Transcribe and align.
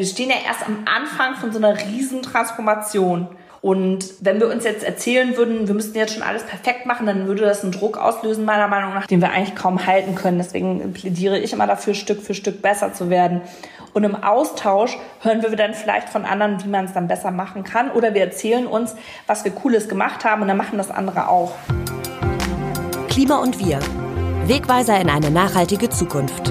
Wir 0.00 0.06
stehen 0.06 0.30
ja 0.30 0.36
erst 0.46 0.66
am 0.66 0.86
Anfang 0.86 1.34
von 1.34 1.52
so 1.52 1.58
einer 1.58 1.78
riesen 1.78 2.22
Transformation. 2.22 3.28
Und 3.60 4.14
wenn 4.20 4.40
wir 4.40 4.48
uns 4.48 4.64
jetzt 4.64 4.82
erzählen 4.82 5.36
würden, 5.36 5.68
wir 5.68 5.74
müssten 5.74 5.94
jetzt 5.98 6.14
schon 6.14 6.22
alles 6.22 6.42
perfekt 6.42 6.86
machen, 6.86 7.04
dann 7.04 7.26
würde 7.26 7.42
das 7.42 7.62
einen 7.62 7.72
Druck 7.72 7.98
auslösen, 7.98 8.46
meiner 8.46 8.66
Meinung 8.66 8.94
nach, 8.94 9.06
den 9.06 9.20
wir 9.20 9.30
eigentlich 9.30 9.54
kaum 9.54 9.86
halten 9.86 10.14
können. 10.14 10.38
Deswegen 10.38 10.94
plädiere 10.94 11.38
ich 11.38 11.52
immer 11.52 11.66
dafür, 11.66 11.92
Stück 11.92 12.22
für 12.22 12.32
Stück 12.32 12.62
besser 12.62 12.94
zu 12.94 13.10
werden. 13.10 13.42
Und 13.92 14.04
im 14.04 14.14
Austausch 14.14 14.96
hören 15.20 15.42
wir 15.42 15.54
dann 15.54 15.74
vielleicht 15.74 16.08
von 16.08 16.24
anderen, 16.24 16.64
wie 16.64 16.68
man 16.68 16.86
es 16.86 16.94
dann 16.94 17.06
besser 17.06 17.30
machen 17.30 17.62
kann. 17.62 17.90
Oder 17.90 18.14
wir 18.14 18.22
erzählen 18.22 18.66
uns, 18.66 18.94
was 19.26 19.44
wir 19.44 19.52
Cooles 19.52 19.86
gemacht 19.86 20.24
haben 20.24 20.40
und 20.40 20.48
dann 20.48 20.56
machen 20.56 20.78
das 20.78 20.90
andere 20.90 21.28
auch. 21.28 21.52
Klima 23.10 23.36
und 23.36 23.58
wir. 23.58 23.80
Wegweiser 24.46 24.98
in 24.98 25.10
eine 25.10 25.30
nachhaltige 25.30 25.90
Zukunft. 25.90 26.50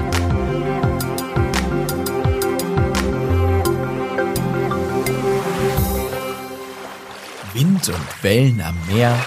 Wind 7.80 7.96
und 7.96 8.24
Wellen 8.24 8.62
am 8.62 8.76
Meer, 8.94 9.18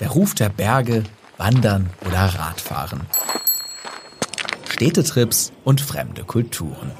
der 0.00 0.10
Ruf 0.10 0.34
der 0.34 0.50
Berge, 0.50 1.04
Wandern 1.38 1.88
oder 2.06 2.18
Radfahren. 2.18 3.02
Städtetrips 4.68 5.52
und 5.64 5.80
fremde 5.80 6.24
Kulturen. 6.24 6.90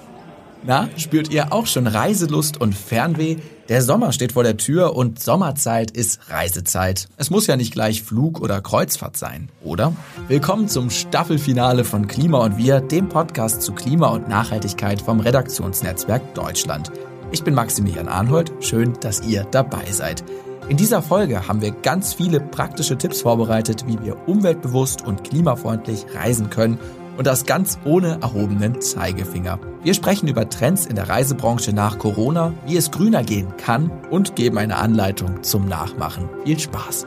Na, 0.62 0.88
spürt 0.96 1.30
ihr 1.30 1.52
auch 1.52 1.66
schon 1.66 1.86
Reiselust 1.86 2.58
und 2.58 2.74
Fernweh? 2.74 3.36
Der 3.68 3.82
Sommer 3.82 4.12
steht 4.12 4.32
vor 4.32 4.42
der 4.42 4.56
Tür 4.56 4.96
und 4.96 5.22
Sommerzeit 5.22 5.90
ist 5.90 6.20
Reisezeit. 6.30 7.08
Es 7.18 7.28
muss 7.28 7.46
ja 7.46 7.56
nicht 7.56 7.74
gleich 7.74 8.02
Flug 8.02 8.40
oder 8.40 8.62
Kreuzfahrt 8.62 9.18
sein, 9.18 9.50
oder? 9.62 9.92
Willkommen 10.28 10.68
zum 10.68 10.88
Staffelfinale 10.88 11.84
von 11.84 12.06
Klima 12.06 12.38
und 12.38 12.56
Wir, 12.56 12.80
dem 12.80 13.10
Podcast 13.10 13.60
zu 13.60 13.72
Klima 13.72 14.08
und 14.08 14.28
Nachhaltigkeit 14.28 15.02
vom 15.02 15.20
Redaktionsnetzwerk 15.20 16.34
Deutschland. 16.34 16.90
Ich 17.34 17.42
bin 17.42 17.54
Maximilian 17.54 18.06
Arnhold. 18.06 18.52
Schön, 18.60 18.92
dass 19.00 19.26
ihr 19.26 19.42
dabei 19.50 19.90
seid. 19.90 20.22
In 20.68 20.76
dieser 20.76 21.02
Folge 21.02 21.48
haben 21.48 21.62
wir 21.62 21.72
ganz 21.72 22.14
viele 22.14 22.38
praktische 22.38 22.96
Tipps 22.96 23.22
vorbereitet, 23.22 23.88
wie 23.88 24.00
wir 24.00 24.28
umweltbewusst 24.28 25.04
und 25.04 25.24
klimafreundlich 25.24 26.06
reisen 26.14 26.48
können 26.48 26.78
und 27.16 27.26
das 27.26 27.44
ganz 27.44 27.76
ohne 27.84 28.20
erhobenen 28.22 28.80
Zeigefinger. 28.80 29.58
Wir 29.82 29.94
sprechen 29.94 30.28
über 30.28 30.48
Trends 30.48 30.86
in 30.86 30.94
der 30.94 31.08
Reisebranche 31.08 31.72
nach 31.72 31.98
Corona, 31.98 32.54
wie 32.66 32.76
es 32.76 32.92
grüner 32.92 33.24
gehen 33.24 33.48
kann 33.56 33.90
und 34.12 34.36
geben 34.36 34.56
eine 34.56 34.76
Anleitung 34.76 35.42
zum 35.42 35.66
Nachmachen. 35.66 36.28
Viel 36.44 36.60
Spaß! 36.60 37.04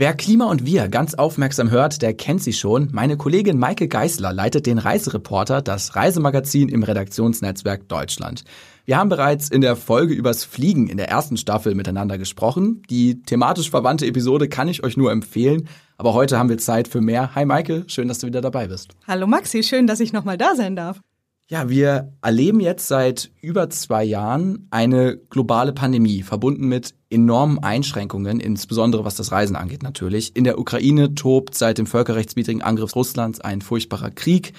Wer 0.00 0.14
Klima 0.14 0.46
und 0.46 0.64
Wir 0.64 0.88
ganz 0.88 1.12
aufmerksam 1.12 1.70
hört, 1.70 2.00
der 2.00 2.14
kennt 2.14 2.42
sie 2.42 2.54
schon. 2.54 2.88
Meine 2.90 3.18
Kollegin 3.18 3.58
Maike 3.58 3.86
Geisler 3.86 4.32
leitet 4.32 4.64
den 4.64 4.78
Reisereporter, 4.78 5.60
das 5.60 5.94
Reisemagazin 5.94 6.70
im 6.70 6.82
Redaktionsnetzwerk 6.82 7.86
Deutschland. 7.86 8.44
Wir 8.86 8.96
haben 8.96 9.10
bereits 9.10 9.50
in 9.50 9.60
der 9.60 9.76
Folge 9.76 10.14
übers 10.14 10.42
Fliegen 10.42 10.86
in 10.86 10.96
der 10.96 11.10
ersten 11.10 11.36
Staffel 11.36 11.74
miteinander 11.74 12.16
gesprochen. 12.16 12.80
Die 12.88 13.20
thematisch 13.20 13.68
verwandte 13.68 14.06
Episode 14.06 14.48
kann 14.48 14.68
ich 14.68 14.82
euch 14.82 14.96
nur 14.96 15.12
empfehlen. 15.12 15.68
Aber 15.98 16.14
heute 16.14 16.38
haben 16.38 16.48
wir 16.48 16.56
Zeit 16.56 16.88
für 16.88 17.02
mehr. 17.02 17.34
Hi 17.34 17.44
Maike, 17.44 17.84
schön, 17.86 18.08
dass 18.08 18.20
du 18.20 18.26
wieder 18.26 18.40
dabei 18.40 18.68
bist. 18.68 18.92
Hallo 19.06 19.26
Maxi, 19.26 19.62
schön, 19.62 19.86
dass 19.86 20.00
ich 20.00 20.14
nochmal 20.14 20.38
da 20.38 20.54
sein 20.56 20.76
darf. 20.76 21.02
Ja, 21.50 21.68
wir 21.68 22.14
erleben 22.22 22.60
jetzt 22.60 22.88
seit 22.88 23.32
über 23.42 23.68
zwei 23.68 24.04
Jahren 24.04 24.66
eine 24.70 25.18
globale 25.18 25.74
Pandemie, 25.74 26.22
verbunden 26.22 26.68
mit 26.68 26.94
enormen 27.10 27.58
Einschränkungen, 27.58 28.40
insbesondere 28.40 29.04
was 29.04 29.16
das 29.16 29.32
Reisen 29.32 29.56
angeht 29.56 29.82
natürlich. 29.82 30.36
In 30.36 30.44
der 30.44 30.58
Ukraine 30.58 31.14
tobt 31.14 31.54
seit 31.54 31.78
dem 31.78 31.86
völkerrechtswidrigen 31.86 32.62
Angriff 32.62 32.94
Russlands 32.94 33.40
ein 33.40 33.60
furchtbarer 33.60 34.10
Krieg. 34.10 34.52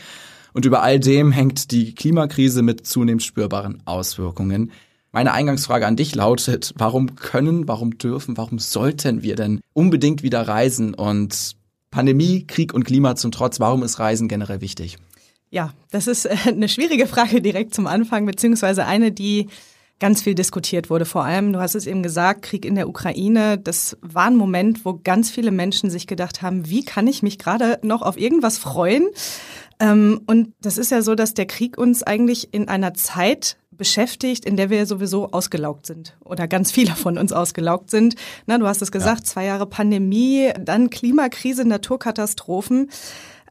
Und 0.54 0.66
über 0.66 0.84
all 0.84 1.00
dem 1.00 1.32
hängt 1.32 1.72
die 1.72 1.96
Klimakrise 1.96 2.62
mit 2.62 2.86
zunehmend 2.86 3.24
spürbaren 3.24 3.82
Auswirkungen. 3.86 4.72
Meine 5.14 5.34
Eingangsfrage 5.34 5.88
an 5.88 5.96
dich 5.96 6.14
lautet, 6.14 6.74
warum 6.78 7.16
können, 7.16 7.68
warum 7.68 7.98
dürfen, 7.98 8.38
warum 8.38 8.60
sollten 8.60 9.24
wir 9.24 9.36
denn 9.36 9.62
unbedingt 9.74 10.24
wieder 10.24 10.48
reisen? 10.48 10.94
Und 10.94 11.56
Pandemie, 11.90 12.46
Krieg 12.48 12.74
und 12.74 12.84
Klima 12.84 13.16
zum 13.16 13.32
Trotz, 13.32 13.60
warum 13.60 13.84
ist 13.84 14.00
Reisen 14.00 14.28
generell 14.28 14.62
wichtig? 14.62 14.98
Ja, 15.50 15.74
das 15.92 16.08
ist 16.08 16.26
äh, 16.26 16.36
eine 16.48 16.70
schwierige 16.70 17.08
Frage 17.08 17.42
direkt 17.42 17.76
zum 17.76 17.88
Anfang, 17.88 18.26
beziehungsweise 18.26 18.86
eine, 18.86 19.12
die 19.12 19.48
ganz 20.02 20.22
viel 20.24 20.36
diskutiert 20.36 20.90
wurde. 20.90 21.06
Vor 21.06 21.24
allem, 21.24 21.54
du 21.54 21.60
hast 21.60 21.76
es 21.76 21.88
eben 21.88 22.04
gesagt, 22.04 22.42
Krieg 22.42 22.66
in 22.66 22.76
der 22.76 22.90
Ukraine. 22.90 23.58
Das 23.58 23.96
war 24.02 24.26
ein 24.26 24.36
Moment, 24.36 24.84
wo 24.84 25.00
ganz 25.02 25.30
viele 25.30 25.52
Menschen 25.52 25.90
sich 25.90 26.08
gedacht 26.08 26.42
haben, 26.42 26.68
wie 26.70 26.84
kann 26.84 27.08
ich 27.08 27.24
mich 27.24 27.38
gerade 27.38 27.80
noch 27.84 28.02
auf 28.02 28.18
irgendwas 28.18 28.58
freuen? 28.58 29.08
Ähm, 29.80 30.22
und 30.26 30.54
das 30.62 30.78
ist 30.78 30.92
ja 30.92 31.02
so, 31.02 31.16
dass 31.16 31.34
der 31.34 31.46
Krieg 31.46 31.78
uns 31.78 32.04
eigentlich 32.04 32.54
in 32.54 32.68
einer 32.68 32.94
Zeit 32.96 33.58
beschäftigt, 33.72 34.44
in 34.44 34.58
der 34.58 34.70
wir 34.70 34.86
sowieso 34.86 35.32
ausgelaugt 35.32 35.86
sind 35.86 36.18
oder 36.24 36.48
ganz 36.48 36.72
viele 36.72 36.96
von 36.96 37.18
uns 37.18 37.32
ausgelaugt 37.32 37.90
sind. 37.90 38.16
Na, 38.48 38.58
du 38.58 38.68
hast 38.68 38.82
es 38.82 38.92
gesagt, 38.92 39.22
ja. 39.22 39.26
zwei 39.26 39.46
Jahre 39.46 39.66
Pandemie, 39.66 40.52
dann 40.60 40.90
Klimakrise, 40.90 41.64
Naturkatastrophen. 41.64 42.90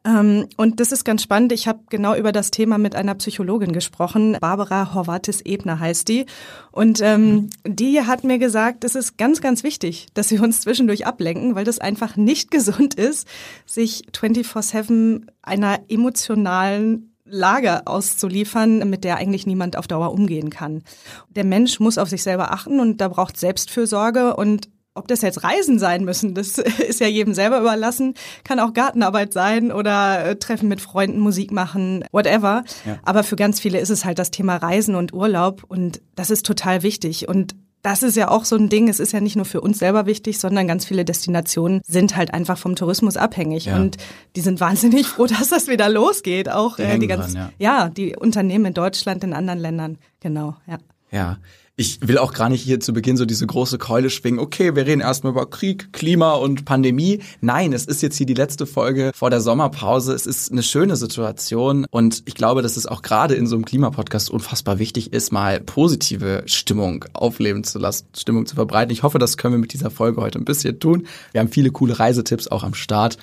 Ähm, 0.05 0.49
und 0.56 0.81
das 0.81 0.93
ist 0.93 1.05
ganz 1.05 1.22
spannend. 1.22 1.53
Ich 1.53 1.69
habe 1.69 1.81
genau 1.91 2.15
über 2.15 2.33
das 2.33 2.50
Thema 2.50 2.78
mit 2.78 2.94
einer 2.94 3.15
Psychologin 3.15 3.72
gesprochen. 3.72 4.37
Barbara 4.41 4.94
Horvatis-Ebner 4.94 5.78
heißt 5.78 6.09
die. 6.09 6.27
Und 6.72 7.00
ähm, 7.03 7.50
die 7.66 8.00
hat 8.03 8.25
mir 8.25 8.38
gesagt, 8.38 8.84
es 8.84 8.94
ist 8.94 9.19
ganz, 9.19 9.41
ganz 9.41 9.62
wichtig, 9.62 10.06
dass 10.15 10.31
wir 10.31 10.43
uns 10.43 10.62
zwischendurch 10.62 11.06
ablenken, 11.06 11.55
weil 11.55 11.65
das 11.65 11.78
einfach 11.78 12.16
nicht 12.16 12.50
gesund 12.50 12.94
ist, 12.94 13.28
sich 13.66 14.05
24-7 14.12 15.27
einer 15.43 15.81
emotionalen 15.88 17.06
Lage 17.25 17.87
auszuliefern, 17.87 18.91
mit 18.91 19.05
der 19.05 19.17
eigentlich 19.17 19.47
niemand 19.47 19.77
auf 19.77 19.87
Dauer 19.87 20.12
umgehen 20.12 20.50
kann. 20.50 20.82
Der 21.28 21.44
Mensch 21.44 21.78
muss 21.78 21.99
auf 21.99 22.09
sich 22.09 22.22
selber 22.22 22.53
achten 22.53 22.81
und 22.81 23.00
da 23.00 23.09
braucht 23.09 23.37
Selbstfürsorge 23.37 24.34
und 24.34 24.69
ob 24.95 25.09
das 25.09 25.23
jetzt 25.23 25.45
Reisen 25.45 25.78
sein 25.78 26.05
müssen, 26.05 26.34
das 26.34 26.59
ist 26.89 27.01
ja 27.01 27.06
jedem 27.06 27.34
selber 27.34 27.61
überlassen. 27.61 28.15
Kann 28.45 28.61
auch 28.61 28.73
Gartenarbeit 28.73 29.33
sein 29.33 29.73
oder 29.73 30.25
äh, 30.25 30.37
Treffen 30.37 30.69
mit 30.69 30.81
Freunden, 30.81 31.21
Musik 31.21 31.53
machen, 31.53 32.05
whatever. 32.12 32.65
Ja. 32.84 32.99
Aber 33.03 33.23
für 33.23 33.37
ganz 33.37 33.61
viele 33.61 33.79
ist 33.79 33.91
es 33.91 34.05
halt 34.05 34.19
das 34.19 34.31
Thema 34.31 34.56
Reisen 34.56 34.95
und 34.95 35.12
Urlaub 35.12 35.65
und 35.69 36.00
das 36.17 36.31
ist 36.31 36.45
total 36.45 36.83
wichtig. 36.83 37.29
Und 37.29 37.55
das 37.83 38.03
ist 38.03 38.17
ja 38.17 38.29
auch 38.29 38.45
so 38.45 38.56
ein 38.56 38.69
Ding. 38.69 38.89
Es 38.89 39.00
ist 39.00 39.12
ja 39.12 39.21
nicht 39.21 39.37
nur 39.37 39.47
für 39.47 39.61
uns 39.61 39.79
selber 39.79 40.06
wichtig, 40.06 40.39
sondern 40.39 40.67
ganz 40.67 40.84
viele 40.84 41.05
Destinationen 41.05 41.81
sind 41.87 42.15
halt 42.17 42.34
einfach 42.34 42.59
vom 42.59 42.77
Tourismus 42.77 43.17
abhängig. 43.17 43.67
Ja. 43.67 43.77
Und 43.77 43.97
die 44.37 44.43
sind 44.43 44.61
wahnsinnig 44.61 45.06
froh, 45.06 45.27
dass 45.39 45.49
das 45.49 45.69
wieder 45.69 45.89
losgeht. 45.89 46.50
Auch 46.50 46.77
die, 46.77 46.83
äh, 46.83 46.99
die 46.99 47.06
ganzen, 47.06 47.37
ja. 47.37 47.53
ja, 47.59 47.89
die 47.89 48.17
Unternehmen 48.17 48.67
in 48.67 48.75
Deutschland, 48.75 49.25
in 49.25 49.33
anderen 49.33 49.59
Ländern. 49.61 49.99
Genau, 50.21 50.56
ja. 50.67 50.79
Ja, 51.12 51.39
ich 51.81 52.07
will 52.07 52.19
auch 52.19 52.35
gar 52.35 52.51
nicht 52.51 52.61
hier 52.61 52.79
zu 52.79 52.93
Beginn 52.93 53.17
so 53.17 53.25
diese 53.25 53.47
große 53.47 53.79
Keule 53.79 54.11
schwingen. 54.11 54.39
Okay, 54.39 54.77
wir 54.77 54.85
reden 54.85 55.01
erstmal 55.01 55.33
über 55.33 55.49
Krieg, 55.49 55.95
Klima 55.95 56.35
und 56.35 56.67
Pandemie. 56.67 57.21
Nein, 57.41 57.73
es 57.73 57.87
ist 57.87 58.03
jetzt 58.03 58.19
hier 58.19 58.27
die 58.27 58.35
letzte 58.35 58.67
Folge 58.67 59.13
vor 59.15 59.31
der 59.31 59.41
Sommerpause. 59.41 60.13
Es 60.13 60.27
ist 60.27 60.53
eine 60.53 60.63
schöne 60.63 60.97
Situation 60.97 61.87
und 61.91 62.23
ich 62.27 62.35
glaube, 62.35 62.61
dass 62.61 62.77
es 62.77 62.85
auch 62.85 63.01
gerade 63.01 63.35
in 63.35 63.47
so 63.47 63.57
einem 63.57 63.65
Klimapodcast 63.65 64.29
unfassbar 64.29 64.79
wichtig 64.79 65.15
ist, 65.15 65.33
mal 65.33 65.59
positive 65.59 66.43
Stimmung 66.45 67.07
aufleben 67.15 67.65
zu 67.65 67.79
lassen, 67.79 68.05
Stimmung 68.15 68.45
zu 68.45 68.57
verbreiten. 68.57 68.93
Ich 68.93 69.03
hoffe, 69.03 69.19
das 69.19 69.39
können 69.39 69.55
wir 69.55 69.59
mit 69.59 69.73
dieser 69.73 69.91
Folge 69.91 70.21
heute 70.21 70.39
ein 70.39 70.45
bisschen 70.45 70.81
tun. 70.81 71.07
Wir 71.33 71.41
haben 71.41 71.49
viele 71.49 71.71
coole 71.71 71.99
Reisetipps 71.99 72.49
auch 72.49 72.62
am 72.62 72.75
Start 72.75 73.17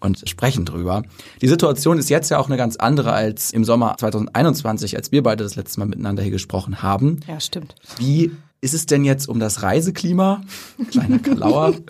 und 0.00 0.28
sprechen 0.28 0.64
drüber. 0.64 1.02
Die 1.40 1.48
Situation 1.48 1.98
ist 1.98 2.10
jetzt 2.10 2.30
ja 2.30 2.38
auch 2.38 2.46
eine 2.46 2.56
ganz 2.56 2.76
andere 2.76 3.12
als 3.12 3.50
im 3.52 3.64
Sommer 3.64 3.96
2021, 3.98 4.96
als 4.96 5.12
wir 5.12 5.22
beide 5.22 5.44
das 5.44 5.56
letzte 5.56 5.80
Mal 5.80 5.86
miteinander 5.86 6.22
hier 6.22 6.32
gesprochen 6.32 6.82
haben. 6.82 7.20
Ja, 7.26 7.40
stimmt. 7.40 7.74
Wie 7.98 8.32
ist 8.60 8.74
es 8.74 8.86
denn 8.86 9.04
jetzt 9.04 9.28
um 9.28 9.40
das 9.40 9.62
Reiseklima? 9.62 10.42
Kleiner 10.90 11.18
Kalauer. 11.18 11.74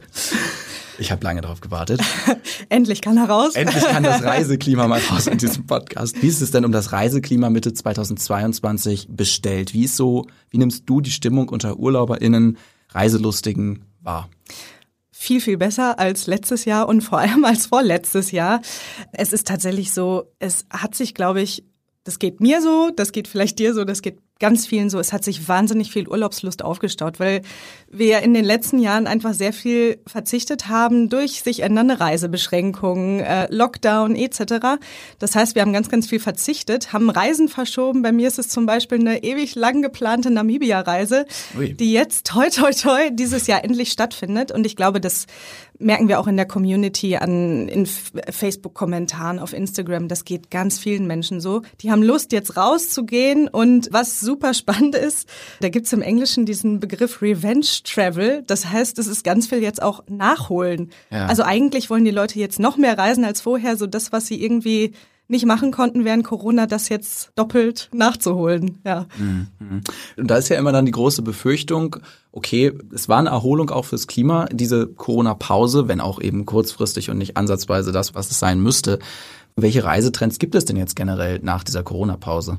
Ich 1.01 1.11
habe 1.11 1.25
lange 1.25 1.41
darauf 1.41 1.63
gewartet. 1.63 2.03
Endlich 2.69 3.01
kann 3.01 3.17
er 3.17 3.25
raus. 3.25 3.55
Endlich 3.55 3.83
kann 3.85 4.03
das 4.03 4.23
Reiseklima 4.23 4.87
mal 4.87 5.01
raus 5.01 5.29
in 5.29 5.39
diesem 5.39 5.67
Podcast. 5.67 6.21
Wie 6.21 6.27
ist 6.27 6.43
es 6.43 6.51
denn 6.51 6.67
um 6.67 6.73
das 6.73 6.93
Reiseklima 6.93 7.49
Mitte 7.49 7.73
2022 7.73 9.09
bestellt? 9.09 9.73
Wie 9.73 9.85
ist 9.85 9.97
so, 9.97 10.27
wie 10.51 10.59
nimmst 10.59 10.83
du 10.85 11.01
die 11.01 11.11
Stimmung 11.11 11.49
unter 11.49 11.79
UrlauberInnen, 11.79 12.59
Reiselustigen 12.91 13.87
wahr? 14.03 14.29
Viel, 15.21 15.43
viel 15.43 15.59
besser 15.59 15.99
als 15.99 16.27
letztes 16.27 16.65
Jahr 16.65 16.89
und 16.89 17.03
vor 17.03 17.19
allem 17.19 17.45
als 17.45 17.67
vorletztes 17.67 18.31
Jahr. 18.31 18.63
Es 19.13 19.35
ist 19.35 19.47
tatsächlich 19.47 19.93
so, 19.93 20.33
es 20.39 20.65
hat 20.71 20.95
sich, 20.95 21.15
glaube 21.15 21.43
ich, 21.43 21.63
das 22.05 22.19
geht 22.19 22.41
mir 22.41 22.63
so, 22.63 22.91
das 22.97 23.13
geht 23.13 23.29
vielleicht 23.29 23.59
dir 23.59 23.75
so, 23.75 23.85
das 23.85 24.01
geht 24.01 24.19
ganz 24.41 24.67
vielen 24.67 24.91
so, 24.91 24.99
es 24.99 25.13
hat 25.13 25.23
sich 25.23 25.47
wahnsinnig 25.49 25.93
viel 25.93 26.09
Urlaubslust 26.09 26.65
aufgestaut, 26.65 27.21
weil 27.21 27.43
wir 27.91 28.21
in 28.21 28.35
den 28.35 28.45
letzten 28.45 28.79
Jahren 28.79 29.07
einfach 29.07 29.35
sehr 29.35 29.53
viel 29.53 29.99
verzichtet 30.07 30.69
haben 30.69 31.09
durch 31.09 31.43
sich 31.43 31.61
ändernde 31.61 32.01
Reisebeschränkungen, 32.01 33.21
äh, 33.21 33.47
Lockdown 33.51 34.17
etc. 34.17 34.79
Das 35.19 35.37
heißt, 35.37 35.55
wir 35.55 35.63
haben 35.63 35.73
ganz, 35.73 35.89
ganz 35.89 36.09
viel 36.09 36.21
verzichtet, 36.21 36.93
haben 36.93 37.11
Reisen 37.11 37.49
verschoben. 37.49 38.03
Bei 38.03 38.13
mir 38.13 38.29
ist 38.29 38.39
es 38.39 38.49
zum 38.49 38.67
Beispiel 38.67 38.99
eine 38.99 39.23
ewig 39.23 39.55
lang 39.55 39.83
geplante 39.83 40.31
Namibia-Reise, 40.31 41.27
die 41.55 41.93
jetzt 41.93 42.27
toi 42.27 42.49
toi 42.49 42.73
toi 42.73 43.11
dieses 43.11 43.47
Jahr 43.47 43.63
endlich 43.63 43.93
stattfindet. 43.93 44.51
Und 44.51 44.67
ich 44.67 44.75
glaube, 44.75 45.01
das 45.01 45.27
merken 45.81 46.09
wir 46.09 46.21
auch 46.21 46.27
in 46.27 46.37
der 46.37 46.47
Community 46.47 47.17
an 47.17 47.69
in 47.69 47.87
Facebook-Kommentaren 47.87 49.39
auf 49.39 49.53
Instagram. 49.53 50.09
Das 50.09 50.25
geht 50.25 50.51
ganz 50.51 50.79
vielen 50.79 51.07
Menschen 51.07 51.41
so. 51.41 51.63
Die 51.81 51.91
haben 51.91 52.03
Lust, 52.03 52.33
jetzt 52.33 52.57
rauszugehen. 52.57 53.49
Und 53.49 53.89
was 53.91 54.21
super 54.31 54.55
spannend 54.55 54.95
ist, 54.95 55.29
da 55.61 55.69
gibt's 55.71 55.93
im 55.93 56.03
Englischen 56.03 56.47
diesen 56.47 56.79
Begriff 56.79 57.21
Revenge 57.21 57.67
Travel. 57.83 58.45
Das 58.47 58.71
heißt, 58.71 58.97
es 59.01 59.09
ist 59.09 59.25
ganz 59.25 59.49
viel 59.49 59.61
jetzt 59.61 59.83
auch 59.83 60.05
nachholen. 60.09 60.91
Ja. 61.11 61.27
Also 61.27 61.43
eigentlich 61.43 61.91
wollen 61.91 62.05
die 62.05 62.13
Leute 62.13 62.39
jetzt 62.39 62.61
noch 62.61 62.77
mehr 62.77 62.97
reisen 62.97 63.25
als 63.25 63.41
vorher. 63.41 63.77
So 63.77 63.89
das, 63.89 64.13
was 64.13 64.29
sie 64.29 64.41
irgendwie 64.41 64.93
nicht 65.27 65.47
machen 65.47 65.73
konnten 65.73 66.05
während 66.05 66.23
Corona, 66.23 66.67
das 66.67 66.89
jetzt 66.89 67.33
doppelt 67.35 67.89
nachzuholen. 67.93 68.79
Ja. 68.85 69.07
Mhm. 69.19 69.81
Und 70.17 70.31
da 70.31 70.37
ist 70.37 70.49
ja 70.49 70.59
immer 70.59 70.71
dann 70.71 70.87
die 70.87 70.93
große 70.93 71.23
Befürchtung, 71.23 71.97
okay, 72.31 72.73
es 72.95 73.09
war 73.09 73.19
eine 73.19 73.31
Erholung 73.31 73.71
auch 73.71 73.85
fürs 73.85 74.07
Klima, 74.07 74.47
diese 74.53 74.87
Corona-Pause, 74.87 75.89
wenn 75.89 76.01
auch 76.01 76.21
eben 76.21 76.47
kurzfristig 76.47 77.11
und 77.11 77.19
nicht 77.19 77.37
ansatzweise 77.37 77.91
das, 77.91 78.15
was 78.15 78.31
es 78.31 78.39
sein 78.39 78.61
müsste. 78.61 79.01
Welche 79.57 79.83
Reisetrends 79.83 80.39
gibt 80.39 80.55
es 80.55 80.65
denn 80.65 80.77
jetzt 80.77 80.95
generell 80.95 81.41
nach 81.43 81.65
dieser 81.65 81.83
Corona-Pause? 81.83 82.59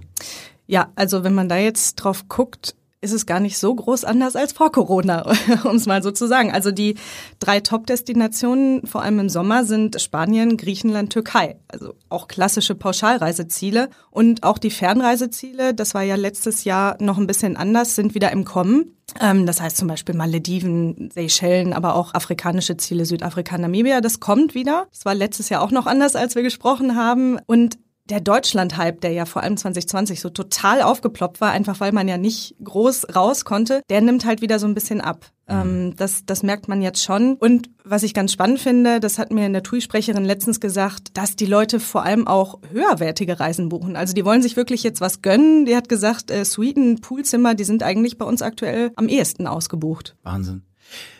Ja, 0.71 0.89
also 0.95 1.25
wenn 1.25 1.33
man 1.33 1.49
da 1.49 1.57
jetzt 1.57 1.95
drauf 1.95 2.29
guckt, 2.29 2.75
ist 3.01 3.11
es 3.11 3.25
gar 3.25 3.41
nicht 3.41 3.57
so 3.57 3.75
groß 3.75 4.05
anders 4.05 4.37
als 4.37 4.53
vor 4.53 4.71
Corona, 4.71 5.29
um 5.65 5.75
es 5.75 5.85
mal 5.85 6.01
so 6.01 6.11
zu 6.11 6.27
sagen. 6.27 6.53
Also 6.53 6.71
die 6.71 6.95
drei 7.39 7.59
Top-Destinationen, 7.59 8.87
vor 8.87 9.01
allem 9.01 9.19
im 9.19 9.27
Sommer, 9.27 9.65
sind 9.65 9.99
Spanien, 9.99 10.55
Griechenland, 10.55 11.11
Türkei. 11.11 11.57
Also 11.67 11.95
auch 12.07 12.29
klassische 12.29 12.73
Pauschalreiseziele. 12.73 13.89
Und 14.11 14.43
auch 14.43 14.57
die 14.57 14.71
Fernreiseziele, 14.71 15.73
das 15.73 15.93
war 15.93 16.03
ja 16.03 16.15
letztes 16.15 16.63
Jahr 16.63 16.95
noch 17.01 17.17
ein 17.17 17.27
bisschen 17.27 17.57
anders, 17.57 17.95
sind 17.95 18.15
wieder 18.15 18.31
im 18.31 18.45
Kommen. 18.45 18.95
Ähm, 19.19 19.45
das 19.45 19.59
heißt 19.59 19.75
zum 19.75 19.89
Beispiel 19.89 20.15
Malediven, 20.15 21.09
Seychellen, 21.13 21.73
aber 21.73 21.95
auch 21.95 22.13
afrikanische 22.13 22.77
Ziele, 22.77 23.03
Südafrika, 23.03 23.57
Namibia. 23.57 23.99
Das 23.99 24.21
kommt 24.21 24.55
wieder. 24.55 24.87
Das 24.89 25.03
war 25.03 25.15
letztes 25.15 25.49
Jahr 25.49 25.63
auch 25.63 25.71
noch 25.71 25.85
anders, 25.85 26.15
als 26.15 26.35
wir 26.35 26.43
gesprochen 26.43 26.95
haben. 26.95 27.39
Und 27.45 27.77
der 28.11 28.19
Deutschland-Hype, 28.19 29.01
der 29.01 29.11
ja 29.11 29.25
vor 29.25 29.41
allem 29.41 29.55
2020 29.55 30.19
so 30.19 30.29
total 30.29 30.81
aufgeploppt 30.81 31.39
war, 31.39 31.51
einfach 31.51 31.79
weil 31.79 31.93
man 31.93 32.07
ja 32.07 32.17
nicht 32.17 32.55
groß 32.63 33.15
raus 33.15 33.45
konnte, 33.45 33.81
der 33.89 34.01
nimmt 34.01 34.25
halt 34.25 34.41
wieder 34.41 34.59
so 34.59 34.67
ein 34.67 34.73
bisschen 34.73 34.99
ab. 34.99 35.27
Mhm. 35.47 35.55
Ähm, 35.55 35.93
das, 35.95 36.25
das 36.25 36.43
merkt 36.43 36.67
man 36.67 36.81
jetzt 36.81 37.01
schon. 37.01 37.35
Und 37.35 37.69
was 37.85 38.03
ich 38.03 38.13
ganz 38.13 38.33
spannend 38.33 38.59
finde, 38.59 38.99
das 38.99 39.17
hat 39.17 39.31
mir 39.31 39.45
eine 39.45 39.63
TUI-Sprecherin 39.63 40.25
letztens 40.25 40.59
gesagt, 40.59 41.17
dass 41.17 41.37
die 41.37 41.45
Leute 41.45 41.79
vor 41.79 42.03
allem 42.03 42.27
auch 42.27 42.59
höherwertige 42.69 43.39
Reisen 43.39 43.69
buchen. 43.69 43.95
Also 43.95 44.13
die 44.13 44.25
wollen 44.25 44.41
sich 44.41 44.57
wirklich 44.57 44.83
jetzt 44.83 44.99
was 44.99 45.21
gönnen. 45.21 45.65
Die 45.65 45.75
hat 45.75 45.87
gesagt, 45.87 46.31
äh, 46.31 46.43
Suiten, 46.43 46.99
Poolzimmer, 46.99 47.55
die 47.55 47.63
sind 47.63 47.81
eigentlich 47.81 48.17
bei 48.17 48.25
uns 48.25 48.41
aktuell 48.41 48.91
am 48.97 49.07
ehesten 49.07 49.47
ausgebucht. 49.47 50.15
Wahnsinn. 50.23 50.63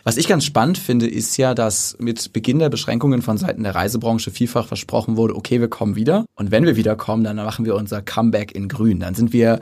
Was 0.04 0.16
ich 0.16 0.28
ganz 0.28 0.44
spannend 0.44 0.78
finde, 0.78 1.06
ist 1.06 1.36
ja, 1.36 1.54
dass 1.54 1.96
mit 1.98 2.32
Beginn 2.32 2.58
der 2.58 2.68
Beschränkungen 2.68 3.22
von 3.22 3.38
Seiten 3.38 3.62
der 3.62 3.74
Reisebranche 3.74 4.30
vielfach 4.30 4.66
versprochen 4.66 5.16
wurde, 5.16 5.36
okay, 5.36 5.60
wir 5.60 5.68
kommen 5.68 5.96
wieder. 5.96 6.24
Und 6.34 6.50
wenn 6.50 6.64
wir 6.64 6.76
wiederkommen, 6.76 7.24
dann 7.24 7.36
machen 7.36 7.64
wir 7.64 7.76
unser 7.76 8.02
Comeback 8.02 8.52
in 8.52 8.68
Grün. 8.68 9.00
Dann 9.00 9.14
sind 9.14 9.32
wir 9.32 9.60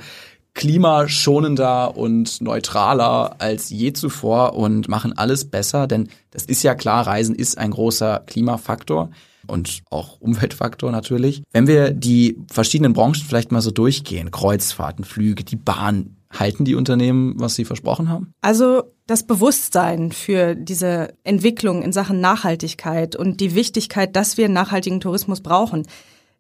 klimaschonender 0.55 1.97
und 1.97 2.41
neutraler 2.41 3.37
als 3.39 3.71
je 3.71 3.93
zuvor 3.93 4.55
und 4.55 4.89
machen 4.89 5.17
alles 5.17 5.45
besser, 5.45 5.87
denn 5.87 6.09
das 6.33 6.45
ist 6.45 6.63
ja 6.63 6.75
klar, 6.75 7.07
Reisen 7.07 7.35
ist 7.35 7.57
ein 7.57 7.71
großer 7.71 8.25
Klimafaktor 8.27 9.11
und 9.47 9.83
auch 9.91 10.21
Umweltfaktor 10.21 10.91
natürlich. 10.91 11.43
Wenn 11.53 11.67
wir 11.67 11.91
die 11.93 12.37
verschiedenen 12.51 12.93
Branchen 12.93 13.25
vielleicht 13.27 13.53
mal 13.53 13.61
so 13.61 13.71
durchgehen, 13.71 14.31
Kreuzfahrten, 14.31 15.05
Flüge, 15.05 15.45
die 15.45 15.57
Bahn, 15.57 16.17
halten 16.33 16.65
die 16.65 16.75
Unternehmen, 16.75 17.35
was 17.37 17.55
sie 17.55 17.65
versprochen 17.65 18.09
haben? 18.09 18.33
Also 18.41 18.85
das 19.11 19.25
Bewusstsein 19.25 20.13
für 20.13 20.55
diese 20.55 21.15
Entwicklung 21.25 21.83
in 21.83 21.93
Sachen 21.93 22.21
Nachhaltigkeit 22.21 23.17
und 23.17 23.41
die 23.41 23.57
Wichtigkeit, 23.57 24.15
dass 24.15 24.37
wir 24.37 24.49
nachhaltigen 24.49 25.01
Tourismus 25.01 25.41
brauchen, 25.41 25.87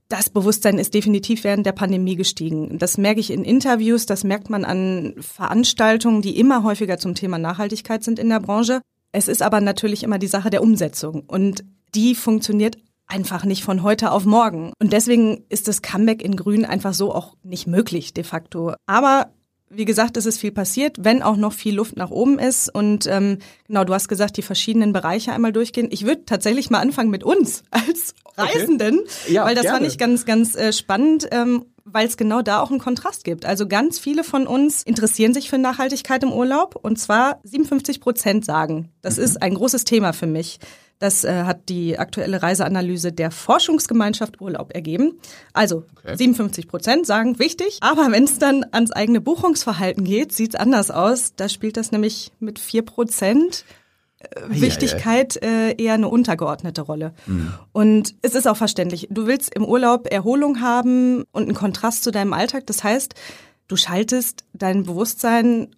das 0.08 0.30
Bewusstsein 0.30 0.78
ist 0.78 0.94
definitiv 0.94 1.42
während 1.42 1.66
der 1.66 1.72
Pandemie 1.72 2.14
gestiegen. 2.14 2.78
Das 2.78 2.96
merke 2.96 3.20
ich 3.20 3.32
in 3.32 3.44
Interviews, 3.44 4.06
das 4.06 4.22
merkt 4.22 4.50
man 4.50 4.64
an 4.64 5.14
Veranstaltungen, 5.18 6.22
die 6.22 6.38
immer 6.38 6.62
häufiger 6.62 6.98
zum 6.98 7.16
Thema 7.16 7.38
Nachhaltigkeit 7.38 8.04
sind 8.04 8.20
in 8.20 8.28
der 8.28 8.40
Branche. 8.40 8.80
Es 9.12 9.26
ist 9.26 9.42
aber 9.42 9.60
natürlich 9.60 10.04
immer 10.04 10.18
die 10.18 10.28
Sache 10.28 10.50
der 10.50 10.62
Umsetzung 10.62 11.24
und 11.26 11.64
die 11.94 12.14
funktioniert 12.14 12.78
einfach 13.08 13.44
nicht 13.44 13.64
von 13.64 13.82
heute 13.82 14.12
auf 14.12 14.24
morgen. 14.24 14.72
Und 14.80 14.92
deswegen 14.92 15.44
ist 15.48 15.66
das 15.66 15.82
Comeback 15.82 16.22
in 16.22 16.36
Grün 16.36 16.64
einfach 16.64 16.94
so 16.94 17.12
auch 17.12 17.36
nicht 17.42 17.66
möglich 17.66 18.14
de 18.14 18.22
facto. 18.22 18.74
Aber 18.86 19.32
wie 19.70 19.84
gesagt, 19.84 20.16
es 20.16 20.26
ist 20.26 20.38
viel 20.38 20.50
passiert, 20.50 20.96
wenn 21.00 21.22
auch 21.22 21.36
noch 21.36 21.52
viel 21.52 21.76
Luft 21.76 21.96
nach 21.96 22.10
oben 22.10 22.38
ist. 22.40 22.74
Und 22.74 23.06
ähm, 23.06 23.38
genau, 23.68 23.84
du 23.84 23.94
hast 23.94 24.08
gesagt, 24.08 24.36
die 24.36 24.42
verschiedenen 24.42 24.92
Bereiche 24.92 25.32
einmal 25.32 25.52
durchgehen. 25.52 25.88
Ich 25.90 26.04
würde 26.04 26.24
tatsächlich 26.24 26.70
mal 26.70 26.80
anfangen 26.80 27.10
mit 27.10 27.22
uns 27.22 27.62
als 27.70 28.14
Reisenden, 28.36 29.00
okay. 29.00 29.32
ja, 29.32 29.44
weil 29.44 29.54
das 29.54 29.62
gerne. 29.62 29.78
fand 29.78 29.90
ich 29.90 29.98
ganz, 29.98 30.26
ganz 30.26 30.56
äh, 30.56 30.72
spannend. 30.72 31.28
Ähm, 31.30 31.64
weil 31.92 32.06
es 32.06 32.16
genau 32.16 32.40
da 32.40 32.60
auch 32.60 32.70
einen 32.70 32.78
Kontrast 32.78 33.24
gibt. 33.24 33.44
Also 33.44 33.66
ganz 33.66 33.98
viele 33.98 34.22
von 34.22 34.46
uns 34.46 34.82
interessieren 34.82 35.34
sich 35.34 35.50
für 35.50 35.58
Nachhaltigkeit 35.58 36.22
im 36.22 36.32
Urlaub 36.32 36.76
und 36.80 37.00
zwar 37.00 37.40
57 37.42 38.00
Prozent 38.00 38.44
sagen, 38.44 38.90
das 39.02 39.16
mhm. 39.16 39.24
ist 39.24 39.42
ein 39.42 39.54
großes 39.54 39.84
Thema 39.84 40.12
für 40.12 40.26
mich. 40.26 40.60
Das 41.00 41.24
äh, 41.24 41.44
hat 41.44 41.70
die 41.70 41.98
aktuelle 41.98 42.42
Reiseanalyse 42.42 43.10
der 43.10 43.30
Forschungsgemeinschaft 43.30 44.40
Urlaub 44.42 44.74
ergeben. 44.74 45.18
Also 45.54 45.84
okay. 45.96 46.14
57 46.14 46.68
Prozent 46.68 47.06
sagen 47.06 47.38
wichtig, 47.38 47.78
aber 47.80 48.12
wenn 48.12 48.24
es 48.24 48.38
dann 48.38 48.66
ans 48.70 48.92
eigene 48.92 49.22
Buchungsverhalten 49.22 50.04
geht, 50.04 50.32
sieht 50.32 50.54
es 50.54 50.60
anders 50.60 50.90
aus. 50.90 51.34
Da 51.34 51.48
spielt 51.48 51.78
das 51.78 51.90
nämlich 51.90 52.32
mit 52.38 52.58
vier 52.58 52.82
Prozent 52.82 53.64
äh, 54.18 54.26
Wichtigkeit 54.48 55.42
äh, 55.42 55.74
eher 55.82 55.94
eine 55.94 56.08
untergeordnete 56.08 56.82
Rolle. 56.82 57.14
Mhm. 57.26 57.54
Und 57.72 58.14
es 58.20 58.34
ist 58.34 58.46
auch 58.46 58.58
verständlich. 58.58 59.08
Du 59.10 59.26
willst 59.26 59.54
im 59.54 59.64
Urlaub 59.64 60.06
Erholung 60.12 60.60
haben 60.60 61.24
und 61.32 61.44
einen 61.44 61.54
Kontrast 61.54 62.04
zu 62.04 62.10
deinem 62.10 62.34
Alltag. 62.34 62.66
Das 62.66 62.84
heißt, 62.84 63.14
du 63.68 63.76
schaltest 63.76 64.44
dein 64.52 64.82
Bewusstsein 64.82 65.74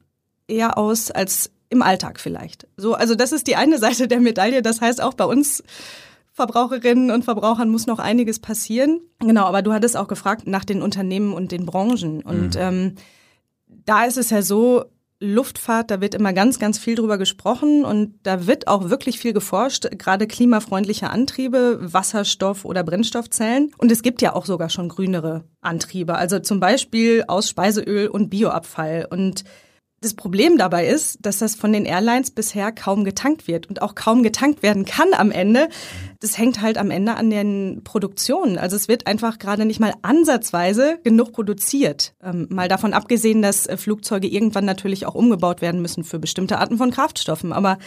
eher 0.48 0.78
aus 0.78 1.12
als 1.12 1.52
im 1.72 1.82
Alltag 1.82 2.20
vielleicht. 2.20 2.68
So, 2.76 2.94
also 2.94 3.14
das 3.14 3.32
ist 3.32 3.46
die 3.48 3.56
eine 3.56 3.78
Seite 3.80 4.06
der 4.06 4.20
Medaille. 4.20 4.62
Das 4.62 4.80
heißt, 4.80 5.02
auch 5.02 5.14
bei 5.14 5.24
uns 5.24 5.64
Verbraucherinnen 6.34 7.10
und 7.10 7.24
Verbrauchern 7.24 7.68
muss 7.68 7.86
noch 7.86 7.98
einiges 7.98 8.38
passieren. 8.38 9.00
Genau, 9.18 9.44
aber 9.44 9.62
du 9.62 9.72
hattest 9.72 9.96
auch 9.96 10.08
gefragt 10.08 10.46
nach 10.46 10.64
den 10.64 10.80
Unternehmen 10.80 11.32
und 11.32 11.52
den 11.52 11.66
Branchen. 11.66 12.22
Und 12.22 12.54
mhm. 12.54 12.60
ähm, 12.60 12.94
da 13.66 14.04
ist 14.04 14.16
es 14.16 14.30
ja 14.30 14.42
so, 14.42 14.84
Luftfahrt, 15.22 15.90
da 15.90 16.00
wird 16.00 16.16
immer 16.16 16.32
ganz, 16.32 16.58
ganz 16.58 16.78
viel 16.78 16.96
drüber 16.96 17.16
gesprochen 17.16 17.84
und 17.84 18.18
da 18.24 18.48
wird 18.48 18.66
auch 18.66 18.90
wirklich 18.90 19.20
viel 19.20 19.32
geforscht, 19.32 19.88
gerade 19.96 20.26
klimafreundliche 20.26 21.10
Antriebe, 21.10 21.78
Wasserstoff 21.80 22.64
oder 22.64 22.82
Brennstoffzellen. 22.82 23.70
Und 23.78 23.92
es 23.92 24.02
gibt 24.02 24.20
ja 24.20 24.34
auch 24.34 24.46
sogar 24.46 24.68
schon 24.68 24.88
grünere 24.88 25.44
Antriebe, 25.60 26.16
also 26.16 26.40
zum 26.40 26.58
Beispiel 26.58 27.24
aus 27.28 27.48
Speiseöl 27.48 28.08
und 28.08 28.30
Bioabfall. 28.30 29.06
Und 29.08 29.44
das 30.02 30.14
Problem 30.14 30.58
dabei 30.58 30.86
ist, 30.86 31.18
dass 31.22 31.38
das 31.38 31.54
von 31.54 31.72
den 31.72 31.84
Airlines 31.84 32.32
bisher 32.32 32.72
kaum 32.72 33.04
getankt 33.04 33.46
wird 33.46 33.68
und 33.68 33.80
auch 33.80 33.94
kaum 33.94 34.22
getankt 34.22 34.62
werden 34.62 34.84
kann 34.84 35.14
am 35.14 35.30
Ende. 35.30 35.68
Das 36.20 36.36
hängt 36.36 36.60
halt 36.60 36.76
am 36.76 36.90
Ende 36.90 37.14
an 37.14 37.30
den 37.30 37.82
Produktionen. 37.84 38.58
Also 38.58 38.76
es 38.76 38.88
wird 38.88 39.06
einfach 39.06 39.38
gerade 39.38 39.64
nicht 39.64 39.80
mal 39.80 39.94
ansatzweise 40.02 40.98
genug 41.04 41.32
produziert. 41.32 42.14
Ähm, 42.22 42.48
mal 42.50 42.68
davon 42.68 42.94
abgesehen, 42.94 43.42
dass 43.42 43.66
äh, 43.66 43.76
Flugzeuge 43.76 44.26
irgendwann 44.26 44.64
natürlich 44.64 45.06
auch 45.06 45.14
umgebaut 45.14 45.62
werden 45.62 45.80
müssen 45.80 46.04
für 46.04 46.18
bestimmte 46.18 46.58
Arten 46.58 46.78
von 46.78 46.90
Kraftstoffen. 46.90 47.52
Aber 47.52 47.78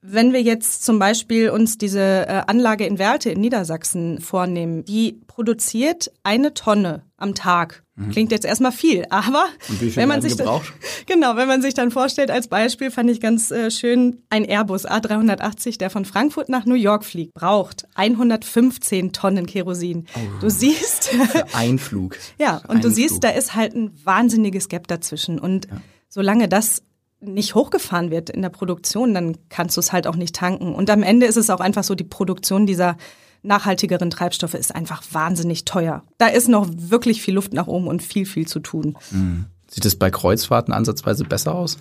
wenn 0.00 0.32
wir 0.32 0.42
jetzt 0.42 0.84
zum 0.84 0.98
Beispiel 0.98 1.50
uns 1.50 1.78
diese 1.78 2.26
äh, 2.26 2.42
Anlage 2.48 2.84
in 2.86 2.98
Werte 2.98 3.30
in 3.30 3.40
Niedersachsen 3.40 4.20
vornehmen, 4.20 4.84
die 4.84 5.20
produziert 5.28 6.10
eine 6.24 6.54
Tonne 6.54 7.04
am 7.16 7.36
Tag. 7.36 7.81
Mhm. 7.94 8.10
Klingt 8.10 8.32
jetzt 8.32 8.46
erstmal 8.46 8.72
viel, 8.72 9.04
aber 9.10 9.44
wenn 9.68 10.08
man 10.08 10.22
sich 10.22 10.36
dann, 10.36 10.48
genau, 11.06 11.36
wenn 11.36 11.46
man 11.46 11.60
sich 11.60 11.74
dann 11.74 11.90
vorstellt 11.90 12.30
als 12.30 12.48
Beispiel, 12.48 12.90
fand 12.90 13.10
ich 13.10 13.20
ganz 13.20 13.50
äh, 13.50 13.70
schön 13.70 14.22
ein 14.30 14.46
Airbus 14.46 14.88
A380, 14.88 15.76
der 15.76 15.90
von 15.90 16.06
Frankfurt 16.06 16.48
nach 16.48 16.64
New 16.64 16.74
York 16.74 17.04
fliegt, 17.04 17.34
braucht 17.34 17.86
115 17.94 19.12
Tonnen 19.12 19.44
Kerosin. 19.44 20.06
Oh, 20.14 20.18
du 20.40 20.48
siehst 20.48 21.08
für 21.08 21.54
einen 21.54 21.78
Flug. 21.78 22.16
ja, 22.38 22.62
und 22.68 22.82
du 22.82 22.90
siehst, 22.90 23.10
Flug. 23.10 23.20
da 23.20 23.28
ist 23.30 23.54
halt 23.54 23.74
ein 23.74 23.92
wahnsinniges 24.04 24.68
Gap 24.68 24.88
dazwischen 24.88 25.38
und 25.38 25.66
ja. 25.66 25.76
solange 26.08 26.48
das 26.48 26.82
nicht 27.20 27.54
hochgefahren 27.54 28.10
wird 28.10 28.30
in 28.30 28.40
der 28.40 28.48
Produktion, 28.48 29.12
dann 29.12 29.36
kannst 29.50 29.76
du 29.76 29.80
es 29.80 29.92
halt 29.92 30.06
auch 30.06 30.16
nicht 30.16 30.34
tanken. 30.34 30.74
Und 30.74 30.90
am 30.90 31.02
Ende 31.02 31.26
ist 31.26 31.36
es 31.36 31.50
auch 31.50 31.60
einfach 31.60 31.84
so, 31.84 31.94
die 31.94 32.04
Produktion 32.04 32.66
dieser 32.66 32.96
nachhaltigeren 33.42 34.10
Treibstoffe 34.10 34.54
ist 34.54 34.74
einfach 34.74 35.02
wahnsinnig 35.12 35.64
teuer. 35.64 36.02
Da 36.18 36.28
ist 36.28 36.48
noch 36.48 36.68
wirklich 36.70 37.22
viel 37.22 37.34
Luft 37.34 37.52
nach 37.52 37.66
oben 37.66 37.88
und 37.88 38.02
viel, 38.02 38.26
viel 38.26 38.46
zu 38.46 38.60
tun. 38.60 38.96
Mhm. 39.10 39.46
Sieht 39.68 39.84
es 39.84 39.96
bei 39.96 40.10
Kreuzfahrten 40.10 40.74
ansatzweise 40.74 41.24
besser 41.24 41.54
aus? 41.54 41.78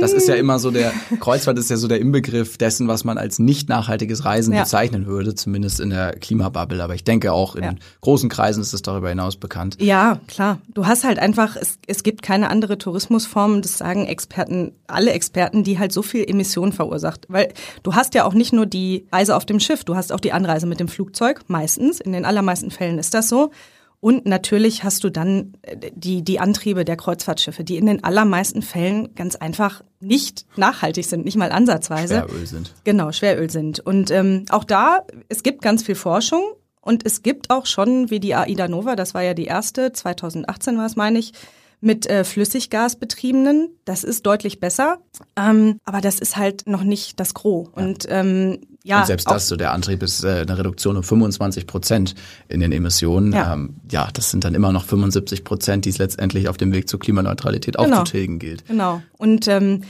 Das 0.00 0.12
ist 0.12 0.28
ja 0.28 0.34
immer 0.34 0.58
so 0.58 0.70
der, 0.70 0.92
Kreuzfahrt 1.20 1.58
ist 1.58 1.70
ja 1.70 1.76
so 1.76 1.88
der 1.88 2.00
Inbegriff 2.00 2.56
dessen, 2.58 2.88
was 2.88 3.04
man 3.04 3.18
als 3.18 3.38
nicht 3.38 3.68
nachhaltiges 3.68 4.24
Reisen 4.24 4.52
Ja. 4.54 4.62
bezeichnen 4.62 5.06
würde, 5.06 5.34
zumindest 5.34 5.80
in 5.80 5.90
der 5.90 6.12
Klimabubble. 6.16 6.82
Aber 6.82 6.94
ich 6.94 7.04
denke 7.04 7.32
auch 7.32 7.56
in 7.56 7.64
Ja. 7.64 7.74
großen 8.00 8.28
Kreisen 8.28 8.60
ist 8.60 8.72
es 8.74 8.82
darüber 8.82 9.08
hinaus 9.08 9.36
bekannt. 9.36 9.76
Ja, 9.80 10.20
klar. 10.26 10.58
Du 10.74 10.86
hast 10.86 11.04
halt 11.04 11.18
einfach, 11.18 11.56
es, 11.56 11.78
es 11.86 12.02
gibt 12.02 12.22
keine 12.22 12.50
andere 12.50 12.78
Tourismusform, 12.78 13.62
das 13.62 13.78
sagen 13.78 14.06
Experten, 14.06 14.72
alle 14.86 15.12
Experten, 15.12 15.64
die 15.64 15.78
halt 15.78 15.92
so 15.92 16.02
viel 16.02 16.24
Emissionen 16.28 16.72
verursacht. 16.72 17.26
Weil 17.28 17.52
du 17.82 17.94
hast 17.94 18.14
ja 18.14 18.24
auch 18.24 18.34
nicht 18.34 18.52
nur 18.52 18.66
die 18.66 19.06
Reise 19.12 19.36
auf 19.36 19.44
dem 19.46 19.60
Schiff, 19.60 19.84
du 19.84 19.94
hast 19.96 20.12
auch 20.12 20.20
die 20.20 20.32
Anreise 20.32 20.66
mit 20.66 20.80
dem 20.80 20.88
Flugzeug, 20.88 21.42
meistens, 21.48 22.00
in 22.00 22.12
den 22.12 22.24
allermeisten 22.24 22.70
Fällen 22.70 22.98
ist 22.98 23.14
das 23.14 23.28
so. 23.28 23.50
Und 24.04 24.26
natürlich 24.26 24.84
hast 24.84 25.02
du 25.02 25.08
dann 25.08 25.54
äh, 25.62 25.90
die, 25.94 26.20
die 26.20 26.38
Antriebe 26.38 26.84
der 26.84 26.98
Kreuzfahrtschiffe, 26.98 27.64
die 27.64 27.78
in 27.78 27.86
den 27.86 28.04
allermeisten 28.04 28.60
Fällen 28.60 29.14
ganz 29.14 29.34
einfach 29.34 29.82
nicht 29.98 30.44
nachhaltig 30.56 31.06
sind, 31.06 31.24
nicht 31.24 31.38
mal 31.38 31.50
ansatzweise. 31.50 32.26
Schweröl 32.28 32.46
sind. 32.46 32.74
Genau, 32.84 33.12
Schweröl 33.12 33.48
sind. 33.48 33.80
Und 33.80 34.10
ähm, 34.10 34.44
auch 34.50 34.64
da, 34.64 35.06
es 35.30 35.42
gibt 35.42 35.62
ganz 35.62 35.84
viel 35.84 35.94
Forschung 35.94 36.42
und 36.82 37.06
es 37.06 37.22
gibt 37.22 37.48
auch 37.48 37.64
schon, 37.64 38.10
wie 38.10 38.20
die 38.20 38.34
AIDA 38.34 38.68
Nova, 38.68 38.94
das 38.94 39.14
war 39.14 39.22
ja 39.22 39.32
die 39.32 39.46
erste, 39.46 39.90
2018 39.90 40.76
war 40.76 40.84
es, 40.84 40.96
meine 40.96 41.18
ich, 41.18 41.32
mit 41.84 42.06
äh, 42.06 42.24
Flüssiggasbetriebenen. 42.24 43.68
Das 43.84 44.04
ist 44.04 44.26
deutlich 44.26 44.58
besser, 44.58 44.98
ähm, 45.36 45.78
aber 45.84 46.00
das 46.00 46.18
ist 46.18 46.36
halt 46.36 46.66
noch 46.66 46.82
nicht 46.82 47.20
das 47.20 47.34
Gros. 47.34 47.68
Und 47.74 48.06
ähm, 48.08 48.58
ja, 48.82 49.00
und 49.00 49.06
selbst 49.06 49.30
das, 49.30 49.48
so 49.48 49.56
der 49.56 49.72
Antrieb 49.72 50.02
ist 50.02 50.24
äh, 50.24 50.44
eine 50.46 50.58
Reduktion 50.58 50.96
um 50.96 51.02
25 51.02 51.66
Prozent 51.66 52.14
in 52.48 52.60
den 52.60 52.72
Emissionen. 52.72 53.32
Ja. 53.32 53.52
Ähm, 53.52 53.76
ja, 53.90 54.08
das 54.12 54.30
sind 54.30 54.44
dann 54.44 54.54
immer 54.54 54.72
noch 54.72 54.84
75 54.84 55.44
Prozent, 55.44 55.84
die 55.84 55.90
es 55.90 55.98
letztendlich 55.98 56.48
auf 56.48 56.56
dem 56.56 56.72
Weg 56.72 56.88
zur 56.88 57.00
Klimaneutralität 57.00 57.76
Genau. 57.76 58.00
aufzutilgen 58.00 58.38
gilt. 58.38 58.66
Genau. 58.66 59.02
Und 59.16 59.48
ähm, 59.48 59.84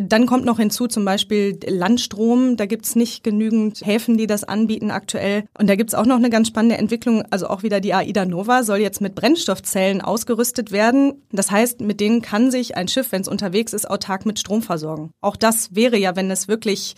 dann 0.00 0.26
kommt 0.26 0.44
noch 0.44 0.58
hinzu 0.58 0.86
zum 0.86 1.04
Beispiel 1.04 1.58
Landstrom. 1.66 2.56
Da 2.56 2.66
gibt's 2.66 2.96
nicht 2.96 3.22
genügend 3.22 3.84
Häfen, 3.84 4.16
die 4.16 4.26
das 4.26 4.44
anbieten 4.44 4.90
aktuell. 4.90 5.44
Und 5.58 5.68
da 5.68 5.76
gibt's 5.76 5.94
auch 5.94 6.06
noch 6.06 6.16
eine 6.16 6.30
ganz 6.30 6.48
spannende 6.48 6.76
Entwicklung. 6.76 7.22
Also 7.30 7.48
auch 7.48 7.62
wieder 7.62 7.80
die 7.80 7.94
AIDA 7.94 8.24
Nova 8.24 8.62
soll 8.62 8.78
jetzt 8.78 9.00
mit 9.00 9.14
Brennstoffzellen 9.14 10.00
ausgerüstet 10.00 10.72
werden. 10.72 11.22
Das 11.32 11.50
heißt, 11.50 11.80
mit 11.80 12.00
denen 12.00 12.22
kann 12.22 12.50
sich 12.50 12.76
ein 12.76 12.88
Schiff, 12.88 13.12
wenn 13.12 13.22
es 13.22 13.28
unterwegs 13.28 13.72
ist, 13.72 13.88
autark 13.88 14.26
mit 14.26 14.38
Strom 14.38 14.62
versorgen. 14.62 15.10
Auch 15.20 15.36
das 15.36 15.74
wäre 15.74 15.96
ja, 15.96 16.16
wenn 16.16 16.30
es 16.30 16.48
wirklich 16.48 16.94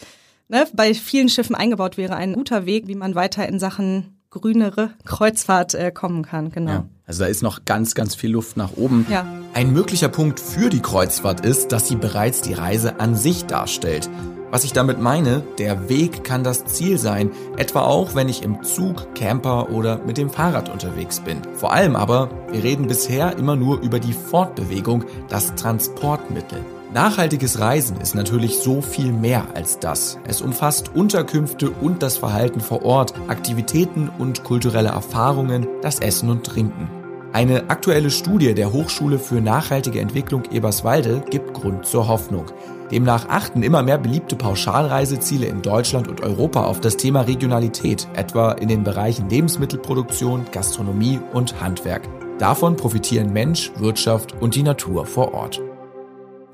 ne, 0.48 0.66
bei 0.72 0.94
vielen 0.94 1.28
Schiffen 1.28 1.54
eingebaut 1.54 1.96
wäre, 1.96 2.16
ein 2.16 2.34
guter 2.34 2.66
Weg, 2.66 2.88
wie 2.88 2.94
man 2.94 3.14
weiter 3.14 3.48
in 3.48 3.58
Sachen 3.58 4.18
grünere 4.30 4.90
Kreuzfahrt 5.04 5.74
äh, 5.74 5.90
kommen 5.90 6.22
kann. 6.22 6.50
Genau. 6.50 6.70
Ja. 6.70 6.88
Also 7.08 7.24
da 7.24 7.28
ist 7.28 7.42
noch 7.42 7.64
ganz, 7.64 7.94
ganz 7.94 8.14
viel 8.14 8.30
Luft 8.30 8.58
nach 8.58 8.76
oben. 8.76 9.06
Ja. 9.10 9.26
Ein 9.54 9.72
möglicher 9.72 10.08
Punkt 10.08 10.38
für 10.38 10.68
die 10.68 10.80
Kreuzfahrt 10.80 11.44
ist, 11.44 11.72
dass 11.72 11.88
sie 11.88 11.96
bereits 11.96 12.42
die 12.42 12.52
Reise 12.52 13.00
an 13.00 13.16
sich 13.16 13.46
darstellt. 13.46 14.10
Was 14.50 14.64
ich 14.64 14.72
damit 14.72 15.00
meine, 15.00 15.42
der 15.58 15.88
Weg 15.88 16.22
kann 16.22 16.44
das 16.44 16.64
Ziel 16.66 16.98
sein, 16.98 17.30
etwa 17.56 17.82
auch, 17.82 18.14
wenn 18.14 18.28
ich 18.28 18.42
im 18.42 18.62
Zug, 18.62 19.14
Camper 19.14 19.70
oder 19.70 19.98
mit 20.06 20.16
dem 20.16 20.30
Fahrrad 20.30 20.70
unterwegs 20.70 21.20
bin. 21.20 21.38
Vor 21.54 21.72
allem 21.72 21.96
aber, 21.96 22.30
wir 22.50 22.62
reden 22.62 22.86
bisher 22.86 23.36
immer 23.36 23.56
nur 23.56 23.80
über 23.80 24.00
die 24.00 24.14
Fortbewegung, 24.14 25.04
das 25.28 25.54
Transportmittel. 25.54 26.60
Nachhaltiges 26.94 27.58
Reisen 27.58 28.00
ist 28.00 28.14
natürlich 28.14 28.58
so 28.58 28.80
viel 28.80 29.12
mehr 29.12 29.48
als 29.54 29.78
das. 29.78 30.18
Es 30.26 30.40
umfasst 30.40 30.94
Unterkünfte 30.94 31.70
und 31.70 32.02
das 32.02 32.16
Verhalten 32.16 32.60
vor 32.60 32.82
Ort, 32.82 33.12
Aktivitäten 33.28 34.10
und 34.18 34.44
kulturelle 34.44 34.88
Erfahrungen, 34.88 35.66
das 35.82 36.00
Essen 36.00 36.30
und 36.30 36.44
Trinken. 36.44 36.97
Eine 37.32 37.68
aktuelle 37.68 38.10
Studie 38.10 38.54
der 38.54 38.72
Hochschule 38.72 39.18
für 39.18 39.42
nachhaltige 39.42 40.00
Entwicklung 40.00 40.44
Eberswalde 40.50 41.22
gibt 41.28 41.52
Grund 41.52 41.84
zur 41.84 42.08
Hoffnung. 42.08 42.46
Demnach 42.90 43.28
achten 43.28 43.62
immer 43.62 43.82
mehr 43.82 43.98
beliebte 43.98 44.34
Pauschalreiseziele 44.34 45.44
in 45.44 45.60
Deutschland 45.60 46.08
und 46.08 46.22
Europa 46.22 46.64
auf 46.64 46.80
das 46.80 46.96
Thema 46.96 47.20
Regionalität, 47.20 48.08
etwa 48.14 48.52
in 48.52 48.68
den 48.68 48.82
Bereichen 48.82 49.28
Lebensmittelproduktion, 49.28 50.46
Gastronomie 50.52 51.20
und 51.34 51.60
Handwerk. 51.60 52.08
Davon 52.38 52.76
profitieren 52.76 53.30
Mensch, 53.32 53.72
Wirtschaft 53.76 54.32
und 54.40 54.54
die 54.54 54.62
Natur 54.62 55.04
vor 55.04 55.34
Ort. 55.34 55.60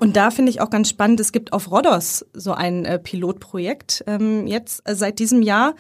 Und 0.01 0.17
da 0.17 0.33
finde 0.33 0.51
ich 0.51 0.61
auch 0.61 0.71
ganz 0.71 0.89
spannend, 0.89 1.21
es 1.21 1.31
gibt 1.31 1.53
auf 1.53 1.71
Rhodos 1.71 2.27
so 2.33 2.53
ein 2.53 2.85
äh, 2.85 2.99
Pilotprojekt 2.99 4.05
ähm, 4.09 4.49
jetzt 4.49 4.83
äh, 4.89 4.97
seit 4.97 5.21
diesem 5.21 5.41
Jahr, 5.41 5.75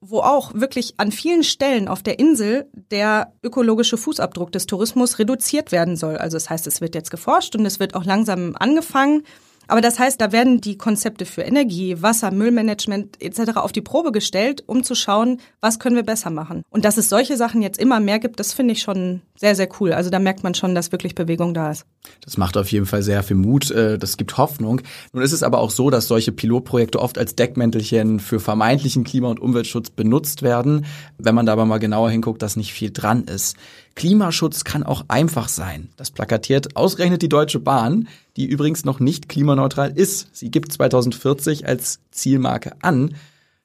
wo 0.00 0.20
auch 0.20 0.54
wirklich 0.54 0.94
an 0.98 1.12
vielen 1.12 1.42
Stellen 1.42 1.88
auf 1.88 2.02
der 2.02 2.18
Insel 2.18 2.68
der 2.90 3.32
ökologische 3.42 3.96
Fußabdruck 3.96 4.52
des 4.52 4.66
Tourismus 4.66 5.18
reduziert 5.18 5.72
werden 5.72 5.96
soll. 5.96 6.16
Also 6.16 6.36
das 6.36 6.50
heißt, 6.50 6.66
es 6.66 6.80
wird 6.80 6.94
jetzt 6.94 7.10
geforscht 7.10 7.56
und 7.56 7.66
es 7.66 7.80
wird 7.80 7.94
auch 7.94 8.04
langsam 8.04 8.54
angefangen. 8.58 9.22
Aber 9.70 9.82
das 9.82 9.98
heißt, 9.98 10.18
da 10.18 10.32
werden 10.32 10.62
die 10.62 10.78
Konzepte 10.78 11.26
für 11.26 11.42
Energie, 11.42 12.00
Wasser, 12.00 12.30
Müllmanagement 12.30 13.22
etc. 13.22 13.56
auf 13.56 13.70
die 13.70 13.82
Probe 13.82 14.12
gestellt, 14.12 14.64
um 14.66 14.82
zu 14.82 14.94
schauen, 14.94 15.40
was 15.60 15.78
können 15.78 15.94
wir 15.94 16.04
besser 16.04 16.30
machen. 16.30 16.62
Und 16.70 16.86
dass 16.86 16.96
es 16.96 17.10
solche 17.10 17.36
Sachen 17.36 17.60
jetzt 17.60 17.78
immer 17.78 18.00
mehr 18.00 18.18
gibt, 18.18 18.40
das 18.40 18.54
finde 18.54 18.72
ich 18.72 18.80
schon 18.80 19.20
sehr, 19.36 19.54
sehr 19.54 19.68
cool. 19.78 19.92
Also 19.92 20.08
da 20.08 20.18
merkt 20.18 20.42
man 20.42 20.54
schon, 20.54 20.74
dass 20.74 20.90
wirklich 20.90 21.14
Bewegung 21.14 21.52
da 21.52 21.70
ist. 21.70 21.84
Das 22.20 22.36
macht 22.36 22.56
auf 22.56 22.70
jeden 22.70 22.86
Fall 22.86 23.02
sehr 23.02 23.22
viel 23.22 23.36
Mut, 23.36 23.70
äh, 23.70 23.98
das 23.98 24.16
gibt 24.16 24.36
Hoffnung. 24.36 24.80
Nun 25.12 25.22
ist 25.22 25.32
es 25.32 25.42
aber 25.42 25.58
auch 25.58 25.70
so, 25.70 25.90
dass 25.90 26.08
solche 26.08 26.32
Pilotprojekte 26.32 27.00
oft 27.00 27.18
als 27.18 27.34
Deckmäntelchen 27.34 28.20
für 28.20 28.40
vermeintlichen 28.40 29.04
Klima- 29.04 29.28
und 29.28 29.40
Umweltschutz 29.40 29.90
benutzt 29.90 30.42
werden, 30.42 30.84
wenn 31.18 31.34
man 31.34 31.46
da 31.46 31.52
aber 31.52 31.64
mal 31.64 31.78
genauer 31.78 32.10
hinguckt, 32.10 32.42
dass 32.42 32.56
nicht 32.56 32.72
viel 32.72 32.90
dran 32.90 33.24
ist. 33.24 33.56
Klimaschutz 33.94 34.64
kann 34.64 34.82
auch 34.82 35.04
einfach 35.08 35.48
sein. 35.48 35.88
Das 35.96 36.10
plakatiert 36.10 36.76
ausgerechnet 36.76 37.22
die 37.22 37.28
Deutsche 37.28 37.60
Bahn, 37.60 38.08
die 38.36 38.46
übrigens 38.46 38.84
noch 38.84 39.00
nicht 39.00 39.28
klimaneutral 39.28 39.90
ist. 39.94 40.28
Sie 40.32 40.50
gibt 40.50 40.72
2040 40.72 41.66
als 41.66 42.00
Zielmarke 42.10 42.72
an. 42.80 43.14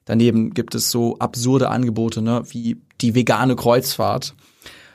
Daneben 0.06 0.52
gibt 0.52 0.74
es 0.74 0.90
so 0.90 1.18
absurde 1.18 1.70
Angebote, 1.70 2.20
ne, 2.20 2.42
wie 2.48 2.78
die 3.00 3.14
vegane 3.14 3.56
Kreuzfahrt. 3.56 4.34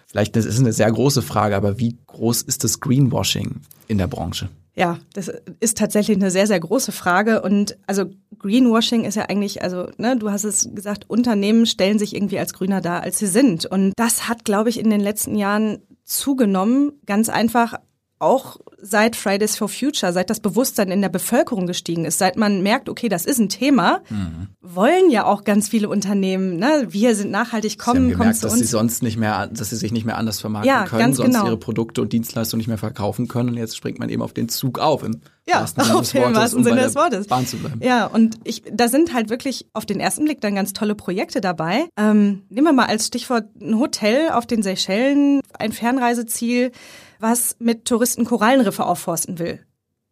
Vielleicht 0.09 0.35
das 0.35 0.45
ist 0.45 0.59
eine 0.59 0.73
sehr 0.73 0.91
große 0.91 1.21
Frage, 1.21 1.55
aber 1.55 1.77
wie 1.77 1.97
groß 2.07 2.41
ist 2.41 2.63
das 2.63 2.79
Greenwashing 2.79 3.61
in 3.87 3.99
der 3.99 4.07
Branche? 4.07 4.49
Ja, 4.75 4.97
das 5.13 5.29
ist 5.59 5.77
tatsächlich 5.77 6.17
eine 6.17 6.31
sehr, 6.31 6.47
sehr 6.47 6.59
große 6.59 6.91
Frage. 6.91 7.41
Und 7.41 7.77
also 7.85 8.05
Greenwashing 8.39 9.03
ist 9.03 9.15
ja 9.15 9.23
eigentlich, 9.23 9.61
also 9.61 9.89
ne, 9.97 10.17
du 10.17 10.31
hast 10.31 10.45
es 10.45 10.69
gesagt, 10.73 11.09
Unternehmen 11.09 11.65
stellen 11.65 11.99
sich 11.99 12.15
irgendwie 12.15 12.39
als 12.39 12.53
grüner 12.53 12.81
dar, 12.81 13.01
als 13.01 13.19
sie 13.19 13.27
sind. 13.27 13.65
Und 13.65 13.93
das 13.97 14.27
hat, 14.27 14.45
glaube 14.45 14.69
ich, 14.69 14.79
in 14.79 14.89
den 14.89 15.01
letzten 15.01 15.35
Jahren 15.35 15.79
zugenommen. 16.05 16.93
Ganz 17.05 17.29
einfach 17.29 17.75
auch 18.19 18.57
seit 18.81 19.15
Fridays 19.15 19.57
for 19.57 19.67
Future, 19.69 20.13
seit 20.13 20.29
das 20.29 20.39
Bewusstsein 20.39 20.91
in 20.91 21.01
der 21.01 21.09
Bevölkerung 21.09 21.67
gestiegen 21.67 22.05
ist, 22.05 22.17
seit 22.17 22.38
man 22.38 22.61
merkt, 22.61 22.89
okay, 22.89 23.09
das 23.09 23.25
ist 23.25 23.39
ein 23.39 23.49
Thema, 23.49 24.01
wollen 24.61 25.09
ja 25.09 25.25
auch 25.25 25.43
ganz 25.43 25.69
viele 25.69 25.89
Unternehmen, 25.89 26.57
ne, 26.57 26.88
wir 26.89 27.15
sind 27.15 27.31
nachhaltig, 27.31 27.71
Sie 27.71 27.77
kommen, 27.77 27.97
haben 27.97 28.03
kommen 28.11 28.19
gemerkt, 28.19 28.43
dass 28.43 28.53
sie 28.53 28.61
uns. 28.61 28.71
sonst 28.71 29.03
nicht 29.03 29.17
mehr, 29.17 29.47
dass 29.47 29.69
sie 29.69 29.75
sich 29.77 29.91
nicht 29.91 30.05
mehr 30.05 30.17
anders 30.17 30.39
vermarkten 30.39 30.69
Ja, 30.69 30.85
können, 30.85 31.13
sonst 31.13 31.33
genau. 31.33 31.45
ihre 31.47 31.57
Produkte 31.57 32.01
und 32.01 32.13
Dienstleistungen 32.13 32.59
nicht 32.59 32.67
mehr 32.67 32.77
verkaufen 32.77 33.27
können. 33.27 33.49
Und 33.49 33.57
jetzt 33.57 33.75
springt 33.75 33.99
man 33.99 34.09
eben 34.09 34.21
auf 34.21 34.33
den 34.33 34.49
Zug 34.49 34.79
auf, 34.79 35.03
im 35.03 35.21
Ja, 35.49 35.63
auf 35.63 35.75
Wortes, 35.77 36.13
wahrsten 36.13 36.63
Sinne 36.63 36.81
des 36.81 36.95
Wortes. 36.95 37.27
Bahn 37.27 37.45
zu 37.45 37.57
bleiben. 37.57 37.81
Ja, 37.83 38.05
und 38.05 38.39
ich, 38.43 38.63
da 38.71 38.87
sind 38.87 39.13
halt 39.13 39.29
wirklich 39.29 39.67
auf 39.73 39.85
den 39.85 39.99
ersten 39.99 40.25
Blick 40.25 40.41
dann 40.41 40.55
ganz 40.55 40.73
tolle 40.73 40.95
Projekte 40.95 41.41
dabei. 41.41 41.87
Ähm, 41.97 42.43
nehmen 42.49 42.67
wir 42.67 42.73
mal 42.73 42.85
als 42.85 43.07
Stichwort 43.07 43.45
ein 43.61 43.79
Hotel 43.79 44.29
auf 44.29 44.45
den 44.45 44.61
Seychellen, 44.61 45.41
ein 45.57 45.71
Fernreiseziel, 45.71 46.71
was 47.19 47.55
mit 47.59 47.85
Touristen 47.85 48.25
Korallenriffe 48.25 48.85
aufforsten 48.85 49.39
will. 49.39 49.59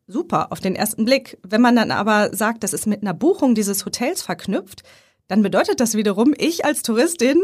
Super, 0.08 0.51
auf 0.51 0.60
den 0.60 0.75
ersten 0.75 1.06
Blick. 1.06 1.38
Wenn 1.44 1.62
man 1.62 1.75
dann 1.75 1.91
aber 1.91 2.36
sagt, 2.36 2.63
das 2.63 2.74
ist 2.74 2.88
mit 2.88 3.01
einer 3.01 3.13
Buchung 3.13 3.56
dieses 3.56 3.86
Hotels 3.86 4.22
verknüpft, 4.22 4.84
dann 5.27 5.41
bedeutet 5.41 5.82
das 5.82 5.96
wiederum, 5.96 6.34
ich 6.38 6.63
als 6.63 6.82
Touristin 6.82 7.41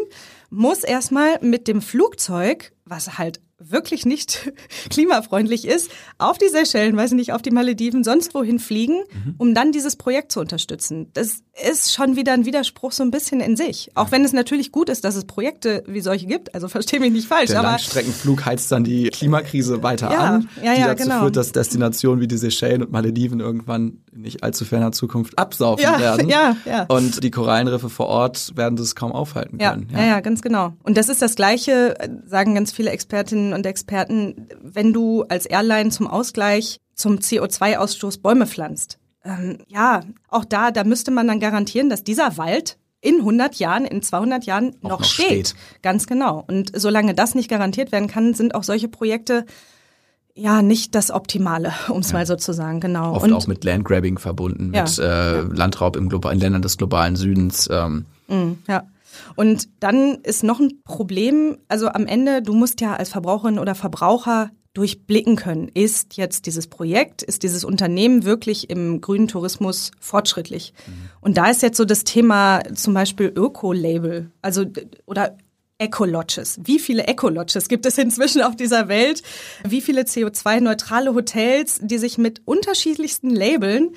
muss 0.50 0.84
erstmal 0.84 1.40
mit 1.42 1.68
dem 1.68 1.82
Flugzeug, 1.82 2.72
was 2.86 3.18
halt 3.18 3.42
wirklich 3.70 4.06
nicht 4.06 4.52
klimafreundlich 4.90 5.66
ist, 5.68 5.90
auf 6.18 6.38
die 6.38 6.48
Seychellen, 6.50 6.96
weiß 6.96 7.12
ich 7.12 7.16
nicht, 7.18 7.34
auf 7.34 7.42
die 7.42 7.52
Malediven, 7.52 8.04
sonst 8.04 8.34
wohin 8.34 8.60
fliegen, 8.60 9.04
Mhm. 9.14 9.36
um 9.38 9.54
dann 9.56 9.72
dieses 9.72 9.96
Projekt 9.96 10.32
zu 10.32 10.40
unterstützen. 10.40 11.08
Das 11.14 11.40
ist 11.70 11.94
schon 11.94 12.16
wieder 12.16 12.34
ein 12.34 12.46
Widerspruch 12.46 12.92
so 12.92 13.04
ein 13.04 13.12
bisschen 13.12 13.40
in 13.42 13.56
sich. 13.56 13.92
Auch 13.96 14.12
wenn 14.12 14.24
es 14.26 14.34
natürlich 14.34 14.72
gut 14.72 14.90
ist, 14.90 15.04
dass 15.04 15.16
es 15.16 15.26
Projekte 15.26 15.84
wie 15.88 16.02
solche 16.02 16.26
gibt, 16.26 16.54
also 16.56 16.68
verstehe 16.68 17.00
mich 17.00 17.12
nicht 17.12 17.28
falsch, 17.28 17.50
Der 17.52 17.60
aber 17.60 17.70
Langstreckenflug 17.70 18.46
heizt 18.46 18.72
dann 18.72 18.84
die 18.84 19.10
Klimakrise 19.10 19.84
weiter 19.84 20.12
Ja, 20.12 20.20
an, 20.20 20.50
ja, 20.64 20.74
die 20.74 20.82
ja, 20.82 20.88
dazu 20.88 21.04
genau. 21.04 21.20
führt, 21.22 21.36
dass 21.36 21.52
Destinationen 21.52 22.22
wie 22.22 22.28
die 22.28 22.38
Seychellen 22.38 22.82
und 22.84 22.92
Malediven 22.92 23.40
irgendwann 23.40 24.00
in 24.12 24.22
nicht 24.22 24.44
allzu 24.44 24.66
ferner 24.66 24.92
Zukunft 24.92 25.38
absaufen 25.38 25.84
werden. 26.00 26.30
ja, 26.30 26.56
ja. 26.66 26.84
Und 26.86 27.24
die 27.24 27.32
Korallenriffe 27.32 27.90
vor 27.90 28.08
Ort 28.08 28.56
werden 28.56 28.76
das 28.76 28.96
kaum 28.96 29.12
aufhalten 29.12 29.60
Ja, 29.60 29.72
können. 29.72 29.88
ja, 29.92 30.06
ja, 30.06 30.20
ganz 30.22 30.42
genau. 30.42 30.74
Und 30.84 30.98
das 30.98 31.10
ist 31.10 31.22
das 31.22 31.36
Gleiche, 31.36 32.00
äh, 32.00 32.10
sagen 32.26 32.56
ganz 32.56 32.72
viele 32.72 32.90
Expertinnen 32.90 33.53
und 33.54 33.66
Experten, 33.66 34.48
wenn 34.62 34.94
du 34.94 35.24
als 35.24 35.46
Airline 35.46 35.90
zum 35.90 36.08
Ausgleich 36.08 36.80
zum 36.96 37.18
CO2-Ausstoß 37.18 38.22
Bäume 38.22 38.48
pflanzt. 38.48 39.00
Ähm, 39.26 39.60
ja, 39.68 40.02
auch 40.30 40.46
da, 40.46 40.72
da 40.72 40.84
müsste 40.84 41.12
man 41.12 41.28
dann 41.28 41.40
garantieren, 41.40 41.90
dass 41.90 42.04
dieser 42.04 42.38
Wald 42.38 42.78
in 43.02 43.18
100 43.20 43.56
Jahren, 43.56 43.86
in 43.86 44.02
200 44.02 44.46
Jahren 44.46 44.76
noch, 44.82 44.92
noch 44.92 45.04
steht. 45.04 45.50
steht. 45.50 45.56
Ganz 45.82 46.08
genau. 46.08 46.44
Und 46.48 46.72
solange 46.74 47.14
das 47.14 47.36
nicht 47.36 47.50
garantiert 47.50 47.92
werden 47.92 48.08
kann, 48.08 48.34
sind 48.34 48.56
auch 48.56 48.64
solche 48.64 48.88
Projekte 48.88 49.46
ja, 50.36 50.62
nicht 50.62 50.96
das 50.96 51.12
Optimale, 51.12 51.74
um 51.90 52.00
es 52.00 52.12
ja. 52.12 52.18
mal 52.18 52.26
so 52.26 52.36
zu 52.36 52.54
sagen, 52.54 52.80
genau. 52.80 53.14
Oft 53.14 53.26
und, 53.26 53.34
auch 53.34 53.48
mit 53.48 53.64
Landgrabbing 53.64 54.18
verbunden, 54.18 54.74
ja, 54.74 54.84
mit 54.84 54.98
äh, 54.98 55.42
Landraub 55.42 55.96
im 55.96 56.10
Global 56.10 56.34
in 56.34 56.40
Ländern 56.40 56.62
des 56.62 56.78
globalen 56.78 57.16
Südens. 57.16 57.70
Ähm. 57.72 58.06
Mm, 58.28 58.54
ja. 58.68 58.84
Und 59.36 59.70
dann 59.80 60.20
ist 60.24 60.44
noch 60.44 60.60
ein 60.60 60.82
Problem, 60.84 61.58
also 61.68 61.88
am 61.88 62.06
Ende, 62.06 62.42
du 62.42 62.54
musst 62.54 62.82
ja 62.82 62.96
als 62.96 63.10
Verbraucherin 63.10 63.60
oder 63.60 63.76
Verbraucher 63.76 64.52
durchblicken 64.74 65.36
können. 65.36 65.70
Ist 65.74 66.18
jetzt 66.18 66.48
dieses 66.48 66.68
Projekt, 66.68 67.22
ist 67.22 67.44
dieses 67.44 67.64
Unternehmen 67.64 68.26
wirklich 68.26 68.70
im 68.70 69.02
grünen 69.02 69.28
Tourismus 69.28 69.92
fortschrittlich? 70.00 70.74
Mhm. 70.88 70.92
Und 71.22 71.38
da 71.38 71.50
ist 71.50 71.62
jetzt 71.62 71.78
so 71.78 71.86
das 71.86 72.04
Thema 72.04 72.62
zum 72.74 72.94
Beispiel 72.94 73.32
Öko-Label, 73.36 74.32
also 74.42 74.66
oder 75.06 75.38
Eco-Lodges. 75.78 76.60
Wie 76.64 76.80
viele 76.80 77.08
Eco-Lodges 77.08 77.68
gibt 77.68 77.86
es 77.86 77.98
inzwischen 77.98 78.42
auf 78.42 78.56
dieser 78.56 78.88
Welt? 78.88 79.22
Wie 79.64 79.82
viele 79.82 80.04
CO2-neutrale 80.04 81.14
Hotels, 81.14 81.80
die 81.82 81.98
sich 81.98 82.18
mit 82.18 82.42
unterschiedlichsten 82.46 83.30
Labeln 83.30 83.92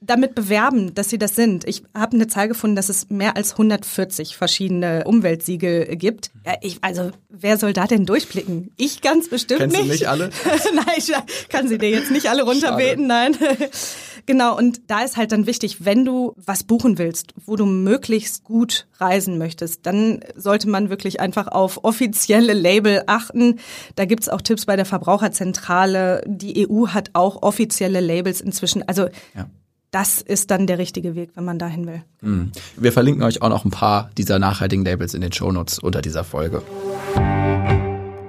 damit 0.00 0.34
bewerben, 0.34 0.94
dass 0.94 1.10
sie 1.10 1.18
das 1.18 1.34
sind. 1.34 1.66
Ich 1.66 1.82
habe 1.94 2.16
eine 2.16 2.28
Zahl 2.28 2.48
gefunden, 2.48 2.76
dass 2.76 2.88
es 2.88 3.10
mehr 3.10 3.36
als 3.36 3.52
140 3.52 4.36
verschiedene 4.36 5.04
Umweltsiegel 5.04 5.96
gibt. 5.96 6.30
Ich, 6.60 6.78
also 6.82 7.10
wer 7.28 7.58
soll 7.58 7.72
da 7.72 7.86
denn 7.86 8.06
durchblicken? 8.06 8.70
Ich 8.76 9.00
ganz 9.00 9.28
bestimmt 9.28 9.60
Kennst 9.60 9.76
nicht. 9.76 9.88
Du 9.88 9.92
nicht 9.92 10.08
alle? 10.08 10.30
nein, 10.74 10.94
ich 10.96 11.12
kann 11.48 11.68
sie 11.68 11.78
dir 11.78 11.90
jetzt 11.90 12.10
nicht 12.10 12.28
alle 12.28 12.44
runterbeten, 12.44 13.06
nein. 13.06 13.36
genau, 14.26 14.56
und 14.56 14.82
da 14.86 15.02
ist 15.02 15.16
halt 15.16 15.32
dann 15.32 15.46
wichtig, 15.46 15.84
wenn 15.84 16.04
du 16.04 16.32
was 16.36 16.62
buchen 16.62 16.98
willst, 16.98 17.34
wo 17.44 17.56
du 17.56 17.66
möglichst 17.66 18.44
gut 18.44 18.86
reisen 18.98 19.36
möchtest, 19.36 19.84
dann 19.84 20.20
sollte 20.36 20.68
man 20.68 20.90
wirklich 20.90 21.20
einfach 21.20 21.48
auf 21.48 21.84
offizielle 21.84 22.52
Label 22.52 23.02
achten. 23.06 23.58
Da 23.96 24.04
gibt's 24.04 24.28
auch 24.28 24.40
Tipps 24.40 24.66
bei 24.66 24.76
der 24.76 24.86
Verbraucherzentrale. 24.86 26.22
Die 26.26 26.68
EU 26.68 26.88
hat 26.88 27.10
auch 27.14 27.42
offizielle 27.42 28.00
Labels 28.00 28.40
inzwischen. 28.40 28.86
Also 28.88 29.08
ja 29.34 29.48
das 29.90 30.20
ist 30.20 30.50
dann 30.50 30.66
der 30.66 30.78
richtige 30.78 31.14
Weg, 31.14 31.30
wenn 31.34 31.44
man 31.44 31.58
dahin 31.58 31.86
will. 31.86 32.02
Mhm. 32.20 32.52
Wir 32.76 32.92
verlinken 32.92 33.22
euch 33.22 33.42
auch 33.42 33.48
noch 33.48 33.64
ein 33.64 33.70
paar 33.70 34.10
dieser 34.18 34.38
nachhaltigen 34.38 34.84
Labels 34.84 35.14
in 35.14 35.20
den 35.20 35.32
Shownotes 35.32 35.78
unter 35.78 36.02
dieser 36.02 36.24
Folge. 36.24 36.62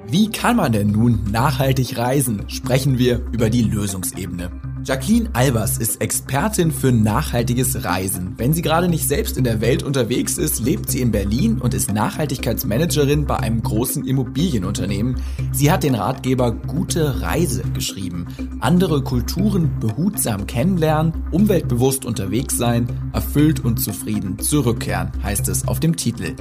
Wie 0.08 0.30
kann 0.32 0.56
man 0.56 0.72
denn 0.72 0.92
nun 0.92 1.32
nachhaltig 1.32 1.98
reisen? 1.98 2.50
Sprechen 2.50 2.98
wir 2.98 3.22
über 3.32 3.50
die 3.50 3.62
Lösungsebene. 3.62 4.50
Jacqueline 4.90 5.30
Albers 5.34 5.78
ist 5.78 6.02
Expertin 6.02 6.72
für 6.72 6.92
nachhaltiges 6.92 7.86
Reisen. 7.86 8.34
Wenn 8.38 8.54
sie 8.54 8.64
gerade 8.64 8.90
nicht 8.90 9.08
selbst 9.08 9.38
in 9.38 9.44
der 9.44 9.62
Welt 9.62 9.84
unterwegs 9.84 10.40
ist, 10.40 10.62
lebt 10.62 10.90
sie 10.90 11.02
in 11.02 11.12
Berlin 11.12 11.60
und 11.60 11.76
ist 11.76 11.94
Nachhaltigkeitsmanagerin 11.94 13.28
bei 13.28 13.38
einem 13.38 13.62
großen 13.62 14.04
Immobilienunternehmen. 14.08 15.22
Sie 15.52 15.72
hat 15.72 15.84
den 15.84 15.94
Ratgeber 15.94 16.54
Gute 16.54 17.22
Reise 17.22 17.62
geschrieben. 17.76 18.26
Andere 18.62 19.04
Kulturen 19.04 19.80
behutsam 19.80 20.48
kennenlernen, 20.48 21.14
umweltbewusst 21.30 22.04
unterwegs 22.04 22.58
sein, 22.58 22.88
erfüllt 23.14 23.64
und 23.64 23.80
zufrieden 23.80 24.40
zurückkehren, 24.40 25.12
heißt 25.22 25.50
es 25.50 25.68
auf 25.68 25.80
dem 25.80 25.98
Titel. 25.98 26.34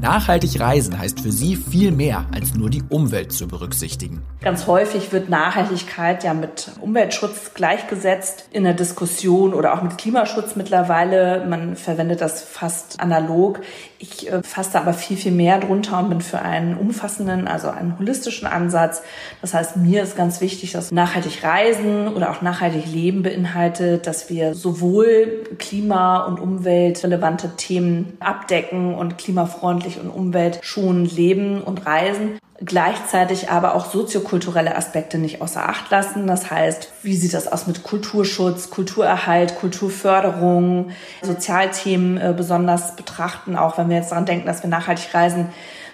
Nachhaltig 0.00 0.58
reisen 0.58 0.98
heißt 0.98 1.20
für 1.20 1.30
sie 1.30 1.56
viel 1.56 1.92
mehr 1.92 2.24
als 2.32 2.54
nur 2.54 2.70
die 2.70 2.82
Umwelt 2.88 3.32
zu 3.32 3.46
berücksichtigen. 3.46 4.22
Ganz 4.40 4.66
häufig 4.66 5.12
wird 5.12 5.28
Nachhaltigkeit 5.28 6.24
ja 6.24 6.34
mit 6.34 6.72
Umweltschutz 6.80 7.52
gleich 7.54 7.81
gleichgesetzt 7.82 8.48
in 8.52 8.64
der 8.64 8.74
Diskussion 8.74 9.54
oder 9.54 9.74
auch 9.74 9.82
mit 9.82 9.98
Klimaschutz 9.98 10.56
mittlerweile. 10.56 11.44
Man 11.48 11.76
verwendet 11.76 12.20
das 12.20 12.42
fast 12.42 13.00
analog. 13.00 13.60
Ich 13.98 14.30
äh, 14.30 14.42
fasse 14.42 14.80
aber 14.80 14.92
viel, 14.92 15.16
viel 15.16 15.32
mehr 15.32 15.58
drunter 15.58 15.98
und 15.98 16.08
bin 16.08 16.20
für 16.20 16.40
einen 16.40 16.76
umfassenden, 16.76 17.48
also 17.48 17.68
einen 17.68 17.98
holistischen 17.98 18.46
Ansatz. 18.46 19.02
Das 19.40 19.54
heißt, 19.54 19.76
mir 19.76 20.02
ist 20.02 20.16
ganz 20.16 20.40
wichtig, 20.40 20.72
dass 20.72 20.90
nachhaltig 20.90 21.42
Reisen 21.44 22.08
oder 22.08 22.30
auch 22.30 22.42
nachhaltig 22.42 22.86
Leben 22.86 23.22
beinhaltet, 23.22 24.06
dass 24.06 24.30
wir 24.30 24.54
sowohl 24.54 25.44
klima- 25.58 26.24
und 26.24 26.40
umweltrelevante 26.40 27.56
Themen 27.56 28.16
abdecken 28.20 28.94
und 28.94 29.18
klimafreundlich 29.18 30.00
und 30.00 30.10
umweltschonend 30.10 31.14
leben 31.16 31.62
und 31.62 31.86
reisen, 31.86 32.38
gleichzeitig 32.60 33.50
aber 33.50 33.74
auch 33.74 33.86
soziokulturelle 33.86 34.76
Aspekte 34.76 35.18
nicht 35.18 35.40
außer 35.40 35.68
Acht 35.68 35.90
lassen. 35.90 36.26
Das 36.26 36.50
heißt, 36.50 36.92
wie 37.02 37.16
sieht 37.16 37.34
das 37.34 37.50
aus 37.50 37.66
mit 37.66 37.82
Kulturschutz, 37.82 38.70
Kulturerhalt, 38.70 39.56
Kulturförderung, 39.56 40.90
Sozialthemen 41.22 42.18
äh, 42.18 42.34
besonders 42.36 42.94
betrachten, 42.94 43.56
auch 43.56 43.78
wenn 43.78 43.88
wir 43.88 43.96
jetzt 43.96 44.12
daran 44.12 44.26
denken, 44.26 44.46
dass 44.46 44.62
wir 44.62 44.70
nachhaltig 44.70 45.14
reisen, 45.14 45.48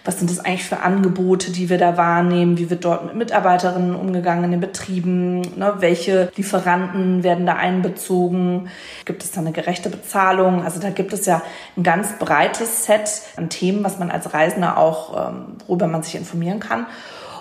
was 0.08 0.18
sind 0.18 0.30
das 0.30 0.40
eigentlich 0.40 0.64
für 0.64 0.80
Angebote, 0.80 1.52
die 1.52 1.68
wir 1.68 1.76
da 1.76 1.98
wahrnehmen, 1.98 2.56
wie 2.56 2.70
wird 2.70 2.86
dort 2.86 3.04
mit 3.04 3.14
Mitarbeiterinnen 3.14 3.94
umgegangen 3.94 4.44
in 4.44 4.52
den 4.52 4.60
Betrieben, 4.60 5.42
ne? 5.58 5.74
welche 5.80 6.32
Lieferanten 6.34 7.22
werden 7.24 7.44
da 7.44 7.56
einbezogen, 7.56 8.70
gibt 9.04 9.22
es 9.22 9.32
da 9.32 9.40
eine 9.40 9.52
gerechte 9.52 9.90
Bezahlung, 9.90 10.64
also 10.64 10.80
da 10.80 10.88
gibt 10.88 11.12
es 11.12 11.26
ja 11.26 11.42
ein 11.76 11.82
ganz 11.82 12.18
breites 12.18 12.86
Set 12.86 13.20
an 13.36 13.50
Themen, 13.50 13.84
was 13.84 13.98
man 13.98 14.10
als 14.10 14.32
Reisender 14.32 14.78
auch, 14.78 15.28
ähm, 15.28 15.58
worüber 15.66 15.88
man 15.88 16.02
sich 16.02 16.14
informieren 16.14 16.58
kann. 16.58 16.86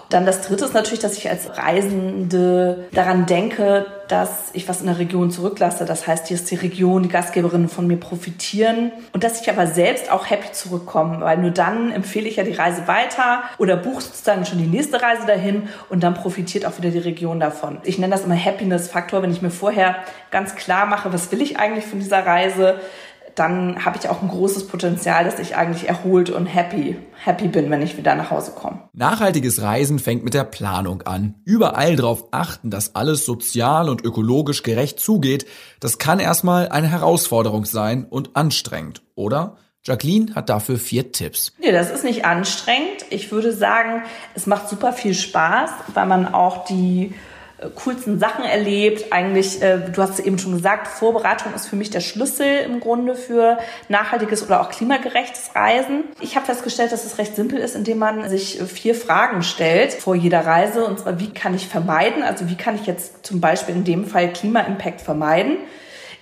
Dann 0.09 0.25
das 0.25 0.41
Dritte 0.41 0.65
ist 0.65 0.73
natürlich, 0.73 0.99
dass 0.99 1.17
ich 1.17 1.29
als 1.29 1.57
Reisende 1.57 2.87
daran 2.93 3.25
denke, 3.25 3.85
dass 4.07 4.51
ich 4.53 4.69
was 4.69 4.79
in 4.79 4.87
der 4.87 4.99
Region 4.99 5.31
zurücklasse. 5.31 5.83
Das 5.83 6.07
heißt, 6.07 6.27
hier 6.27 6.35
ist 6.35 6.49
die 6.49 6.55
Region, 6.55 7.03
die 7.03 7.09
Gastgeberinnen 7.09 7.67
von 7.67 7.87
mir 7.87 7.97
profitieren 7.97 8.91
und 9.11 9.23
dass 9.23 9.41
ich 9.41 9.49
aber 9.49 9.67
selbst 9.67 10.09
auch 10.11 10.29
happy 10.29 10.51
zurückkomme, 10.53 11.19
weil 11.19 11.37
nur 11.37 11.51
dann 11.51 11.91
empfehle 11.91 12.27
ich 12.27 12.37
ja 12.37 12.43
die 12.43 12.53
Reise 12.53 12.87
weiter 12.87 13.43
oder 13.57 13.75
buche 13.75 14.01
sozusagen 14.01 14.45
schon 14.45 14.59
die 14.59 14.67
nächste 14.67 15.01
Reise 15.01 15.25
dahin 15.27 15.67
und 15.89 16.03
dann 16.03 16.13
profitiert 16.13 16.65
auch 16.65 16.77
wieder 16.77 16.89
die 16.89 16.99
Region 16.99 17.39
davon. 17.39 17.79
Ich 17.83 17.99
nenne 17.99 18.13
das 18.13 18.23
immer 18.23 18.37
Happiness-Faktor, 18.37 19.21
wenn 19.21 19.31
ich 19.31 19.41
mir 19.41 19.51
vorher 19.51 19.97
ganz 20.31 20.55
klar 20.55 20.85
mache, 20.85 21.11
was 21.11 21.31
will 21.31 21.41
ich 21.41 21.59
eigentlich 21.59 21.85
von 21.85 21.99
dieser 21.99 22.25
Reise, 22.25 22.79
dann 23.37 23.85
habe 23.85 23.99
ich 23.99 24.09
auch 24.09 24.23
ein 24.23 24.29
großes 24.29 24.67
Potenzial, 24.67 25.23
dass 25.23 25.37
ich 25.37 25.55
eigentlich 25.55 25.87
erholt 25.87 26.31
und 26.31 26.47
happy, 26.47 26.97
happy 27.23 27.47
bin, 27.47 27.69
wenn 27.69 27.83
ich 27.83 27.95
wieder 27.95 28.15
nach 28.15 28.31
Hause 28.31 28.51
komme. 28.51 28.89
Nachhaltiges 28.93 29.61
Reisen 29.61 29.99
fängt 29.99 30.23
mit 30.23 30.33
der 30.33 30.43
Planung 30.43 31.03
an. 31.03 31.35
Überall 31.45 31.95
darauf 31.95 32.29
achten, 32.31 32.71
dass 32.71 32.95
alles 32.95 33.25
sozial 33.25 33.89
und 33.89 34.03
ökologisch 34.03 34.63
gerecht 34.63 34.99
zugeht. 34.99 35.45
Das 35.79 35.99
kann 35.99 36.19
erstmal 36.19 36.69
eine 36.69 36.87
Herausforderung 36.87 37.65
sein 37.65 38.05
und 38.05 38.35
anstrengend, 38.35 39.03
oder? 39.13 39.57
Jacqueline 39.83 40.33
hat 40.33 40.49
dafür 40.49 40.77
vier 40.79 41.11
Tipps. 41.11 41.53
Nee, 41.59 41.71
das 41.71 41.91
ist 41.91 42.03
nicht 42.03 42.25
anstrengend. 42.25 43.05
Ich 43.11 43.31
würde 43.31 43.53
sagen, 43.53 44.01
es 44.33 44.47
macht 44.47 44.67
super 44.67 44.93
viel 44.93 45.13
Spaß, 45.13 45.69
weil 45.93 46.07
man 46.07 46.33
auch 46.33 46.65
die 46.65 47.13
coolsten 47.75 48.19
Sachen 48.19 48.45
erlebt. 48.45 49.11
Eigentlich, 49.11 49.61
äh, 49.61 49.79
du 49.91 50.01
hast 50.01 50.19
es 50.19 50.19
eben 50.19 50.37
schon 50.37 50.53
gesagt, 50.53 50.87
Vorbereitung 50.87 51.53
ist 51.55 51.67
für 51.67 51.75
mich 51.75 51.89
der 51.89 52.01
Schlüssel 52.01 52.59
im 52.65 52.79
Grunde 52.79 53.15
für 53.15 53.57
nachhaltiges 53.89 54.43
oder 54.43 54.61
auch 54.61 54.69
klimagerechtes 54.69 55.51
Reisen. 55.55 56.03
Ich 56.21 56.35
habe 56.35 56.45
festgestellt, 56.45 56.91
dass 56.91 57.05
es 57.05 57.17
recht 57.17 57.35
simpel 57.35 57.59
ist, 57.59 57.75
indem 57.75 57.97
man 57.97 58.29
sich 58.29 58.61
vier 58.61 58.93
Fragen 58.93 59.41
stellt 59.41 59.93
vor 59.93 60.15
jeder 60.15 60.45
Reise. 60.45 60.85
Und 60.85 60.99
zwar, 60.99 61.19
wie 61.19 61.31
kann 61.31 61.55
ich 61.55 61.67
vermeiden? 61.67 62.21
Also 62.21 62.49
wie 62.49 62.55
kann 62.55 62.75
ich 62.75 62.85
jetzt 62.85 63.25
zum 63.25 63.41
Beispiel 63.41 63.75
in 63.75 63.83
dem 63.83 64.05
Fall 64.05 64.31
Klima-Impact 64.31 65.01
vermeiden? 65.01 65.57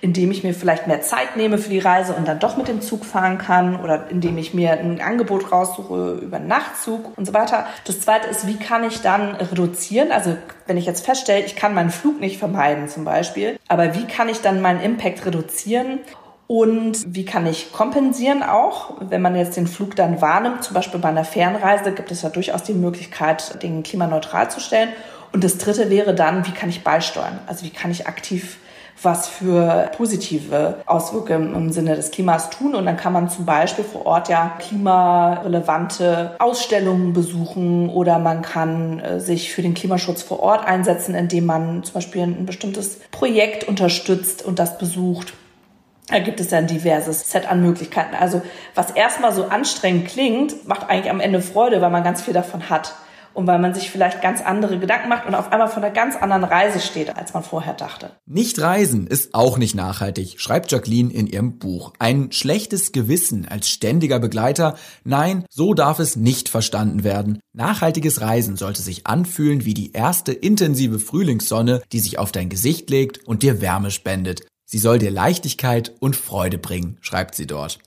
Indem 0.00 0.30
ich 0.30 0.44
mir 0.44 0.54
vielleicht 0.54 0.86
mehr 0.86 1.00
Zeit 1.00 1.36
nehme 1.36 1.58
für 1.58 1.70
die 1.70 1.78
Reise 1.78 2.14
und 2.14 2.28
dann 2.28 2.38
doch 2.38 2.56
mit 2.56 2.68
dem 2.68 2.80
Zug 2.80 3.04
fahren 3.04 3.38
kann 3.38 3.80
oder 3.80 4.10
indem 4.10 4.38
ich 4.38 4.54
mir 4.54 4.72
ein 4.72 5.00
Angebot 5.00 5.52
raussuche 5.52 6.20
über 6.22 6.38
Nachtzug 6.38 7.16
und 7.16 7.24
so 7.24 7.34
weiter. 7.34 7.66
Das 7.84 8.00
zweite 8.00 8.28
ist, 8.28 8.46
wie 8.46 8.56
kann 8.56 8.84
ich 8.84 9.00
dann 9.00 9.34
reduzieren? 9.36 10.12
Also 10.12 10.36
wenn 10.66 10.76
ich 10.76 10.86
jetzt 10.86 11.04
feststelle, 11.04 11.44
ich 11.44 11.56
kann 11.56 11.74
meinen 11.74 11.90
Flug 11.90 12.20
nicht 12.20 12.38
vermeiden 12.38 12.88
zum 12.88 13.04
Beispiel, 13.04 13.58
aber 13.68 13.94
wie 13.94 14.06
kann 14.06 14.28
ich 14.28 14.40
dann 14.40 14.60
meinen 14.60 14.80
Impact 14.80 15.24
reduzieren? 15.24 16.00
Und 16.48 17.12
wie 17.12 17.24
kann 17.24 17.44
ich 17.44 17.72
kompensieren 17.72 18.44
auch, 18.44 18.94
wenn 19.00 19.20
man 19.20 19.34
jetzt 19.34 19.56
den 19.56 19.66
Flug 19.66 19.96
dann 19.96 20.20
wahrnimmt, 20.20 20.62
zum 20.62 20.74
Beispiel 20.74 21.00
bei 21.00 21.08
einer 21.08 21.24
Fernreise 21.24 21.90
gibt 21.90 22.12
es 22.12 22.22
ja 22.22 22.28
durchaus 22.28 22.62
die 22.62 22.74
Möglichkeit, 22.74 23.60
den 23.64 23.82
klimaneutral 23.82 24.48
zu 24.48 24.60
stellen. 24.60 24.90
Und 25.32 25.42
das 25.42 25.58
dritte 25.58 25.90
wäre 25.90 26.14
dann, 26.14 26.46
wie 26.46 26.52
kann 26.52 26.68
ich 26.68 26.84
beisteuern? 26.84 27.40
Also 27.48 27.64
wie 27.64 27.70
kann 27.70 27.90
ich 27.90 28.06
aktiv 28.06 28.58
was 29.02 29.28
für 29.28 29.90
positive 29.96 30.82
Auswirkungen 30.86 31.54
im 31.54 31.72
Sinne 31.72 31.96
des 31.96 32.10
Klimas 32.10 32.50
tun. 32.50 32.74
Und 32.74 32.86
dann 32.86 32.96
kann 32.96 33.12
man 33.12 33.28
zum 33.28 33.44
Beispiel 33.44 33.84
vor 33.84 34.06
Ort 34.06 34.28
ja 34.28 34.56
klimarelevante 34.58 36.36
Ausstellungen 36.38 37.12
besuchen 37.12 37.88
oder 37.90 38.18
man 38.18 38.42
kann 38.42 39.00
äh, 39.00 39.20
sich 39.20 39.52
für 39.52 39.62
den 39.62 39.74
Klimaschutz 39.74 40.22
vor 40.22 40.40
Ort 40.40 40.66
einsetzen, 40.66 41.14
indem 41.14 41.46
man 41.46 41.82
zum 41.84 41.94
Beispiel 41.94 42.22
ein 42.22 42.46
bestimmtes 42.46 43.00
Projekt 43.10 43.64
unterstützt 43.64 44.44
und 44.44 44.58
das 44.58 44.78
besucht. 44.78 45.34
Da 46.08 46.20
gibt 46.20 46.38
es 46.38 46.50
ja 46.52 46.58
ein 46.58 46.68
diverses 46.68 47.30
Set 47.30 47.50
an 47.50 47.62
Möglichkeiten. 47.62 48.14
Also 48.14 48.40
was 48.74 48.92
erstmal 48.92 49.32
so 49.32 49.46
anstrengend 49.46 50.06
klingt, 50.06 50.66
macht 50.68 50.88
eigentlich 50.88 51.10
am 51.10 51.20
Ende 51.20 51.40
Freude, 51.40 51.80
weil 51.80 51.90
man 51.90 52.04
ganz 52.04 52.22
viel 52.22 52.34
davon 52.34 52.70
hat. 52.70 52.94
Und 53.36 53.46
weil 53.46 53.58
man 53.58 53.74
sich 53.74 53.90
vielleicht 53.90 54.22
ganz 54.22 54.40
andere 54.40 54.78
Gedanken 54.78 55.10
macht 55.10 55.26
und 55.26 55.34
auf 55.34 55.52
einmal 55.52 55.68
von 55.68 55.84
einer 55.84 55.92
ganz 55.92 56.16
anderen 56.16 56.44
Reise 56.44 56.80
steht, 56.80 57.14
als 57.16 57.34
man 57.34 57.42
vorher 57.42 57.74
dachte. 57.74 58.12
Nicht 58.24 58.58
reisen 58.60 59.06
ist 59.06 59.34
auch 59.34 59.58
nicht 59.58 59.74
nachhaltig, 59.74 60.40
schreibt 60.40 60.72
Jacqueline 60.72 61.12
in 61.12 61.26
ihrem 61.26 61.58
Buch. 61.58 61.92
Ein 61.98 62.32
schlechtes 62.32 62.92
Gewissen 62.92 63.46
als 63.46 63.68
ständiger 63.68 64.18
Begleiter, 64.18 64.76
nein, 65.04 65.44
so 65.50 65.74
darf 65.74 65.98
es 65.98 66.16
nicht 66.16 66.48
verstanden 66.48 67.04
werden. 67.04 67.38
Nachhaltiges 67.52 68.22
Reisen 68.22 68.56
sollte 68.56 68.80
sich 68.80 69.06
anfühlen 69.06 69.66
wie 69.66 69.74
die 69.74 69.92
erste 69.92 70.32
intensive 70.32 70.98
Frühlingssonne, 70.98 71.82
die 71.92 72.00
sich 72.00 72.18
auf 72.18 72.32
dein 72.32 72.48
Gesicht 72.48 72.88
legt 72.88 73.26
und 73.28 73.42
dir 73.42 73.60
Wärme 73.60 73.90
spendet. 73.90 74.46
Sie 74.64 74.78
soll 74.78 74.98
dir 74.98 75.10
Leichtigkeit 75.10 75.92
und 76.00 76.16
Freude 76.16 76.58
bringen, 76.58 76.96
schreibt 77.00 77.34
sie 77.34 77.46
dort. 77.46 77.78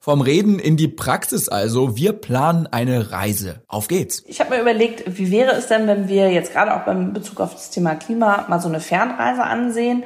Vom 0.00 0.20
Reden 0.20 0.60
in 0.60 0.76
die 0.76 0.88
Praxis 0.88 1.48
also. 1.48 1.96
Wir 1.96 2.12
planen 2.12 2.68
eine 2.68 3.10
Reise. 3.10 3.62
Auf 3.66 3.88
geht's. 3.88 4.22
Ich 4.26 4.40
habe 4.40 4.50
mir 4.50 4.60
überlegt, 4.60 5.18
wie 5.18 5.30
wäre 5.32 5.52
es 5.52 5.66
denn, 5.66 5.88
wenn 5.88 6.08
wir 6.08 6.30
jetzt 6.30 6.52
gerade 6.52 6.74
auch 6.74 6.84
beim 6.84 7.12
Bezug 7.12 7.40
auf 7.40 7.52
das 7.52 7.70
Thema 7.70 7.96
Klima 7.96 8.46
mal 8.48 8.60
so 8.60 8.68
eine 8.68 8.80
Fernreise 8.80 9.42
ansehen 9.42 10.04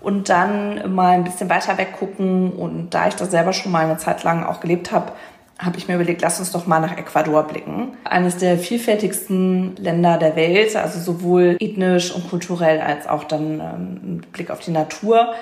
und 0.00 0.30
dann 0.30 0.94
mal 0.94 1.14
ein 1.14 1.24
bisschen 1.24 1.50
weiter 1.50 1.76
weggucken. 1.76 2.52
Und 2.52 2.90
da 2.90 3.08
ich 3.08 3.14
das 3.14 3.30
selber 3.30 3.52
schon 3.52 3.72
mal 3.72 3.84
eine 3.84 3.98
Zeit 3.98 4.24
lang 4.24 4.42
auch 4.42 4.60
gelebt 4.60 4.90
habe, 4.90 5.12
habe 5.58 5.78
ich 5.78 5.86
mir 5.88 5.94
überlegt, 5.94 6.22
lass 6.22 6.38
uns 6.38 6.52
doch 6.52 6.66
mal 6.66 6.80
nach 6.80 6.96
Ecuador 6.96 7.42
blicken. 7.42 7.96
Eines 8.04 8.38
der 8.38 8.58
vielfältigsten 8.58 9.76
Länder 9.76 10.18
der 10.18 10.36
Welt, 10.36 10.76
also 10.76 10.98
sowohl 10.98 11.56
ethnisch 11.60 12.10
und 12.10 12.28
kulturell 12.28 12.80
als 12.80 13.06
auch 13.06 13.24
dann 13.24 13.60
ähm, 13.60 14.20
Blick 14.32 14.50
auf 14.50 14.60
die 14.60 14.70
Natur 14.70 15.34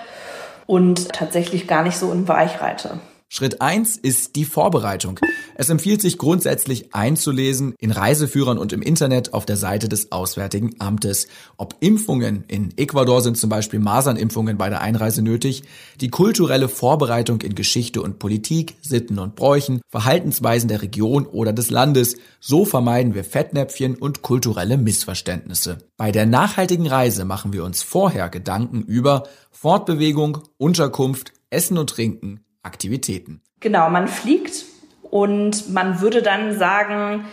und 0.66 1.10
tatsächlich 1.10 1.66
gar 1.66 1.82
nicht 1.82 1.96
so 1.96 2.12
in 2.12 2.26
Weichreite. 2.26 3.00
Schritt 3.36 3.60
eins 3.60 3.96
ist 3.96 4.36
die 4.36 4.44
Vorbereitung. 4.44 5.18
Es 5.56 5.68
empfiehlt 5.68 6.00
sich 6.00 6.18
grundsätzlich 6.18 6.94
einzulesen 6.94 7.74
in 7.80 7.90
Reiseführern 7.90 8.58
und 8.58 8.72
im 8.72 8.80
Internet 8.80 9.34
auf 9.34 9.44
der 9.44 9.56
Seite 9.56 9.88
des 9.88 10.12
Auswärtigen 10.12 10.76
Amtes. 10.78 11.26
Ob 11.56 11.74
Impfungen, 11.80 12.44
in 12.46 12.72
Ecuador 12.78 13.22
sind 13.22 13.36
zum 13.36 13.50
Beispiel 13.50 13.80
Masernimpfungen 13.80 14.56
bei 14.56 14.70
der 14.70 14.82
Einreise 14.82 15.20
nötig, 15.20 15.64
die 16.00 16.10
kulturelle 16.10 16.68
Vorbereitung 16.68 17.40
in 17.40 17.56
Geschichte 17.56 18.02
und 18.02 18.20
Politik, 18.20 18.76
Sitten 18.82 19.18
und 19.18 19.34
Bräuchen, 19.34 19.80
Verhaltensweisen 19.88 20.68
der 20.68 20.82
Region 20.82 21.26
oder 21.26 21.52
des 21.52 21.70
Landes. 21.70 22.14
So 22.38 22.64
vermeiden 22.64 23.16
wir 23.16 23.24
Fettnäpfchen 23.24 23.96
und 23.96 24.22
kulturelle 24.22 24.78
Missverständnisse. 24.78 25.78
Bei 25.96 26.12
der 26.12 26.26
nachhaltigen 26.26 26.86
Reise 26.86 27.24
machen 27.24 27.52
wir 27.52 27.64
uns 27.64 27.82
vorher 27.82 28.28
Gedanken 28.28 28.82
über 28.82 29.24
Fortbewegung, 29.50 30.38
Unterkunft, 30.56 31.32
Essen 31.50 31.78
und 31.78 31.90
Trinken, 31.90 32.43
Aktivitäten. 32.64 33.40
Genau, 33.60 33.88
man 33.90 34.08
fliegt 34.08 34.64
und 35.02 35.72
man 35.72 36.00
würde 36.00 36.22
dann 36.22 36.58
sagen, 36.58 37.24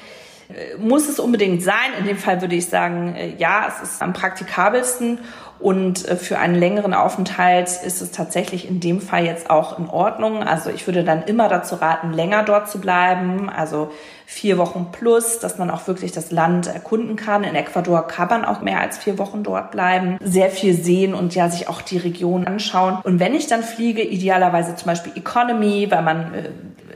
äh, 0.49 0.77
muss 0.77 1.09
es 1.09 1.19
unbedingt 1.19 1.63
sein? 1.63 1.93
In 1.99 2.05
dem 2.05 2.17
Fall 2.17 2.41
würde 2.41 2.55
ich 2.55 2.67
sagen, 2.67 3.15
äh, 3.15 3.35
ja, 3.37 3.67
es 3.67 3.89
ist 3.89 4.01
am 4.01 4.13
praktikabelsten 4.13 5.19
und 5.61 6.07
äh, 6.07 6.15
für 6.15 6.39
einen 6.39 6.55
längeren 6.55 6.93
Aufenthalt 6.93 7.69
ist 7.85 8.01
es 8.01 8.11
tatsächlich 8.11 8.67
in 8.67 8.79
dem 8.79 8.99
Fall 8.99 9.25
jetzt 9.25 9.49
auch 9.49 9.77
in 9.77 9.89
Ordnung. 9.89 10.43
Also 10.43 10.69
ich 10.69 10.87
würde 10.87 11.03
dann 11.03 11.23
immer 11.23 11.47
dazu 11.49 11.75
raten, 11.75 12.13
länger 12.13 12.43
dort 12.43 12.69
zu 12.69 12.79
bleiben. 12.79 13.49
Also 13.49 13.91
vier 14.25 14.57
Wochen 14.57 14.87
plus, 14.91 15.39
dass 15.39 15.57
man 15.57 15.69
auch 15.69 15.87
wirklich 15.87 16.11
das 16.11 16.31
Land 16.31 16.67
erkunden 16.67 17.15
kann. 17.15 17.43
In 17.43 17.53
Ecuador 17.53 18.07
kann 18.07 18.29
man 18.29 18.45
auch 18.45 18.61
mehr 18.61 18.79
als 18.79 18.97
vier 18.97 19.17
Wochen 19.17 19.43
dort 19.43 19.71
bleiben, 19.71 20.17
sehr 20.23 20.49
viel 20.49 20.73
sehen 20.73 21.13
und 21.13 21.35
ja 21.35 21.49
sich 21.49 21.67
auch 21.67 21.81
die 21.81 21.97
Region 21.97 22.47
anschauen. 22.47 22.97
Und 23.03 23.19
wenn 23.19 23.35
ich 23.35 23.47
dann 23.47 23.61
fliege, 23.61 24.01
idealerweise 24.01 24.75
zum 24.75 24.87
Beispiel 24.87 25.13
Economy, 25.15 25.91
weil 25.91 26.01
man 26.01 26.33
äh, 26.33 26.49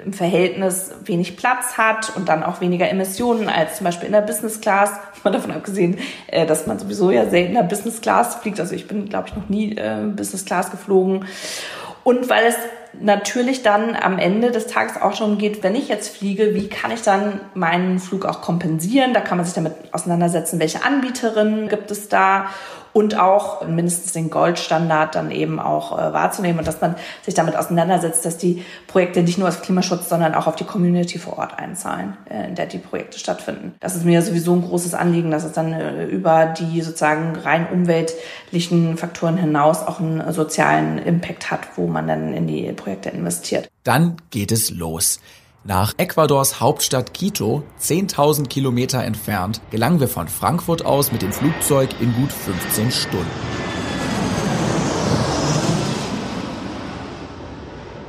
im 0.05 0.13
Verhältnis 0.13 0.91
wenig 1.03 1.35
Platz 1.35 1.77
hat 1.77 2.15
und 2.15 2.29
dann 2.29 2.43
auch 2.43 2.61
weniger 2.61 2.89
Emissionen 2.89 3.49
als 3.49 3.77
zum 3.77 3.85
Beispiel 3.85 4.07
in 4.07 4.13
der 4.13 4.21
Business 4.21 4.61
Class. 4.61 4.91
Mal 5.23 5.31
davon 5.31 5.51
abgesehen, 5.51 5.97
äh, 6.27 6.45
dass 6.45 6.67
man 6.67 6.79
sowieso 6.79 7.11
ja 7.11 7.29
selten 7.29 7.49
in 7.49 7.55
der 7.55 7.63
Business 7.63 8.01
Class 8.01 8.35
fliegt. 8.35 8.59
Also 8.59 8.75
ich 8.75 8.87
bin, 8.87 9.09
glaube 9.09 9.29
ich, 9.29 9.35
noch 9.35 9.49
nie 9.49 9.75
äh, 9.75 10.03
Business 10.15 10.45
Class 10.45 10.71
geflogen. 10.71 11.25
Und 12.03 12.29
weil 12.29 12.45
es 12.45 12.55
natürlich 13.01 13.63
dann 13.63 13.95
am 13.95 14.19
Ende 14.19 14.51
des 14.51 14.67
Tages 14.67 15.01
auch 15.01 15.15
schon 15.15 15.37
geht, 15.37 15.63
wenn 15.63 15.75
ich 15.75 15.87
jetzt 15.87 16.15
fliege, 16.15 16.53
wie 16.53 16.69
kann 16.69 16.91
ich 16.91 17.01
dann 17.01 17.41
meinen 17.55 17.99
Flug 17.99 18.25
auch 18.25 18.41
kompensieren? 18.41 19.13
Da 19.13 19.21
kann 19.21 19.37
man 19.37 19.45
sich 19.45 19.55
damit 19.55 19.73
auseinandersetzen, 19.91 20.59
welche 20.59 20.85
Anbieterinnen 20.85 21.67
gibt 21.67 21.89
es 21.91 22.07
da 22.07 22.47
und 22.95 23.19
auch 23.19 23.67
mindestens 23.67 24.13
den 24.13 24.29
Goldstandard 24.29 25.15
dann 25.15 25.29
eben 25.29 25.59
auch 25.59 25.91
äh, 25.91 26.13
wahrzunehmen 26.13 26.59
und 26.59 26.67
dass 26.67 26.79
man 26.79 26.95
sich 27.23 27.33
damit 27.33 27.57
auseinandersetzt, 27.57 28.23
dass 28.23 28.37
die 28.37 28.63
Projekte 28.87 29.21
nicht 29.21 29.37
nur 29.37 29.49
auf 29.49 29.61
Klimaschutz, 29.61 30.07
sondern 30.07 30.33
auch 30.33 30.47
auf 30.47 30.55
die 30.55 30.63
Community 30.63 31.19
vor 31.19 31.37
Ort 31.37 31.59
einzahlen, 31.59 32.15
äh, 32.29 32.47
in 32.47 32.55
der 32.55 32.67
die 32.67 32.77
Projekte 32.77 33.19
stattfinden. 33.19 33.73
Das 33.81 33.97
ist 33.97 34.05
mir 34.05 34.21
sowieso 34.21 34.53
ein 34.53 34.61
großes 34.61 34.93
Anliegen, 34.93 35.29
dass 35.29 35.43
es 35.43 35.51
dann 35.51 35.73
äh, 35.73 36.05
über 36.05 36.45
die 36.45 36.81
sozusagen 36.81 37.35
rein 37.35 37.67
umweltlichen 37.67 38.95
Faktoren 38.95 39.35
hinaus 39.35 39.85
auch 39.85 39.99
einen 39.99 40.31
sozialen 40.31 40.97
Impact 40.97 41.51
hat, 41.51 41.67
wo 41.75 41.87
man 41.87 42.07
dann 42.07 42.33
in 42.33 42.47
die 42.47 42.71
Projekte 42.71 43.09
investiert. 43.09 43.67
Dann 43.83 44.15
geht 44.29 44.53
es 44.53 44.71
los. 44.71 45.19
Nach 45.67 45.95
Ecuadors 45.97 46.59
Hauptstadt 46.59 47.15
Quito, 47.15 47.63
10.000 47.81 48.47
Kilometer 48.49 49.03
entfernt, 49.03 49.61
gelangen 49.71 49.99
wir 49.99 50.07
von 50.07 50.27
Frankfurt 50.27 50.85
aus 50.85 51.11
mit 51.11 51.23
dem 51.23 51.33
Flugzeug 51.33 51.89
in 51.99 52.13
gut 52.13 52.31
15 52.31 52.91
Stunden. 52.91 53.25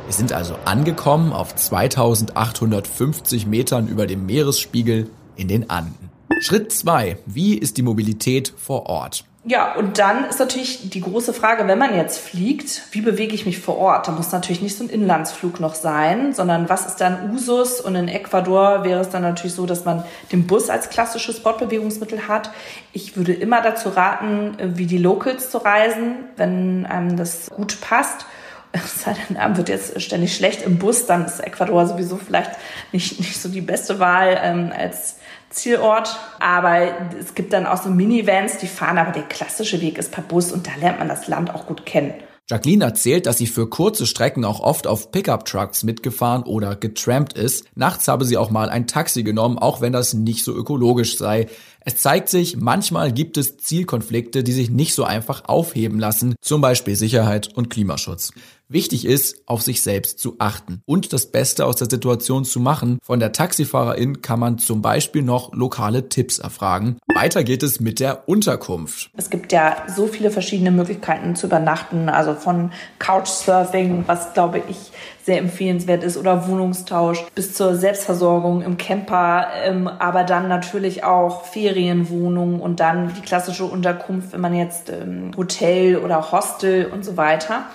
Wir 0.05 0.13
sind 0.13 0.35
also 0.35 0.57
angekommen 0.67 1.33
auf 1.33 1.55
2850 1.55 3.47
Metern 3.47 3.89
über 3.89 4.07
dem 4.07 4.27
Meeresspiegel 4.27 5.09
in 5.37 5.49
den 5.49 5.71
Anden. 5.71 6.11
Schritt 6.43 6.71
2. 6.71 7.17
Wie 7.25 7.55
ist 7.57 7.79
die 7.79 7.83
Mobilität 7.83 8.53
vor 8.55 8.85
Ort? 8.85 9.25
Ja, 9.49 9.77
und 9.77 10.01
dann 10.01 10.25
ist 10.25 10.41
natürlich 10.41 10.91
die 10.91 11.01
große 11.01 11.33
Frage, 11.33 11.69
wenn 11.69 11.79
man 11.79 11.95
jetzt 11.95 12.19
fliegt, 12.19 12.83
wie 12.91 13.01
bewege 13.01 13.33
ich 13.33 13.47
mich 13.47 13.61
vor 13.61 13.79
Ort? 13.79 14.09
Da 14.09 14.13
muss 14.13 14.33
natürlich 14.33 14.61
nicht 14.61 14.77
so 14.77 14.83
ein 14.83 14.91
Inlandsflug 14.91 15.61
noch 15.61 15.77
sein, 15.77 16.35
sondern 16.35 16.69
was 16.69 16.85
ist 16.85 16.97
dann 16.97 17.31
Usus? 17.33 17.81
Und 17.81 17.95
in 17.95 18.09
Ecuador 18.09 18.83
wäre 18.83 19.01
es 19.01 19.11
dann 19.11 19.23
natürlich 19.23 19.55
so, 19.55 19.65
dass 19.65 19.85
man 19.85 20.03
den 20.33 20.49
Bus 20.49 20.69
als 20.69 20.91
klassisches 20.91 21.37
Sportbewegungsmittel 21.37 22.27
hat. 22.27 22.51
Ich 22.93 23.17
würde 23.17 23.35
immer 23.35 23.63
dazu 23.63 23.91
raten, 23.91 24.57
wie 24.61 24.87
die 24.87 24.99
Locals 24.99 25.49
zu 25.49 25.59
reisen, 25.59 26.17
wenn 26.37 26.85
einem 26.85 27.17
das 27.17 27.49
gut 27.51 27.81
passt. 27.81 28.27
Es 28.73 29.05
sei 29.05 29.15
denn, 29.29 29.39
einem 29.39 29.57
wird 29.57 29.71
jetzt 29.71 30.03
ständig 30.03 30.37
schlecht 30.37 30.61
im 30.61 30.77
Bus, 30.79 31.07
dann 31.07 31.25
ist 31.25 31.41
Ecuador 31.41 31.87
sowieso 31.87 32.17
vielleicht 32.17 32.51
nicht, 32.93 33.19
nicht 33.21 33.41
so 33.41 33.49
die 33.49 33.63
beste 33.63 34.01
Wahl 34.01 34.39
ähm, 34.43 34.71
als 34.77 35.17
Zielort. 35.51 36.19
Aber 36.41 36.89
es 37.19 37.35
gibt 37.35 37.53
dann 37.53 37.67
auch 37.67 37.83
so 37.83 37.89
Minivans, 37.91 38.59
die 38.59 38.67
fahren, 38.67 38.99
aber 38.99 39.13
der 39.13 39.23
klassische 39.23 39.81
Weg 39.81 39.99
ist 39.99 40.13
per 40.13 40.23
Bus 40.23 40.53
und 40.53 40.67
da 40.67 40.73
lernt 40.81 40.99
man 40.99 41.09
das 41.09 41.29
Land 41.29 41.55
auch 41.55 41.67
gut 41.67 41.87
kennen. 41.87 42.15
Jacqueline 42.49 42.85
erzählt, 42.85 43.27
dass 43.27 43.39
sie 43.39 43.49
für 43.49 43.69
kurze 43.69 44.07
Strecken 44.07 44.45
auch 44.45 44.61
oft 44.61 44.87
auf 44.87 45.11
Pickup-Trucks 45.11 45.83
mitgefahren 45.83 46.45
oder 46.45 46.77
getrampt 46.77 47.33
ist. 47.33 47.65
Nachts 47.75 48.07
habe 48.07 48.25
sie 48.25 48.37
auch 48.37 48.51
mal 48.51 48.69
ein 48.69 48.87
Taxi 48.87 49.25
genommen, 49.25 49.59
auch 49.59 49.81
wenn 49.81 49.93
das 49.93 50.15
nicht 50.15 50.45
so 50.45 50.55
ökologisch 50.55 51.19
sei. 51.19 51.49
Es 51.81 51.97
zeigt 51.97 52.29
sich, 52.29 52.57
manchmal 52.57 53.11
gibt 53.11 53.37
es 53.37 53.57
Zielkonflikte, 53.57 54.45
die 54.45 54.53
sich 54.53 54.71
nicht 54.71 54.95
so 54.95 55.03
einfach 55.03 55.49
aufheben 55.49 55.99
lassen, 55.99 56.37
zum 56.41 56.61
Beispiel 56.61 56.95
Sicherheit 56.95 57.51
und 57.57 57.69
Klimaschutz. 57.69 58.33
Wichtig 58.69 59.05
ist, 59.05 59.43
auf 59.47 59.63
sich 59.63 59.81
selbst 59.81 60.19
zu 60.19 60.37
achten 60.41 60.83
und 60.87 61.13
das 61.13 61.27
Beste 61.27 61.67
aus 61.67 61.77
der 61.77 61.89
Situation 61.89 62.45
zu 62.45 62.59
machen. 62.59 62.99
Von 63.01 63.21
der 63.21 63.31
Taxifahrerin 63.31 64.23
kann 64.23 64.41
man 64.41 64.59
zum 64.59 64.83
Beispiel 64.83 65.23
noch 65.23 65.55
lokale 65.55 66.09
Tipps 66.09 66.41
erfragen. 66.41 66.97
Weiter 67.15 67.45
geht 67.45 67.63
es 67.63 67.79
mit 67.79 68.01
der 68.01 68.29
Unterkunft. 68.29 69.11
Es 69.17 69.31
gibt 69.31 69.53
ja 69.53 69.77
so 69.87 70.09
viele 70.09 70.33
verschiedene 70.33 70.73
Möglichkeiten 70.73 71.37
zu 71.37 71.47
übernachten, 71.47 72.09
also 72.09 72.35
von 72.35 72.73
Couchsurfing, 72.99 74.03
was 74.09 74.35
glaube 74.35 74.61
ich 74.69 74.91
sehr 75.23 75.39
empfehlenswert 75.39 76.03
ist, 76.03 76.17
oder 76.17 76.49
Wohnungstausch 76.49 77.25
bis 77.37 77.55
zur 77.55 77.77
Selbstversorgung 77.77 78.63
im 78.63 78.79
Camper, 78.79 79.47
ähm, 79.63 79.87
aber 79.87 80.25
dann 80.25 80.49
natürlich 80.49 81.05
auch 81.05 81.45
Ferienwohnungen 81.45 82.59
und 82.59 82.81
dann 82.81 83.15
die 83.15 83.23
klassische 83.23 83.65
Unterkunft, 83.65 84.33
wenn 84.33 84.41
man 84.41 84.57
jetzt 84.57 84.91
ähm, 84.91 85.31
Hotel 85.37 85.99
oder 85.99 86.33
Hostel 86.33 86.87
und 86.87 87.05
so 87.05 87.17
weiter. 87.17 87.67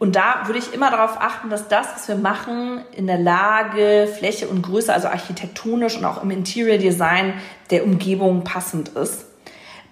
Und 0.00 0.16
da 0.16 0.44
würde 0.46 0.58
ich 0.58 0.72
immer 0.72 0.90
darauf 0.90 1.20
achten, 1.20 1.50
dass 1.50 1.68
das, 1.68 1.86
was 1.94 2.08
wir 2.08 2.16
machen, 2.16 2.82
in 2.96 3.06
der 3.06 3.18
Lage, 3.18 4.08
Fläche 4.10 4.48
und 4.48 4.62
Größe, 4.62 4.90
also 4.90 5.08
architektonisch 5.08 5.98
und 5.98 6.06
auch 6.06 6.22
im 6.22 6.30
Interior 6.30 6.78
Design 6.78 7.34
der 7.68 7.84
Umgebung 7.84 8.42
passend 8.42 8.88
ist. 8.88 9.26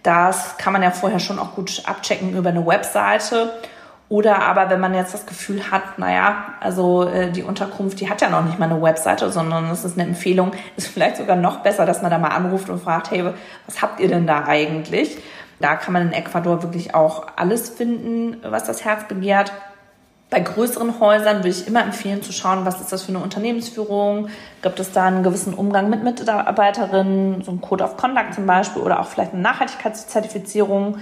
Das 0.03 0.57
kann 0.57 0.73
man 0.73 0.83
ja 0.83 0.92
vorher 0.92 1.18
schon 1.21 1.38
auch 1.38 1.55
gut 1.55 1.83
abchecken 1.85 2.35
über 2.35 2.49
eine 2.49 2.66
Webseite. 2.66 3.53
Oder 4.09 4.40
aber 4.40 4.71
wenn 4.71 4.81
man 4.81 4.94
jetzt 4.94 5.12
das 5.12 5.27
Gefühl 5.27 5.71
hat, 5.71 5.99
naja, 5.99 6.55
also 6.61 7.05
äh, 7.05 7.31
die 7.31 7.42
Unterkunft, 7.42 8.01
die 8.01 8.09
hat 8.09 8.23
ja 8.23 8.31
noch 8.31 8.42
nicht 8.42 8.59
mal 8.59 8.71
eine 8.71 8.81
Webseite, 8.81 9.31
sondern 9.31 9.71
es 9.71 9.85
ist 9.85 9.99
eine 9.99 10.09
Empfehlung, 10.09 10.53
ist 10.79 10.88
vielleicht 10.88 11.18
sogar 11.18 11.37
noch 11.37 11.59
besser, 11.59 11.85
dass 11.85 12.01
man 12.01 12.11
da 12.11 12.16
mal 12.16 12.29
anruft 12.29 12.71
und 12.71 12.83
fragt, 12.83 13.11
hey, 13.11 13.27
was 13.66 13.83
habt 13.83 14.01
ihr 14.01 14.09
denn 14.09 14.27
da 14.27 14.44
eigentlich? 14.47 15.18
Da 15.61 15.77
kann 15.77 15.92
man 15.92 16.07
in 16.07 16.12
Ecuador 16.14 16.62
wirklich 16.62 16.94
auch 16.94 17.27
alles 17.37 17.68
finden, 17.68 18.38
was 18.42 18.64
das 18.64 18.87
Herz 18.87 19.07
begehrt. 19.07 19.53
Bei 20.30 20.40
größeren 20.40 21.00
Häusern 21.00 21.38
würde 21.38 21.48
ich 21.48 21.66
immer 21.66 21.82
empfehlen 21.82 22.22
zu 22.22 22.32
schauen, 22.32 22.66
was 22.66 22.82
ist 22.82 22.92
das 22.92 23.02
für 23.02 23.08
eine 23.08 23.20
Unternehmensführung? 23.20 24.28
Gibt 24.60 24.78
es 24.78 24.92
da 24.92 25.06
einen 25.06 25.22
gewissen 25.22 25.54
Umgang 25.54 25.88
mit 25.88 26.04
Mitarbeiterinnen, 26.04 27.40
so 27.42 27.50
ein 27.50 27.62
Code 27.62 27.82
of 27.82 27.96
Conduct 27.96 28.34
zum 28.34 28.44
Beispiel 28.44 28.82
oder 28.82 29.00
auch 29.00 29.06
vielleicht 29.06 29.32
eine 29.32 29.40
Nachhaltigkeitszertifizierung? 29.40 30.98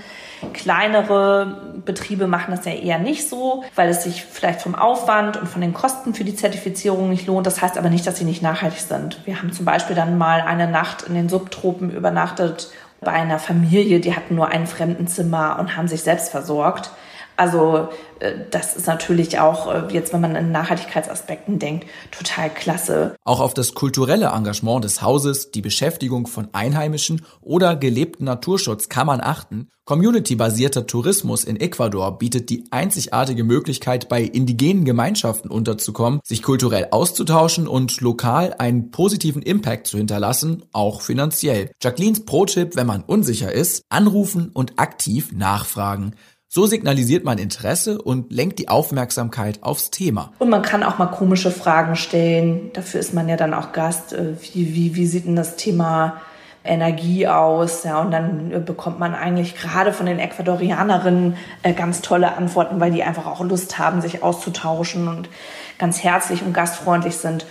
Kleinere 0.53 1.75
Betriebe 1.85 2.29
machen 2.29 2.55
das 2.55 2.67
ja 2.67 2.73
eher 2.73 3.01
nicht 3.01 3.29
so, 3.29 3.65
weil 3.75 3.89
es 3.89 4.05
sich 4.05 4.25
vielleicht 4.25 4.63
vom 4.63 4.77
Aufwand 4.77 5.37
und 5.39 5.49
von 5.49 5.61
den 5.61 5.75
Kosten 5.75 6.15
für 6.15 6.23
die 6.23 6.37
Zertifizierung 6.37 7.11
nicht 7.11 7.27
lohnt. 7.27 7.49
Das 7.49 7.61
heißt 7.61 7.79
aber 7.79 7.91
nicht, 7.91 8.07
dass 8.07 8.19
sie 8.19 8.25
nicht 8.25 8.43
nachhaltig 8.43 8.81
sind. 8.81 9.27
Wir 9.27 9.39
haben 9.39 9.53
zum 9.53 9.65
Beispiel 9.65 9.97
dann 9.97 10.19
mal 10.19 10.41
eine 10.43 10.69
Nacht 10.69 11.03
in 11.03 11.15
den 11.15 11.29
Subtropen 11.29 11.91
übernachtet 11.91 12.71
bei 13.01 13.11
einer 13.11 13.41
Familie, 13.41 13.99
die 13.99 14.15
hatten 14.15 14.37
nur 14.37 14.49
ein 14.49 14.69
Fremdenzimmer 14.69 15.57
und 15.59 15.77
haben 15.77 15.89
sich 15.89 16.03
selbst 16.03 16.31
versorgt. 16.31 16.91
Also 17.37 17.89
äh, 18.21 18.33
das 18.51 18.77
ist 18.77 18.87
natürlich 18.87 19.39
auch 19.39 19.73
äh, 19.73 19.93
jetzt, 19.93 20.13
wenn 20.13 20.21
man 20.21 20.37
in 20.37 20.53
Nachhaltigkeitsaspekten 20.53 21.59
denkt, 21.59 21.87
total 22.11 22.51
klasse. 22.51 23.15
Auch 23.25 23.41
auf 23.41 23.55
das 23.55 23.75
kulturelle 23.75 24.27
Engagement 24.27 24.85
des 24.85 25.03
Hauses, 25.03 25.51
die 25.51 25.63
Beschäftigung 25.63 26.27
von 26.27 26.49
Einheimischen 26.53 27.25
oder 27.41 27.77
gelebten 27.77 28.25
Naturschutz 28.25 28.89
kann 28.89 29.07
man 29.07 29.21
achten. 29.21 29.69
Community-basierter 29.85 30.89
Tourismus 30.89 31.45
in 31.45 31.61
Ecuador 31.61 32.19
bietet 32.19 32.51
die 32.51 32.65
einzigartige 32.73 33.45
Möglichkeit, 33.45 34.09
bei 34.09 34.21
indigenen 34.23 34.85
Gemeinschaften 34.85 35.49
unterzukommen, 35.49 36.19
sich 36.25 36.43
kulturell 36.43 36.89
auszutauschen 36.91 37.69
und 37.69 38.01
lokal 38.01 38.53
einen 38.59 38.91
positiven 38.91 39.43
Impact 39.43 39.87
zu 39.87 39.97
hinterlassen, 39.97 40.65
auch 40.73 41.03
finanziell. 41.03 41.71
Jacquelines 41.81 42.25
Pro-Tipp, 42.25 42.75
wenn 42.75 42.89
man 42.89 43.05
unsicher 43.05 43.53
ist, 43.53 43.85
anrufen 43.89 44.51
und 44.53 44.81
aktiv 44.81 45.31
nachfragen. 45.31 46.17
So 46.57 46.65
signalisiert 46.65 47.23
man 47.23 47.37
Interesse 47.37 48.01
und 48.01 48.33
lenkt 48.33 48.59
die 48.59 48.71
Aufmerksamkeit 48.71 49.63
aufs 49.63 49.91
Thema. 49.91 50.33
Und 50.39 50.49
man 50.49 50.63
kann 50.63 50.83
auch 50.83 50.97
mal 50.97 51.09
komische 51.09 51.51
Fragen 51.51 51.97
stellen. 51.97 52.71
Dafür 52.73 52.99
ist 52.99 53.13
man 53.13 53.29
ja 53.29 53.37
dann 53.37 53.53
auch 53.53 53.73
Gast. 53.73 54.15
Äh, 54.15 54.41
wie, 54.41 54.75
wie, 54.75 54.95
wie 54.95 55.07
sieht 55.07 55.27
denn 55.27 55.37
das 55.37 55.57
Thema 55.57 56.23
Energie 56.65 57.29
aus? 57.29 57.85
Ja, 57.85 58.01
und 58.01 58.11
dann 58.11 58.53
äh, 58.53 58.59
bekommt 58.59 58.99
man 58.99 59.15
eigentlich 59.15 59.55
gerade 59.55 59.93
von 59.93 60.07
den 60.07 60.19
Ecuadorianerinnen 60.19 61.37
äh, 61.63 61.75
ganz 61.75 62.01
tolle 62.01 62.35
Antworten, 62.35 62.81
weil 62.81 62.91
die 62.91 63.03
einfach 63.03 63.27
auch 63.27 63.45
Lust 63.45 63.79
haben, 63.79 64.01
sich 64.01 64.23
auszutauschen 64.23 65.09
und 65.09 65.29
ganz 65.77 66.03
herzlich 66.03 66.41
und 66.41 66.55
gastfreundlich 66.55 67.19
sind 67.19 67.45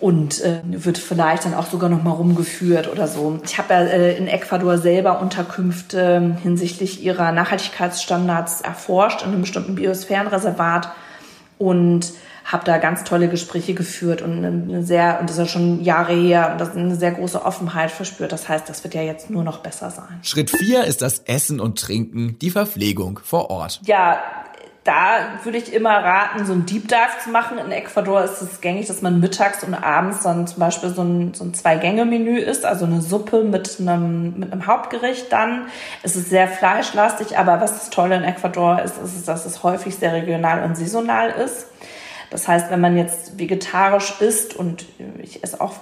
und 0.00 0.40
äh, 0.40 0.60
wird 0.64 0.98
vielleicht 0.98 1.44
dann 1.44 1.54
auch 1.54 1.66
sogar 1.66 1.90
noch 1.90 2.02
mal 2.02 2.12
rumgeführt 2.12 2.90
oder 2.90 3.06
so. 3.06 3.38
Ich 3.44 3.58
habe 3.58 3.74
ja 3.74 3.80
äh, 3.82 4.16
in 4.16 4.28
Ecuador 4.28 4.78
selber 4.78 5.20
Unterkünfte 5.20 6.36
hinsichtlich 6.42 7.02
ihrer 7.02 7.32
Nachhaltigkeitsstandards 7.32 8.62
erforscht 8.62 9.22
in 9.22 9.28
einem 9.28 9.42
bestimmten 9.42 9.74
Biosphärenreservat 9.74 10.90
und 11.58 12.12
habe 12.44 12.64
da 12.64 12.78
ganz 12.78 13.04
tolle 13.04 13.28
Gespräche 13.28 13.74
geführt 13.74 14.22
und 14.22 14.44
eine 14.44 14.82
sehr 14.82 15.18
und 15.20 15.28
das 15.28 15.36
ist 15.36 15.42
ja 15.42 15.46
schon 15.46 15.82
Jahre 15.84 16.14
her 16.14 16.50
und 16.52 16.60
das 16.60 16.70
ist 16.70 16.76
eine 16.76 16.96
sehr 16.96 17.12
große 17.12 17.44
Offenheit 17.44 17.90
verspürt. 17.90 18.32
Das 18.32 18.48
heißt, 18.48 18.68
das 18.68 18.82
wird 18.82 18.94
ja 18.94 19.02
jetzt 19.02 19.30
nur 19.30 19.44
noch 19.44 19.58
besser 19.58 19.90
sein. 19.90 20.18
Schritt 20.22 20.50
vier 20.50 20.84
ist 20.84 21.02
das 21.02 21.20
Essen 21.20 21.60
und 21.60 21.78
Trinken, 21.78 22.38
die 22.40 22.50
Verpflegung 22.50 23.20
vor 23.22 23.50
Ort. 23.50 23.80
Ja, 23.84 24.18
da 24.84 25.40
würde 25.44 25.58
ich 25.58 25.74
immer 25.74 25.90
raten, 25.90 26.46
so 26.46 26.54
ein 26.54 26.64
Deep 26.64 26.88
Dive 26.88 27.18
zu 27.22 27.30
machen. 27.30 27.58
In 27.58 27.70
Ecuador 27.70 28.24
ist 28.24 28.40
es 28.40 28.60
gängig, 28.62 28.86
dass 28.86 29.02
man 29.02 29.20
mittags 29.20 29.62
und 29.62 29.74
abends 29.74 30.22
dann 30.22 30.46
zum 30.46 30.58
Beispiel 30.58 30.88
so 30.90 31.02
ein, 31.02 31.34
so 31.34 31.44
ein 31.44 31.52
Zwei-Gänge-Menü 31.52 32.38
isst, 32.38 32.64
also 32.64 32.86
eine 32.86 33.02
Suppe 33.02 33.44
mit 33.44 33.78
einem, 33.78 34.38
mit 34.38 34.52
einem 34.52 34.66
Hauptgericht 34.66 35.30
dann. 35.30 35.66
Es 36.02 36.16
ist 36.16 36.30
sehr 36.30 36.48
fleischlastig, 36.48 37.36
aber 37.36 37.60
was 37.60 37.72
das 37.72 37.90
Tolle 37.90 38.16
in 38.16 38.24
Ecuador 38.24 38.80
ist, 38.80 38.96
ist, 38.96 39.28
dass 39.28 39.44
es 39.44 39.62
häufig 39.62 39.96
sehr 39.96 40.14
regional 40.14 40.64
und 40.64 40.76
saisonal 40.76 41.30
ist. 41.30 41.66
Das 42.30 42.46
heißt, 42.46 42.70
wenn 42.70 42.80
man 42.80 42.96
jetzt 42.96 43.38
vegetarisch 43.38 44.20
isst 44.20 44.54
und 44.54 44.86
ich 45.22 45.42
esse 45.42 45.60
auch 45.60 45.74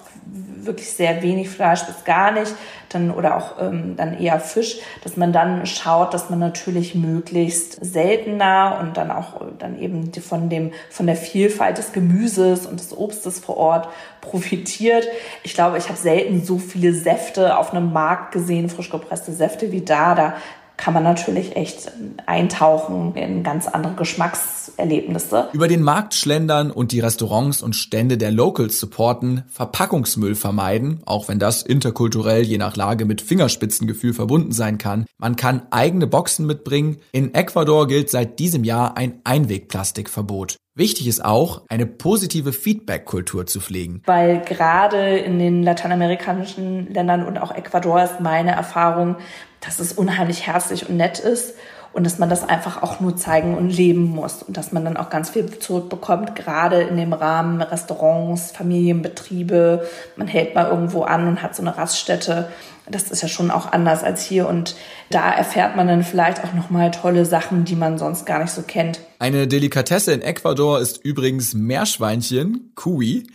wirklich 0.68 0.90
sehr 0.90 1.22
wenig 1.22 1.48
Fleisch 1.48 1.84
bis 1.84 2.04
gar 2.04 2.30
nicht, 2.30 2.54
dann 2.90 3.10
oder 3.10 3.36
auch 3.36 3.60
ähm, 3.60 3.96
dann 3.96 4.18
eher 4.18 4.40
Fisch, 4.40 4.78
dass 5.02 5.16
man 5.16 5.32
dann 5.32 5.66
schaut, 5.66 6.14
dass 6.14 6.30
man 6.30 6.38
natürlich 6.38 6.94
möglichst 6.94 7.84
seltener 7.84 8.78
und 8.80 8.96
dann 8.96 9.10
auch 9.10 9.42
dann 9.58 9.78
eben 9.80 10.12
von 10.14 10.48
dem 10.48 10.72
von 10.90 11.06
der 11.06 11.16
Vielfalt 11.16 11.78
des 11.78 11.92
Gemüses 11.92 12.66
und 12.66 12.80
des 12.80 12.96
Obstes 12.96 13.40
vor 13.40 13.56
Ort 13.56 13.88
profitiert. 14.20 15.06
Ich 15.42 15.54
glaube, 15.54 15.78
ich 15.78 15.88
habe 15.88 15.98
selten 15.98 16.44
so 16.44 16.58
viele 16.58 16.92
Säfte 16.92 17.56
auf 17.56 17.72
einem 17.72 17.92
Markt 17.92 18.32
gesehen, 18.32 18.68
frisch 18.68 18.90
gepresste 18.90 19.32
Säfte 19.32 19.72
wie 19.72 19.80
da. 19.80 20.14
Da 20.14 20.34
kann 20.78 20.94
man 20.94 21.02
natürlich 21.02 21.56
echt 21.56 21.92
eintauchen 22.24 23.14
in 23.14 23.42
ganz 23.42 23.66
andere 23.66 23.94
Geschmackserlebnisse. 23.94 25.48
Über 25.52 25.68
den 25.68 25.82
Markt 25.82 26.14
schlendern 26.14 26.70
und 26.70 26.92
die 26.92 27.00
Restaurants 27.00 27.62
und 27.62 27.74
Stände 27.74 28.16
der 28.16 28.30
Locals 28.30 28.78
supporten, 28.78 29.42
Verpackungsmüll 29.48 30.36
vermeiden, 30.36 31.00
auch 31.04 31.28
wenn 31.28 31.40
das 31.40 31.62
interkulturell 31.62 32.42
je 32.42 32.58
nach 32.58 32.76
Lage 32.76 33.04
mit 33.04 33.20
Fingerspitzengefühl 33.20 34.14
verbunden 34.14 34.52
sein 34.52 34.78
kann. 34.78 35.04
Man 35.18 35.34
kann 35.36 35.62
eigene 35.70 36.06
Boxen 36.06 36.46
mitbringen. 36.46 36.98
In 37.10 37.34
Ecuador 37.34 37.88
gilt 37.88 38.08
seit 38.08 38.38
diesem 38.38 38.62
Jahr 38.62 38.96
ein 38.96 39.20
Einwegplastikverbot. 39.24 40.56
Wichtig 40.78 41.08
ist 41.08 41.24
auch, 41.24 41.62
eine 41.68 41.86
positive 41.86 42.52
Feedback-Kultur 42.52 43.46
zu 43.46 43.60
pflegen. 43.60 44.00
Weil 44.06 44.42
gerade 44.42 45.18
in 45.18 45.40
den 45.40 45.64
lateinamerikanischen 45.64 46.94
Ländern 46.94 47.26
und 47.26 47.36
auch 47.36 47.52
Ecuador 47.52 48.00
ist 48.00 48.20
meine 48.20 48.52
Erfahrung, 48.52 49.16
dass 49.58 49.80
es 49.80 49.92
unheimlich 49.92 50.46
herzlich 50.46 50.88
und 50.88 50.96
nett 50.96 51.18
ist 51.18 51.54
und 51.98 52.04
dass 52.04 52.20
man 52.20 52.28
das 52.28 52.48
einfach 52.48 52.80
auch 52.84 53.00
nur 53.00 53.16
zeigen 53.16 53.56
und 53.56 53.70
leben 53.70 54.04
muss 54.04 54.44
und 54.44 54.56
dass 54.56 54.70
man 54.70 54.84
dann 54.84 54.96
auch 54.96 55.10
ganz 55.10 55.30
viel 55.30 55.58
zurückbekommt, 55.58 56.36
gerade 56.36 56.80
in 56.82 56.96
dem 56.96 57.12
Rahmen 57.12 57.60
Restaurants, 57.60 58.52
Familienbetriebe, 58.52 59.84
man 60.14 60.28
hält 60.28 60.54
mal 60.54 60.68
irgendwo 60.68 61.02
an 61.02 61.26
und 61.26 61.42
hat 61.42 61.56
so 61.56 61.62
eine 61.62 61.76
Raststätte. 61.76 62.50
Das 62.88 63.10
ist 63.10 63.20
ja 63.20 63.26
schon 63.26 63.50
auch 63.50 63.72
anders 63.72 64.04
als 64.04 64.22
hier 64.22 64.46
und 64.46 64.76
da 65.10 65.28
erfährt 65.28 65.74
man 65.74 65.88
dann 65.88 66.04
vielleicht 66.04 66.44
auch 66.44 66.54
noch 66.54 66.70
mal 66.70 66.92
tolle 66.92 67.26
Sachen, 67.26 67.64
die 67.64 67.74
man 67.74 67.98
sonst 67.98 68.26
gar 68.26 68.38
nicht 68.38 68.52
so 68.52 68.62
kennt. 68.62 69.00
Eine 69.18 69.48
Delikatesse 69.48 70.12
in 70.12 70.22
Ecuador 70.22 70.78
ist 70.78 71.04
übrigens 71.04 71.52
Meerschweinchen, 71.54 72.70
Kui. 72.76 73.26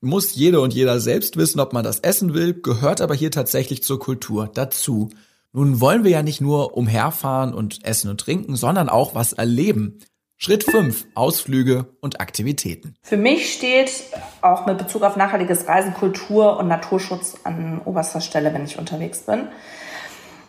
Muss 0.00 0.36
jede 0.36 0.60
und 0.60 0.72
jeder 0.74 1.00
selbst 1.00 1.36
wissen, 1.36 1.58
ob 1.58 1.72
man 1.72 1.82
das 1.82 1.98
essen 1.98 2.34
will, 2.34 2.54
gehört 2.54 3.00
aber 3.00 3.16
hier 3.16 3.32
tatsächlich 3.32 3.82
zur 3.82 3.98
Kultur 3.98 4.48
dazu. 4.54 5.10
Nun 5.52 5.82
wollen 5.82 6.02
wir 6.02 6.10
ja 6.10 6.22
nicht 6.22 6.40
nur 6.40 6.76
umherfahren 6.76 7.52
und 7.52 7.84
essen 7.84 8.08
und 8.10 8.20
trinken, 8.20 8.56
sondern 8.56 8.88
auch 8.88 9.14
was 9.14 9.34
erleben. 9.34 9.98
Schritt 10.38 10.64
5, 10.64 11.06
Ausflüge 11.14 11.94
und 12.00 12.20
Aktivitäten. 12.20 12.94
Für 13.02 13.18
mich 13.18 13.52
steht 13.52 13.92
auch 14.40 14.66
mit 14.66 14.78
Bezug 14.78 15.02
auf 15.02 15.14
nachhaltiges 15.14 15.68
Reisen 15.68 15.94
Kultur 15.94 16.58
und 16.58 16.68
Naturschutz 16.68 17.36
an 17.44 17.80
oberster 17.84 18.20
Stelle, 18.20 18.52
wenn 18.54 18.64
ich 18.64 18.78
unterwegs 18.78 19.20
bin. 19.20 19.48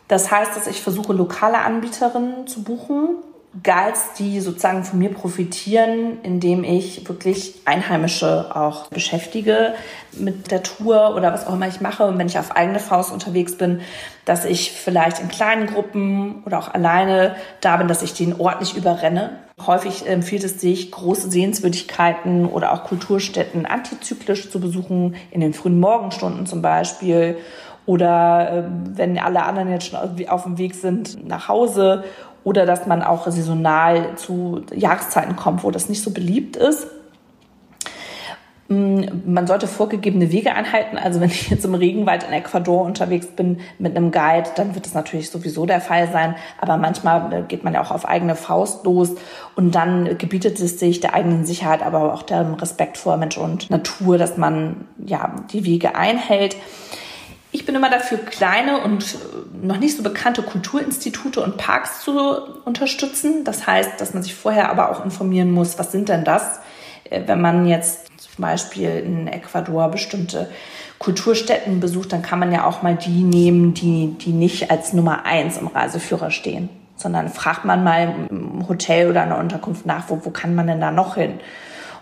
Das 0.08 0.32
heißt, 0.32 0.56
dass 0.56 0.68
ich 0.68 0.82
versuche, 0.82 1.14
lokale 1.14 1.60
Anbieterinnen 1.60 2.48
zu 2.48 2.64
buchen, 2.64 3.18
Guides, 3.62 4.14
die 4.18 4.40
sozusagen 4.40 4.84
von 4.84 4.98
mir 4.98 5.14
profitieren, 5.14 6.18
indem 6.24 6.64
ich 6.64 7.08
wirklich 7.08 7.62
Einheimische 7.66 8.56
auch 8.56 8.88
beschäftige 8.88 9.76
mit 10.14 10.50
der 10.50 10.64
Tour 10.64 11.16
oder 11.16 11.32
was 11.32 11.46
auch 11.46 11.54
immer 11.54 11.68
ich 11.68 11.80
mache. 11.80 12.06
Und 12.06 12.18
wenn 12.18 12.26
ich 12.26 12.40
auf 12.40 12.56
eigene 12.56 12.80
Faust 12.80 13.12
unterwegs 13.12 13.56
bin, 13.56 13.82
dass 14.26 14.46
ich 14.46 14.72
vielleicht 14.72 15.20
in 15.20 15.28
kleinen 15.28 15.68
Gruppen 15.68 16.42
oder 16.46 16.58
auch 16.58 16.74
alleine 16.74 17.36
da 17.62 17.78
bin, 17.78 17.88
dass 17.88 18.02
ich 18.02 18.16
den 18.16 18.40
Ort 18.40 18.60
nicht 18.60 18.76
überrenne. 18.76 19.38
Häufig 19.64 20.08
empfiehlt 20.08 20.44
es 20.44 20.60
sich, 20.60 20.90
große 20.90 21.30
Sehenswürdigkeiten 21.30 22.48
oder 22.48 22.74
auch 22.74 22.86
Kulturstätten 22.86 23.68
antizyklisch 23.68 24.50
zu 24.50 24.60
besuchen, 24.60 25.16
in 25.30 25.42
den 25.42 25.54
frühen 25.54 25.80
Morgenstunden 25.80 26.48
zum 26.48 26.64
Beispiel 26.64 27.38
oder 27.86 28.52
äh, 28.52 28.64
wenn 28.98 29.20
alle 29.20 29.44
anderen 29.44 29.70
jetzt 29.70 29.88
schon 29.88 30.00
auf 30.30 30.44
dem 30.44 30.58
Weg 30.58 30.74
sind 30.74 31.28
nach 31.28 31.50
Hause 31.50 32.04
oder 32.44 32.66
dass 32.66 32.88
man 32.88 33.02
auch 33.02 33.26
saisonal 33.26 34.16
zu 34.16 34.62
Jahreszeiten 34.74 35.36
kommt, 35.36 35.64
wo 35.64 35.72
das 35.72 35.90
nicht 35.90 36.02
so 36.02 36.12
beliebt 36.12 36.56
ist. 36.56 36.88
Mm, 38.70 39.04
man 39.26 39.46
sollte 39.46 39.68
vorgegebene 39.68 40.32
Wege 40.32 40.54
einhalten. 40.54 40.98
Also 40.98 41.20
wenn 41.20 41.30
ich 41.30 41.50
jetzt 41.50 41.66
im 41.66 41.76
Regenwald 41.76 42.24
in 42.24 42.34
Ecuador 42.34 42.84
unterwegs 42.86 43.28
bin 43.28 43.60
mit 43.78 43.96
einem 43.96 44.12
Guide, 44.12 44.50
dann 44.56 44.74
wird 44.74 44.86
das 44.86 44.94
natürlich 44.94 45.30
sowieso 45.30 45.66
der 45.66 45.82
Fall 45.82 46.10
sein. 46.12 46.36
Aber 46.60 46.78
manchmal 46.78 47.34
äh, 47.34 47.42
geht 47.44 47.64
man 47.64 47.74
ja 47.74 47.82
auch 47.82 47.92
auf 47.92 48.08
eigene 48.08 48.36
Faust 48.36 48.86
los 48.86 49.12
und 49.56 49.76
dann 49.76 50.18
gebietet 50.18 50.60
es 50.60 50.80
sich 50.80 51.00
der 51.00 51.14
eigenen 51.14 51.46
Sicherheit, 51.46 51.84
aber 51.84 52.14
auch 52.14 52.24
dem 52.24 52.54
Respekt 52.56 52.98
vor 52.98 53.18
Mensch 53.18 53.38
und 53.38 53.70
Natur, 53.70 54.18
dass 54.18 54.38
man 54.38 54.88
ja 55.06 55.36
die 55.52 55.66
Wege 55.66 55.96
einhält. 55.96 56.56
Ich 57.56 57.68
bin 57.68 57.76
immer 57.76 57.92
dafür, 57.92 58.18
kleine 58.18 58.82
und 58.82 59.04
äh, 59.14 59.66
noch 59.66 59.78
nicht 59.78 59.96
so 59.96 60.02
bekannte 60.02 60.42
Kulturinstitute 60.42 61.40
und 61.40 61.58
Parks 61.58 62.02
zu 62.02 62.20
unterstützen. 62.66 63.44
Das 63.44 63.68
heißt, 63.68 64.02
dass 64.02 64.16
man 64.16 64.24
sich 64.24 64.34
vorher 64.34 64.72
aber 64.72 64.90
auch 64.90 65.06
informieren 65.06 65.52
muss, 65.52 65.78
was 65.78 65.92
sind 65.92 66.10
denn 66.10 66.26
das, 66.26 66.60
äh, 67.12 67.22
wenn 67.28 67.40
man 67.40 67.68
jetzt 67.68 68.08
zum 68.18 68.42
Beispiel 68.42 68.90
in 68.90 69.28
Ecuador 69.28 69.90
bestimmte 69.90 70.50
Kulturstätten 70.98 71.80
besucht, 71.80 72.12
dann 72.12 72.24
kann 72.24 72.40
man 72.40 72.52
ja 72.52 72.66
auch 72.66 72.82
mal 72.82 72.96
die 72.96 73.22
nehmen, 73.22 73.76
die, 73.76 74.16
die 74.20 74.32
nicht 74.32 74.72
als 74.72 74.94
Nummer 74.94 75.26
eins 75.26 75.58
im 75.58 75.68
Reiseführer 75.68 76.32
stehen. 76.32 76.70
sondern 76.96 77.30
fragt 77.30 77.66
man 77.66 77.84
mal 77.84 78.16
im 78.30 78.68
Hotel 78.68 79.10
oder 79.10 79.24
in 79.24 79.30
der 79.30 79.38
Unterkunft 79.38 79.86
nach, 79.86 80.06
wo, 80.08 80.22
wo 80.24 80.32
kann 80.32 80.56
man 80.56 80.68
denn 80.68 80.82
da 80.82 80.90
noch 80.90 81.16
hin? 81.16 81.40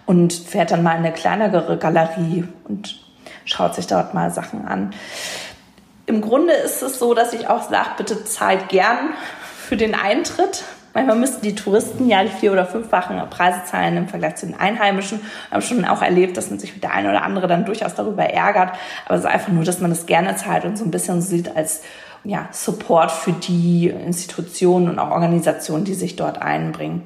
Und 0.05 0.31
fährt 0.31 0.71
dann 0.71 0.83
mal 0.83 0.93
in 0.93 1.03
eine 1.03 1.11
kleinere 1.11 1.77
Galerie 1.77 2.45
und 2.67 3.01
schaut 3.45 3.75
sich 3.75 3.87
dort 3.87 4.13
mal 4.13 4.31
Sachen 4.31 4.65
an. 4.65 4.93
Im 6.11 6.19
Grunde 6.19 6.51
ist 6.51 6.81
es 6.81 6.99
so, 6.99 7.13
dass 7.13 7.31
ich 7.31 7.47
auch 7.47 7.69
sage, 7.69 7.91
bitte 7.95 8.25
zahlt 8.25 8.67
gern 8.67 9.11
für 9.65 9.77
den 9.77 9.95
Eintritt. 9.95 10.63
Manchmal 10.93 11.15
müssten 11.15 11.41
die 11.41 11.55
Touristen 11.55 12.09
ja 12.09 12.21
die 12.21 12.29
vier- 12.29 12.51
oder 12.51 12.65
fünffachen 12.65 13.17
Preise 13.29 13.61
zahlen 13.63 13.95
im 13.95 14.09
Vergleich 14.09 14.35
zu 14.35 14.45
den 14.45 14.59
Einheimischen. 14.59 15.21
Ich 15.21 15.51
habe 15.51 15.61
schon 15.61 15.85
auch 15.85 16.01
erlebt, 16.01 16.35
dass 16.35 16.49
man 16.49 16.59
sich 16.59 16.73
mit 16.73 16.83
der 16.83 16.91
eine 16.91 17.11
oder 17.11 17.23
andere 17.23 17.47
dann 17.47 17.63
durchaus 17.63 17.95
darüber 17.95 18.25
ärgert. 18.25 18.73
Aber 19.05 19.15
es 19.15 19.21
ist 19.21 19.29
einfach 19.29 19.53
nur, 19.53 19.63
dass 19.63 19.79
man 19.79 19.89
das 19.89 20.05
gerne 20.05 20.35
zahlt 20.35 20.65
und 20.65 20.77
so 20.77 20.83
ein 20.83 20.91
bisschen 20.91 21.21
sieht 21.21 21.55
als 21.55 21.81
ja, 22.25 22.49
Support 22.51 23.09
für 23.09 23.31
die 23.31 23.87
Institutionen 23.87 24.89
und 24.89 24.99
auch 24.99 25.11
Organisationen, 25.11 25.85
die 25.85 25.93
sich 25.93 26.17
dort 26.17 26.41
einbringen. 26.41 27.03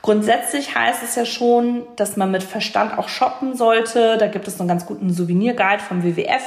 Grundsätzlich 0.00 0.74
heißt 0.74 1.02
es 1.02 1.14
ja 1.14 1.26
schon, 1.26 1.82
dass 1.96 2.16
man 2.16 2.30
mit 2.30 2.42
Verstand 2.42 2.98
auch 2.98 3.10
shoppen 3.10 3.54
sollte. 3.54 4.16
Da 4.16 4.28
gibt 4.28 4.48
es 4.48 4.58
einen 4.58 4.68
ganz 4.68 4.86
guten 4.86 5.12
Souvenirguide 5.12 5.82
vom 5.82 6.02
WWF. 6.02 6.42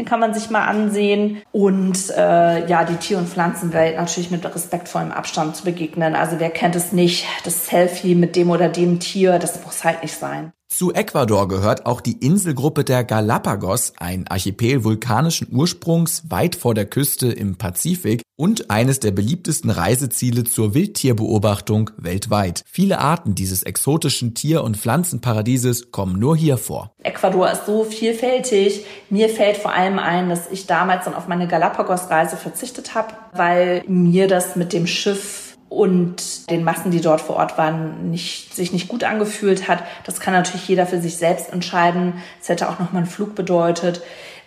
Den 0.00 0.06
kann 0.06 0.18
man 0.18 0.32
sich 0.32 0.48
mal 0.48 0.64
ansehen. 0.64 1.42
Und 1.52 2.08
äh, 2.16 2.66
ja, 2.66 2.84
die 2.84 2.96
Tier- 2.96 3.18
und 3.18 3.28
Pflanzenwelt 3.28 3.96
natürlich 3.96 4.30
mit 4.30 4.42
respektvollem 4.46 5.12
Abstand 5.12 5.56
zu 5.56 5.64
begegnen. 5.64 6.14
Also 6.14 6.40
wer 6.40 6.48
kennt 6.48 6.74
es 6.74 6.90
nicht? 6.92 7.26
Das 7.44 7.66
Selfie 7.66 8.14
mit 8.14 8.34
dem 8.34 8.48
oder 8.48 8.70
dem 8.70 8.98
Tier, 8.98 9.38
das 9.38 9.62
muss 9.62 9.84
halt 9.84 10.00
nicht 10.00 10.14
sein. 10.14 10.54
Zu 10.72 10.94
Ecuador 10.94 11.48
gehört 11.48 11.84
auch 11.84 12.00
die 12.00 12.24
Inselgruppe 12.24 12.84
der 12.84 13.02
Galapagos, 13.02 13.92
ein 13.98 14.28
Archipel 14.28 14.84
vulkanischen 14.84 15.48
Ursprungs 15.50 16.30
weit 16.30 16.54
vor 16.54 16.74
der 16.74 16.86
Küste 16.86 17.26
im 17.26 17.56
Pazifik 17.56 18.22
und 18.36 18.70
eines 18.70 19.00
der 19.00 19.10
beliebtesten 19.10 19.68
Reiseziele 19.68 20.44
zur 20.44 20.72
Wildtierbeobachtung 20.72 21.90
weltweit. 21.96 22.62
Viele 22.70 23.00
Arten 23.00 23.34
dieses 23.34 23.64
exotischen 23.64 24.34
Tier- 24.34 24.62
und 24.62 24.76
Pflanzenparadieses 24.76 25.90
kommen 25.90 26.18
nur 26.20 26.36
hier 26.36 26.56
vor. 26.56 26.92
Ecuador 27.02 27.50
ist 27.50 27.66
so 27.66 27.82
vielfältig. 27.82 28.86
Mir 29.10 29.28
fällt 29.28 29.56
vor 29.56 29.74
allem 29.74 29.98
ein, 29.98 30.28
dass 30.30 30.50
ich 30.50 30.66
damals 30.66 31.04
dann 31.04 31.14
auf 31.14 31.26
meine 31.26 31.48
Galapagos-Reise 31.48 32.36
verzichtet 32.36 32.94
habe, 32.94 33.12
weil 33.32 33.82
mir 33.88 34.28
das 34.28 34.54
mit 34.54 34.72
dem 34.72 34.86
Schiff 34.86 35.49
und 35.70 36.50
den 36.50 36.64
Massen, 36.64 36.90
die 36.90 37.00
dort 37.00 37.20
vor 37.20 37.36
Ort 37.36 37.56
waren, 37.56 38.10
nicht, 38.10 38.54
sich 38.54 38.72
nicht 38.72 38.88
gut 38.88 39.04
angefühlt 39.04 39.68
hat. 39.68 39.84
Das 40.04 40.18
kann 40.18 40.34
natürlich 40.34 40.68
jeder 40.68 40.84
für 40.84 41.00
sich 41.00 41.16
selbst 41.16 41.52
entscheiden. 41.52 42.14
Es 42.42 42.48
hätte 42.48 42.68
auch 42.68 42.80
nochmal 42.80 43.02
einen 43.02 43.10
Flug 43.10 43.36
bedeutet. 43.36 44.02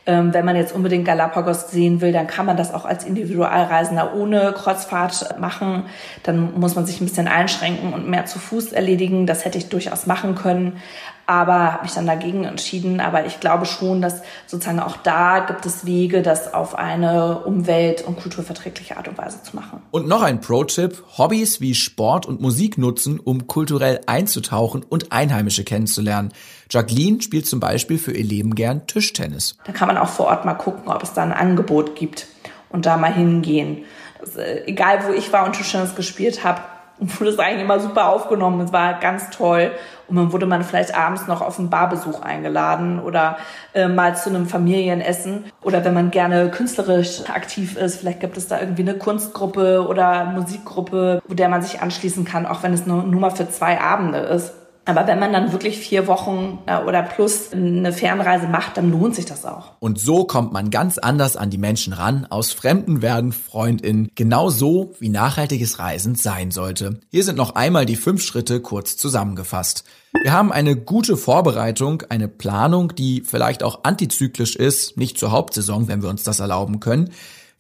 Ähm, 0.06 0.34
wenn 0.34 0.44
man 0.44 0.58
jetzt 0.58 0.76
unbedingt 0.76 1.06
Galapagos 1.06 1.72
sehen 1.72 2.02
will, 2.02 2.12
dann 2.12 2.28
kann 2.28 2.46
man 2.46 2.58
das 2.58 2.74
auch 2.74 2.84
als 2.84 3.06
Individualreisender 3.06 4.14
ohne 4.14 4.52
Kreuzfahrt 4.52 5.40
machen. 5.40 5.86
Dann 6.24 6.60
muss 6.60 6.76
man 6.76 6.86
sich 6.86 7.00
ein 7.00 7.06
bisschen 7.06 7.30
einschränken 7.30 7.94
und 7.94 8.10
mehr 8.10 8.26
zu 8.26 8.38
Fuß 8.38 8.74
erledigen. 8.74 9.26
Das 9.26 9.46
hätte 9.46 9.58
ich 9.58 9.70
durchaus 9.70 10.06
machen 10.06 10.36
können 10.36 10.82
aber 11.26 11.74
habe 11.74 11.84
mich 11.84 11.94
dann 11.94 12.06
dagegen 12.06 12.44
entschieden. 12.44 13.00
Aber 13.00 13.26
ich 13.26 13.40
glaube 13.40 13.66
schon, 13.66 14.02
dass 14.02 14.22
sozusagen 14.46 14.80
auch 14.80 14.98
da 14.98 15.40
gibt 15.40 15.66
es 15.66 15.86
Wege, 15.86 16.22
das 16.22 16.54
auf 16.54 16.76
eine 16.76 17.40
umwelt- 17.40 18.02
und 18.02 18.20
kulturverträgliche 18.20 18.98
Art 18.98 19.08
und 19.08 19.18
Weise 19.18 19.42
zu 19.42 19.56
machen. 19.56 19.82
Und 19.92 20.08
noch 20.08 20.22
ein 20.22 20.42
Pro-Tipp, 20.42 21.04
Hobbys 21.18 21.62
wie 21.62 21.76
Sport 21.76 22.26
und 22.26 22.42
Musik 22.42 22.78
nutzen, 22.78 23.20
um 23.20 23.48
kulturell 23.48 24.02
einzutauchen 24.06 24.84
und 24.84 25.12
Einheimische 25.12 25.64
kennenzulernen. 25.64 26.34
Jacqueline 26.74 27.22
spielt 27.22 27.46
zum 27.46 27.60
Beispiel 27.60 28.00
für 28.00 28.14
ihr 28.14 28.24
Leben 28.24 28.56
gern 28.56 28.88
Tischtennis. 28.88 29.56
Da 29.64 29.74
kann 29.74 29.88
man 29.88 29.98
auch 29.98 30.08
vor 30.08 30.26
Ort 30.26 30.44
mal 30.44 30.56
gucken, 30.56 30.92
ob 30.92 31.04
es 31.04 31.14
da 31.14 31.22
ein 31.22 31.32
Angebot 31.32 31.96
gibt 31.96 32.26
und 32.70 32.88
da 32.88 32.98
mal 32.98 33.14
hingehen. 33.14 33.86
Das, 34.20 34.38
äh, 34.38 34.64
egal, 34.66 35.06
wo 35.06 35.14
ich 35.14 35.32
war 35.32 35.46
und 35.46 35.54
Tischtennis 35.54 35.94
gespielt 35.94 36.44
habe, 36.44 36.62
wurde 36.98 37.30
es 37.30 37.38
eigentlich 37.38 37.62
immer 37.62 37.80
super 37.80 38.10
aufgenommen. 38.10 38.60
Es 38.62 38.74
war 38.74 39.00
ganz 39.00 39.30
toll. 39.30 39.72
Und 40.08 40.16
dann 40.16 40.32
wurde 40.32 40.48
man 40.48 40.64
vielleicht 40.64 40.96
abends 40.96 41.28
noch 41.28 41.42
auf 41.42 41.60
einen 41.60 41.70
Barbesuch 41.70 42.24
eingeladen 42.24 43.00
oder 43.00 43.38
äh, 43.76 43.88
mal 43.88 44.16
zu 44.16 44.30
einem 44.30 44.48
Familienessen. 44.48 45.46
Oder 45.62 45.86
wenn 45.86 45.94
man 45.94 46.10
gerne 46.10 46.50
künstlerisch 46.50 47.30
aktiv 47.30 47.78
ist, 47.78 47.98
vielleicht 48.00 48.20
gibt 48.20 48.36
es 48.36 48.48
da 48.48 48.60
irgendwie 48.60 48.82
eine 48.82 48.96
Kunstgruppe 48.96 49.86
oder 49.88 50.26
Musikgruppe, 50.26 51.22
wo 51.28 51.36
der 51.36 51.50
man 51.50 51.62
sich 51.62 51.82
anschließen 51.82 52.26
kann, 52.26 52.48
auch 52.48 52.64
wenn 52.64 52.74
es 52.74 52.88
nur, 52.88 53.04
nur 53.04 53.22
mal 53.22 53.30
für 53.30 53.48
zwei 53.48 53.80
Abende 53.80 54.18
ist. 54.18 54.54
Aber 54.86 55.08
wenn 55.08 55.20
man 55.20 55.32
dann 55.32 55.54
wirklich 55.54 55.78
vier 55.78 56.08
Wochen 56.08 56.60
äh, 56.66 56.78
oder 56.84 57.04
plus 57.04 57.54
eine 57.54 57.94
Fernreise 57.94 58.48
macht, 58.48 58.76
dann 58.78 58.92
lohnt 58.92 59.16
sich 59.16 59.26
das 59.26 59.46
auch. 59.46 59.72
Und 59.80 60.00
so 60.00 60.26
kommt 60.26 60.52
man 60.52 60.72
ganz 60.72 60.98
anders 60.98 61.38
an 61.38 61.50
die 61.50 61.58
Menschen 61.58 61.94
ran. 61.94 62.28
Aus 62.30 62.52
Fremden 62.52 63.02
werden 63.02 63.32
FreundInnen. 63.32 64.10
Genau 64.16 64.50
so, 64.50 64.94
wie 65.00 65.10
nachhaltiges 65.10 65.80
Reisen 65.80 66.16
sein 66.16 66.52
sollte. 66.52 67.00
Hier 67.12 67.24
sind 67.24 67.38
noch 67.38 67.56
einmal 67.56 67.86
die 67.86 67.96
fünf 67.96 68.22
Schritte 68.24 68.60
kurz 68.60 68.98
zusammengefasst. 68.98 69.86
Wir 70.22 70.34
haben 70.34 70.52
eine 70.52 70.76
gute 70.76 71.18
Vorbereitung, 71.18 72.04
eine 72.10 72.28
Planung, 72.28 72.94
die 72.94 73.24
vielleicht 73.26 73.64
auch 73.64 73.84
antizyklisch 73.84 74.56
ist, 74.56 74.98
nicht 74.98 75.18
zur 75.18 75.32
Hauptsaison, 75.32 75.88
wenn 75.88 76.04
wir 76.04 76.10
uns 76.10 76.24
das 76.24 76.40
erlauben 76.40 76.80
können. 76.80 77.10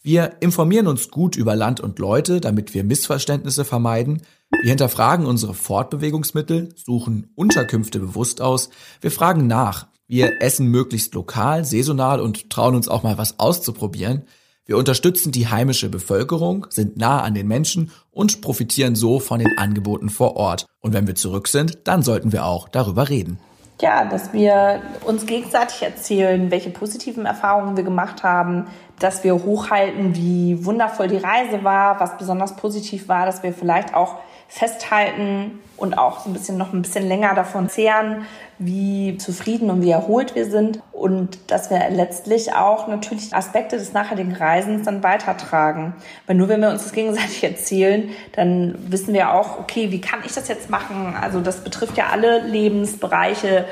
Wir 0.05 0.33
informieren 0.41 0.87
uns 0.87 1.09
gut 1.09 1.37
über 1.37 1.55
Land 1.55 1.79
und 1.79 1.97
Leute, 1.97 2.41
damit 2.41 2.73
wir 2.73 2.83
Missverständnisse 2.83 3.63
vermeiden. 3.63 4.21
Wir 4.61 4.69
hinterfragen 4.69 5.25
unsere 5.25 5.53
Fortbewegungsmittel, 5.53 6.69
suchen 6.75 7.31
Unterkünfte 7.35 7.99
bewusst 7.99 8.41
aus. 8.41 8.69
Wir 9.01 9.11
fragen 9.11 9.47
nach. 9.47 9.87
Wir 10.07 10.41
essen 10.41 10.67
möglichst 10.67 11.13
lokal, 11.13 11.65
saisonal 11.65 12.21
und 12.21 12.49
trauen 12.49 12.75
uns 12.75 12.87
auch 12.87 13.03
mal 13.03 13.17
was 13.17 13.39
auszuprobieren. 13.39 14.23
Wir 14.65 14.77
unterstützen 14.77 15.31
die 15.31 15.47
heimische 15.47 15.89
Bevölkerung, 15.89 16.67
sind 16.69 16.95
nah 16.95 17.21
an 17.21 17.33
den 17.33 17.47
Menschen 17.47 17.91
und 18.11 18.41
profitieren 18.41 18.95
so 18.95 19.19
von 19.19 19.39
den 19.39 19.57
Angeboten 19.57 20.09
vor 20.09 20.37
Ort. 20.37 20.65
Und 20.79 20.93
wenn 20.93 21.07
wir 21.07 21.15
zurück 21.15 21.47
sind, 21.47 21.79
dann 21.85 22.01
sollten 22.01 22.31
wir 22.31 22.45
auch 22.45 22.69
darüber 22.69 23.09
reden 23.09 23.39
ja, 23.83 24.05
dass 24.05 24.31
wir 24.31 24.81
uns 25.05 25.25
gegenseitig 25.25 25.81
erzählen, 25.81 26.49
welche 26.51 26.69
positiven 26.69 27.25
Erfahrungen 27.25 27.75
wir 27.75 27.83
gemacht 27.83 28.23
haben, 28.23 28.67
dass 28.99 29.23
wir 29.23 29.33
hochhalten, 29.33 30.15
wie 30.15 30.65
wundervoll 30.65 31.07
die 31.07 31.17
Reise 31.17 31.63
war, 31.63 31.99
was 31.99 32.17
besonders 32.17 32.55
positiv 32.55 33.07
war, 33.07 33.25
dass 33.25 33.43
wir 33.43 33.53
vielleicht 33.53 33.93
auch 33.93 34.17
festhalten 34.47 35.59
und 35.77 35.97
auch 35.97 36.19
so 36.19 36.29
ein 36.29 36.33
bisschen 36.33 36.57
noch 36.57 36.73
ein 36.73 36.83
bisschen 36.83 37.07
länger 37.07 37.33
davon 37.33 37.69
zehren, 37.69 38.25
wie 38.59 39.17
zufrieden 39.17 39.71
und 39.71 39.81
wie 39.81 39.89
erholt 39.89 40.35
wir 40.35 40.45
sind 40.45 40.79
und 40.91 41.39
dass 41.49 41.71
wir 41.71 41.89
letztlich 41.89 42.53
auch 42.53 42.87
natürlich 42.87 43.33
Aspekte 43.33 43.77
des 43.77 43.93
nachhaltigen 43.93 44.33
Reisens 44.35 44.85
dann 44.85 45.01
weitertragen. 45.01 45.95
Weil 46.27 46.35
nur 46.35 46.49
wenn 46.49 46.61
wir 46.61 46.69
uns 46.69 46.83
das 46.83 46.93
gegenseitig 46.93 47.43
erzählen, 47.43 48.11
dann 48.33 48.75
wissen 48.89 49.13
wir 49.13 49.33
auch, 49.33 49.59
okay, 49.59 49.91
wie 49.91 50.01
kann 50.01 50.19
ich 50.23 50.33
das 50.33 50.47
jetzt 50.47 50.69
machen? 50.69 51.15
Also 51.19 51.39
das 51.39 51.63
betrifft 51.63 51.97
ja 51.97 52.07
alle 52.11 52.39
Lebensbereiche 52.39 53.65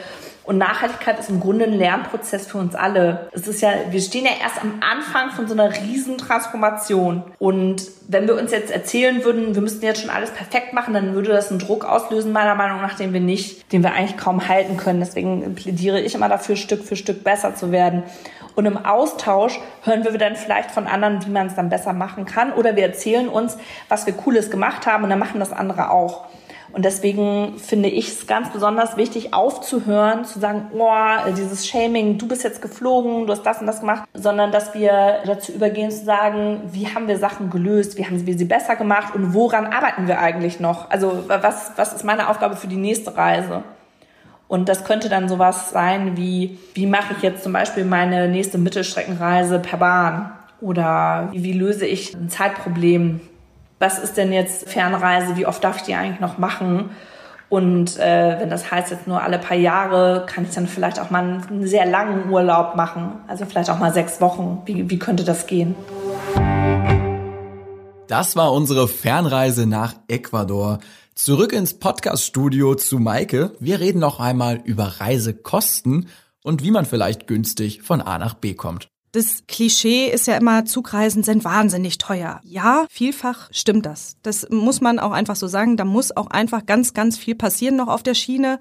und 0.44 0.58
Nachhaltigkeit 0.58 1.20
ist 1.20 1.30
im 1.30 1.40
Grunde 1.40 1.66
ein 1.66 1.74
Lernprozess 1.74 2.48
für 2.48 2.58
uns 2.58 2.74
alle. 2.74 3.30
Es 3.32 3.48
ist 3.48 3.62
ja, 3.62 3.72
wir 3.90 4.02
stehen 4.02 4.26
ja 4.26 4.32
erst 4.42 4.60
am 4.62 4.82
Anfang 4.82 5.32
von 5.32 5.48
so 5.48 5.54
einer 5.54 5.72
riesen 5.72 6.18
Transformation. 6.18 7.24
Und 7.38 7.84
wenn 8.08 8.28
wir 8.28 8.36
uns 8.36 8.52
jetzt 8.52 8.72
erzählen 8.72 9.24
würden, 9.24 9.54
wir 9.54 9.62
müssten 9.62 9.86
jetzt 9.86 10.02
schon 10.02 10.10
alles 10.10 10.32
perfekt 10.32 10.74
machen, 10.74 10.94
dann 10.96 11.14
würde 11.14 11.30
das 11.30 11.52
einen 11.52 11.60
Druck 11.60 11.86
auslösen, 11.86 12.32
meiner 12.32 12.56
Meinung 12.56 12.82
nach, 12.82 12.96
den 12.96 13.14
wir 13.14 13.20
nicht, 13.20 13.72
den 13.72 13.84
wir 13.84 13.94
eigentlich 13.94 14.18
kaum 14.18 14.48
halten 14.48 14.78
können. 14.78 15.00
Deswegen 15.00 15.54
plädiere 15.54 16.02
ich 16.02 16.16
immer 16.16 16.30
dafür, 16.30 16.56
Stück 16.56 16.84
für 16.84 16.96
Stück 16.96 17.24
besser 17.24 17.56
zu 17.56 17.72
werden. 17.72 18.04
Und 18.56 18.66
im 18.66 18.84
Austausch 18.84 19.60
hören 19.84 20.04
wir 20.04 20.18
dann 20.18 20.36
vielleicht 20.36 20.72
von 20.72 20.88
anderen, 20.88 21.26
wie 21.26 21.30
man 21.30 21.48
es 21.48 21.56
dann 21.56 21.70
besser 21.70 21.94
machen 21.94 22.26
kann. 22.26 22.52
Oder 22.52 22.76
wir 22.76 22.84
erzählen 22.84 23.30
uns, 23.30 23.58
was 23.90 24.06
wir 24.06 24.14
Cooles 24.14 24.50
gemacht 24.50 24.88
haben 24.88 25.04
und 25.04 25.10
dann 25.10 25.20
machen 25.20 25.40
das 25.40 25.54
andere 25.54 25.92
auch. 25.92 26.26
Und 26.74 26.86
deswegen 26.86 27.58
finde 27.58 27.90
ich 27.90 28.08
es 28.10 28.28
ganz 28.28 28.52
besonders 28.52 28.96
wichtig, 28.96 29.34
aufzuhören, 29.34 30.24
zu 30.24 30.40
sagen, 30.40 30.72
oh, 30.78 31.32
dieses 31.36 31.68
Shaming, 31.68 32.18
du 32.18 32.28
bist 32.28 32.44
jetzt 32.44 32.62
geflogen, 32.62 33.28
du 33.28 33.34
hast 33.34 33.44
das 33.44 33.60
und 33.60 33.68
das 33.68 33.82
gemacht, 33.82 34.04
sondern 34.14 34.52
dass 34.52 34.74
wir 34.74 35.20
dazu 35.26 35.52
übergehen 35.52 35.92
zu 35.92 36.06
sagen, 36.06 36.62
wie 36.72 36.88
haben 36.88 37.08
wir 37.08 37.18
Sachen 37.18 37.50
gelöst, 37.50 37.98
wie 37.98 38.06
haben 38.06 38.26
wir 38.26 38.38
sie 38.38 38.46
besser 38.46 38.76
gemacht 38.76 39.14
und 39.16 39.34
woran 39.34 39.66
arbeiten 39.68 40.08
wir 40.08 40.20
eigentlich 40.20 40.60
noch? 40.60 40.90
Also 40.90 41.24
was, 41.28 41.72
was 41.76 41.94
ist 41.94 42.06
meine 42.06 42.30
Aufgabe 42.30 42.56
für 42.56 42.68
die 42.68 42.78
nächste 42.78 43.18
Reise? 43.18 43.64
Und 44.48 44.68
das 44.68 44.84
könnte 44.84 45.08
dann 45.08 45.30
sowas 45.30 45.72
sein 45.72 46.18
wie, 46.18 46.58
wie 46.74 46.86
mache 46.86 47.14
ich 47.16 47.24
jetzt 47.24 47.44
zum 47.44 47.54
Beispiel 47.54 47.86
meine 47.86 48.28
nächste 48.28 48.58
Mittelstreckenreise 48.58 49.60
per 49.60 49.80
Bahn? 49.80 50.32
Oder 50.60 51.30
wie, 51.32 51.44
wie 51.44 51.54
löse 51.54 51.86
ich 51.86 52.14
ein 52.14 52.30
Zeitproblem 52.30 53.22
was 53.82 53.98
ist 53.98 54.16
denn 54.16 54.32
jetzt 54.32 54.70
Fernreise, 54.70 55.36
wie 55.36 55.48
oft 55.48 55.64
darf 55.64 55.78
ich 55.78 55.82
die 55.82 55.96
eigentlich 55.96 56.20
noch 56.20 56.38
machen? 56.38 56.92
Und 57.50 57.98
äh, 57.98 58.40
wenn 58.40 58.50
das 58.50 58.72
heißt 58.72 58.92
jetzt 58.92 59.08
nur 59.08 59.22
alle 59.22 59.40
paar 59.40 59.58
Jahre, 59.58 60.26
kann 60.28 60.46
ich 60.46 60.52
dann 60.52 60.68
vielleicht 60.68 61.00
auch 61.00 61.10
mal 61.10 61.42
einen 61.50 61.68
sehr 61.68 61.86
langen 61.86 62.30
Urlaub 62.30 62.76
machen. 62.76 63.14
Also 63.28 63.44
vielleicht 63.46 63.70
auch 63.72 63.80
mal 63.80 63.92
sechs 63.92 64.22
Wochen. 64.22 64.62
Wie, 64.66 64.90
wie 64.90 65.00
könnte 65.00 65.24
das 65.26 65.48
gehen? 65.48 65.76
Das 68.08 68.36
war 68.36 68.54
unsere 68.54 68.88
Fernreise 68.88 69.66
nach 69.66 69.96
Ecuador. 70.08 70.80
Zurück 71.16 71.52
ins 71.52 71.80
Podcast-Studio 71.80 72.76
zu 72.76 73.00
Maike. 73.00 73.54
Wir 73.60 73.80
reden 73.80 74.00
noch 74.00 74.20
einmal 74.20 74.62
über 74.64 75.02
Reisekosten 75.02 76.08
und 76.44 76.64
wie 76.64 76.72
man 76.72 76.86
vielleicht 76.86 77.28
günstig 77.28 77.82
von 77.82 78.00
A 78.02 78.18
nach 78.20 78.36
B 78.36 78.54
kommt. 78.54 78.91
Das 79.12 79.44
Klischee 79.48 80.10
ist 80.10 80.28
ja 80.28 80.38
immer, 80.38 80.64
Zugreisen 80.64 81.24
sind 81.24 81.44
wahnsinnig 81.44 81.98
teuer. 81.98 82.40
Ja, 82.44 82.86
vielfach 82.90 83.50
stimmt 83.52 83.86
das. 83.86 84.16
Das 84.24 84.48
muss 84.50 84.80
man 84.80 85.00
auch 85.00 85.12
einfach 85.12 85.36
so 85.36 85.48
sagen. 85.48 85.76
Da 85.76 85.84
muss 85.84 86.16
auch 86.16 86.28
einfach 86.28 86.66
ganz, 86.66 86.94
ganz 86.94 87.18
viel 87.18 87.36
passieren 87.36 87.76
noch 87.76 87.90
auf 87.90 88.04
der 88.04 88.14
Schiene. 88.14 88.60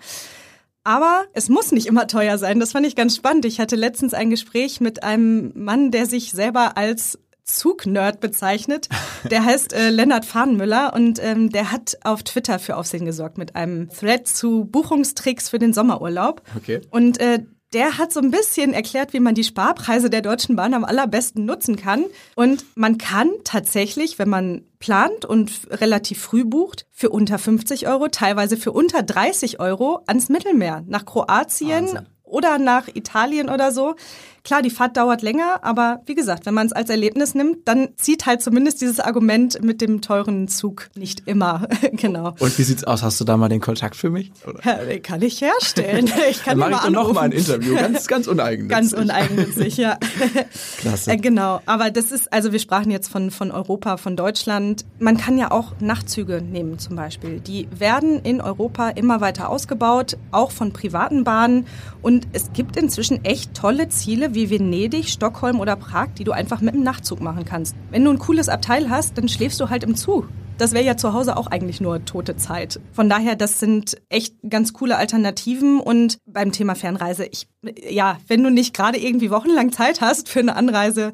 Aber 0.83 1.25
es 1.35 1.49
muss 1.49 1.71
nicht 1.71 1.87
immer 1.87 2.09
teuer 2.09 2.37
sein. 2.39 2.59
Das 2.59 2.73
fand 2.73 2.87
ich 2.87 2.97
ganz 2.97 3.15
spannend. 3.15 3.45
Ich 3.45 3.61
hatte 3.61 3.77
letztens 3.77 4.13
ein 4.13 4.31
Gespräch 4.31 4.81
mit 4.81 5.05
einem 5.05 5.53
Mann, 5.55 5.93
der 5.93 6.07
sich 6.07 6.33
selber 6.33 6.77
als 6.77 7.19
Zugnerd 7.45 8.21
bezeichnet. 8.21 8.89
Der 9.31 9.45
heißt 9.45 9.73
äh, 9.73 9.91
Lennart 9.91 10.25
Fahnenmüller 10.25 10.95
und 10.95 11.23
ähm, 11.23 11.51
der 11.51 11.73
hat 11.73 11.99
auf 12.05 12.23
Twitter 12.23 12.59
für 12.59 12.77
Aufsehen 12.77 13.05
gesorgt 13.05 13.39
mit 13.39 13.57
einem 13.57 13.89
Thread 13.91 14.27
zu 14.27 14.65
Buchungstricks 14.65 15.49
für 15.49 15.59
den 15.59 15.73
Sommerurlaub. 15.73 16.43
Okay. 16.57 16.81
Und 16.91 17.21
äh, 17.21 17.41
der 17.73 17.99
hat 17.99 18.13
so 18.13 18.21
ein 18.21 18.31
bisschen 18.31 18.73
erklärt, 18.73 19.13
wie 19.13 19.21
man 19.21 19.35
die 19.35 19.45
Sparpreise 19.45 20.11
der 20.11 20.23
Deutschen 20.23 20.57
Bahn 20.57 20.75
am 20.75 20.85
allerbesten 20.85 21.45
nutzen 21.45 21.77
kann. 21.77 22.05
Und 22.35 22.65
man 22.75 22.99
kann 22.99 23.31
tatsächlich, 23.45 24.19
wenn 24.19 24.29
man 24.29 24.63
plant 24.81 25.25
und 25.25 25.53
relativ 25.71 26.21
früh 26.21 26.45
bucht, 26.45 26.87
für 26.91 27.11
unter 27.11 27.39
50 27.39 27.87
Euro, 27.87 28.09
teilweise 28.09 28.57
für 28.57 28.73
unter 28.73 29.03
30 29.03 29.61
Euro 29.61 30.03
ans 30.07 30.29
Mittelmeer, 30.29 30.83
nach 30.87 31.07
Kroatien 31.07 31.87
Wahnsinn. 31.87 32.07
oder 32.25 32.59
nach 32.59 32.89
Italien 32.89 33.49
oder 33.49 33.71
so. 33.71 33.95
Klar, 34.43 34.63
die 34.63 34.71
Fahrt 34.71 34.97
dauert 34.97 35.23
länger, 35.23 35.61
aber 35.63 36.01
wie 36.07 36.15
gesagt, 36.15 36.47
wenn 36.47 36.55
man 36.55 36.67
es 36.67 36.73
als 36.73 36.91
Erlebnis 36.91 37.35
nimmt, 37.35 37.69
dann 37.69 37.89
zieht 37.97 38.27
halt 38.27 38.43
zumindest 38.43 38.81
dieses 38.81 39.01
Argument 39.01 39.63
mit 39.63 39.81
dem 39.81 40.01
teuren 40.01 40.49
Zug 40.49 40.89
nicht 40.97 41.27
immer. 41.27 41.69
genau. 41.93 42.35
Und 42.39 42.59
wie 42.59 42.63
sieht's 42.63 42.85
aus? 42.85 43.03
Hast 43.03 43.21
du 43.21 43.25
da 43.25 43.37
mal 43.37 43.49
den 43.49 43.61
Kontakt 43.61 43.97
für 43.97 44.11
mich? 44.11 44.33
Ja, 44.65 44.77
den 44.77 45.03
kann 45.03 45.23
ich 45.23 45.41
herstellen. 45.41 46.11
Ich 46.31 46.45
kann 46.45 46.59
Dann 46.61 46.71
mache 46.71 46.79
ich 46.79 46.85
dann 46.85 46.93
noch 46.93 47.01
anrufen. 47.01 47.15
mal 47.15 47.23
ein 47.23 47.33
Interview, 47.33 47.75
ganz, 47.75 48.07
ganz 48.07 48.27
uneigennützig. 48.29 48.77
Ganz 48.77 48.93
uneigennützig, 48.93 49.77
ja. 49.79 49.99
Klasse. 50.79 51.13
Äh, 51.13 51.17
genau, 51.17 51.61
aber 51.67 51.91
das 51.91 52.13
ist, 52.13 52.33
also 52.33 52.53
wir 52.53 52.59
sprachen 52.59 52.91
jetzt 52.91 53.09
von, 53.09 53.31
von 53.31 53.51
Europa, 53.51 53.97
von 53.97 54.17
Deutschland. 54.17 54.85
Man 54.99 55.17
kann 55.17 55.39
ja 55.39 55.51
auch 55.51 55.73
Nachtzüge 55.81 56.41
nehmen 56.43 56.79
zum 56.79 56.97
Beispiel. 56.97 57.41
Die 57.41 57.69
werden 57.77 58.21
in 58.21 58.41
Europa 58.41 58.91
immer 58.91 59.21
weiter 59.21 59.49
ausgebaut, 59.49 60.19
auch 60.31 60.53
von 60.53 60.73
privaten 60.73 61.25
Bahnen. 61.25 61.67
Und 62.03 62.29
es 62.33 62.53
gibt 62.53 62.77
inzwischen 62.77 63.25
echt 63.25 63.55
tolle 63.55 63.89
Ziele 63.89 64.30
wie 64.35 64.51
Venedig, 64.51 65.09
Stockholm 65.09 65.61
oder 65.61 65.77
Prag, 65.77 66.09
die 66.19 66.25
du 66.25 66.33
einfach 66.33 66.61
mit 66.61 66.75
dem 66.75 66.83
Nachtzug 66.83 67.21
machen 67.21 67.45
kannst. 67.45 67.75
Wenn 67.91 68.05
du 68.05 68.11
ein 68.11 68.19
cooles 68.19 68.49
Abteil 68.49 68.91
hast, 68.91 69.19
dann 69.19 69.29
schläfst 69.29 69.61
du 69.61 69.69
halt 69.69 69.85
im 69.85 69.97
Zug. 69.97 70.29
Das 70.59 70.73
wäre 70.73 70.85
ja 70.85 70.97
zu 70.97 71.15
Hause 71.15 71.39
auch 71.39 71.47
eigentlich 71.47 71.81
nur 71.81 72.05
tote 72.05 72.37
Zeit. 72.37 72.81
Von 72.93 73.09
daher, 73.09 73.35
das 73.35 73.61
sind 73.61 73.97
echt 74.11 74.35
ganz 74.47 74.75
coole 74.75 74.99
Alternativen. 74.99 75.81
Und 75.81 76.19
beim 76.27 76.53
Thema 76.53 76.75
Fernreise, 76.75 77.25
ich, 77.25 77.49
ja, 77.89 78.19
wenn 78.29 78.43
du 78.43 78.51
nicht 78.51 78.75
gerade 78.75 78.99
irgendwie 78.99 79.31
wochenlang 79.31 79.73
Zeit 79.73 80.03
hast 80.03 80.29
für 80.29 80.41
eine 80.41 80.57
Anreise, 80.57 81.13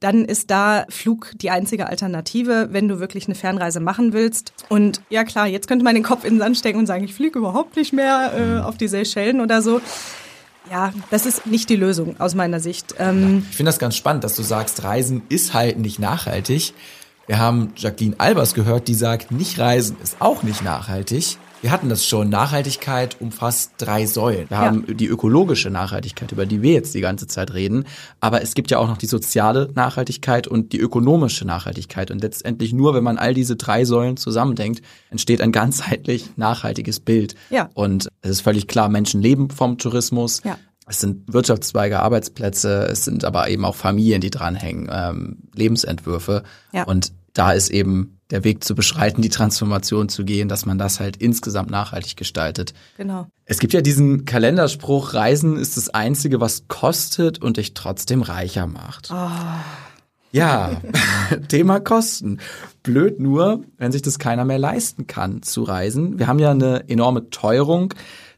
dann 0.00 0.24
ist 0.24 0.50
da 0.50 0.86
Flug 0.88 1.32
die 1.36 1.50
einzige 1.50 1.86
Alternative, 1.86 2.70
wenn 2.72 2.88
du 2.88 2.98
wirklich 2.98 3.26
eine 3.26 3.34
Fernreise 3.34 3.80
machen 3.80 4.12
willst. 4.12 4.54
Und 4.68 5.02
ja 5.10 5.24
klar, 5.24 5.46
jetzt 5.46 5.68
könnte 5.68 5.84
man 5.84 5.94
den 5.94 6.02
Kopf 6.02 6.24
in 6.24 6.34
den 6.34 6.40
Sand 6.40 6.56
stecken 6.56 6.78
und 6.78 6.86
sagen, 6.86 7.04
ich 7.04 7.14
fliege 7.14 7.38
überhaupt 7.38 7.76
nicht 7.76 7.92
mehr 7.92 8.32
äh, 8.34 8.66
auf 8.66 8.76
die 8.76 8.88
Seychellen 8.88 9.40
oder 9.40 9.62
so. 9.62 9.80
Ja, 10.70 10.92
das 11.10 11.26
ist 11.26 11.46
nicht 11.46 11.68
die 11.68 11.76
Lösung 11.76 12.20
aus 12.20 12.34
meiner 12.34 12.60
Sicht. 12.60 12.94
Ähm, 12.98 13.44
Ich 13.50 13.56
finde 13.56 13.70
das 13.70 13.78
ganz 13.78 13.96
spannend, 13.96 14.22
dass 14.22 14.36
du 14.36 14.42
sagst, 14.42 14.84
Reisen 14.84 15.22
ist 15.28 15.52
halt 15.52 15.78
nicht 15.78 15.98
nachhaltig. 15.98 16.74
Wir 17.26 17.38
haben 17.38 17.72
Jacqueline 17.76 18.14
Albers 18.18 18.54
gehört, 18.54 18.86
die 18.88 18.94
sagt, 18.94 19.30
nicht 19.32 19.58
reisen 19.58 19.96
ist 20.02 20.16
auch 20.20 20.42
nicht 20.42 20.62
nachhaltig. 20.62 21.38
Wir 21.62 21.70
hatten 21.72 21.90
das 21.90 22.06
schon. 22.06 22.30
Nachhaltigkeit 22.30 23.20
umfasst 23.20 23.72
drei 23.76 24.06
Säulen. 24.06 24.48
Wir 24.48 24.56
Ja. 24.56 24.64
haben 24.64 24.96
die 24.96 25.06
ökologische 25.06 25.68
Nachhaltigkeit, 25.68 26.32
über 26.32 26.46
die 26.46 26.62
wir 26.62 26.72
jetzt 26.72 26.94
die 26.94 27.02
ganze 27.02 27.26
Zeit 27.26 27.52
reden. 27.52 27.84
Aber 28.18 28.40
es 28.42 28.54
gibt 28.54 28.70
ja 28.70 28.78
auch 28.78 28.88
noch 28.88 28.96
die 28.96 29.06
soziale 29.06 29.70
Nachhaltigkeit 29.74 30.48
und 30.48 30.72
die 30.72 30.78
ökonomische 30.78 31.44
Nachhaltigkeit. 31.44 32.10
Und 32.10 32.22
letztendlich 32.22 32.72
nur, 32.72 32.94
wenn 32.94 33.04
man 33.04 33.18
all 33.18 33.34
diese 33.34 33.56
drei 33.56 33.84
Säulen 33.84 34.16
zusammendenkt, 34.16 34.80
entsteht 35.10 35.42
ein 35.42 35.52
ganzheitlich 35.52 36.30
nachhaltiges 36.36 36.98
Bild. 37.00 37.34
Ja. 37.50 37.68
Und 37.74 38.08
es 38.22 38.30
ist 38.30 38.40
völlig 38.40 38.66
klar, 38.66 38.88
Menschen 38.88 39.20
leben 39.20 39.50
vom 39.50 39.76
Tourismus. 39.76 40.40
Ja. 40.44 40.56
Es 40.86 41.00
sind 41.00 41.30
Wirtschaftszweige, 41.32 42.00
Arbeitsplätze, 42.00 42.88
es 42.90 43.04
sind 43.04 43.24
aber 43.24 43.48
eben 43.50 43.64
auch 43.66 43.76
Familien, 43.76 44.22
die 44.22 44.30
dranhängen, 44.30 44.88
ähm, 44.90 45.38
Lebensentwürfe. 45.54 46.42
Ja. 46.72 46.84
Und 46.84 47.12
da 47.34 47.52
ist 47.52 47.68
eben 47.70 48.16
der 48.30 48.44
Weg 48.44 48.64
zu 48.64 48.74
beschreiten, 48.74 49.22
die 49.22 49.28
Transformation 49.28 50.08
zu 50.08 50.24
gehen, 50.24 50.48
dass 50.48 50.66
man 50.66 50.78
das 50.78 51.00
halt 51.00 51.16
insgesamt 51.16 51.70
nachhaltig 51.70 52.16
gestaltet. 52.16 52.74
genau. 52.96 53.26
Es 53.44 53.58
gibt 53.58 53.72
ja 53.72 53.80
diesen 53.80 54.26
Kalenderspruch, 54.26 55.14
Reisen 55.14 55.56
ist 55.56 55.76
das 55.76 55.88
Einzige, 55.88 56.40
was 56.40 56.68
kostet 56.68 57.42
und 57.42 57.56
dich 57.56 57.74
trotzdem 57.74 58.22
reicher 58.22 58.68
macht. 58.68 59.10
Ja, 60.32 60.80
Thema 61.48 61.80
Kosten. 61.80 62.38
Blöd 62.84 63.18
nur, 63.18 63.64
wenn 63.76 63.90
sich 63.90 64.02
das 64.02 64.18
keiner 64.18 64.44
mehr 64.44 64.58
leisten 64.58 65.06
kann, 65.06 65.42
zu 65.42 65.64
reisen. 65.64 66.18
Wir 66.18 66.28
haben 66.28 66.38
ja 66.38 66.52
eine 66.52 66.88
enorme 66.88 67.30
Teuerung 67.30 67.92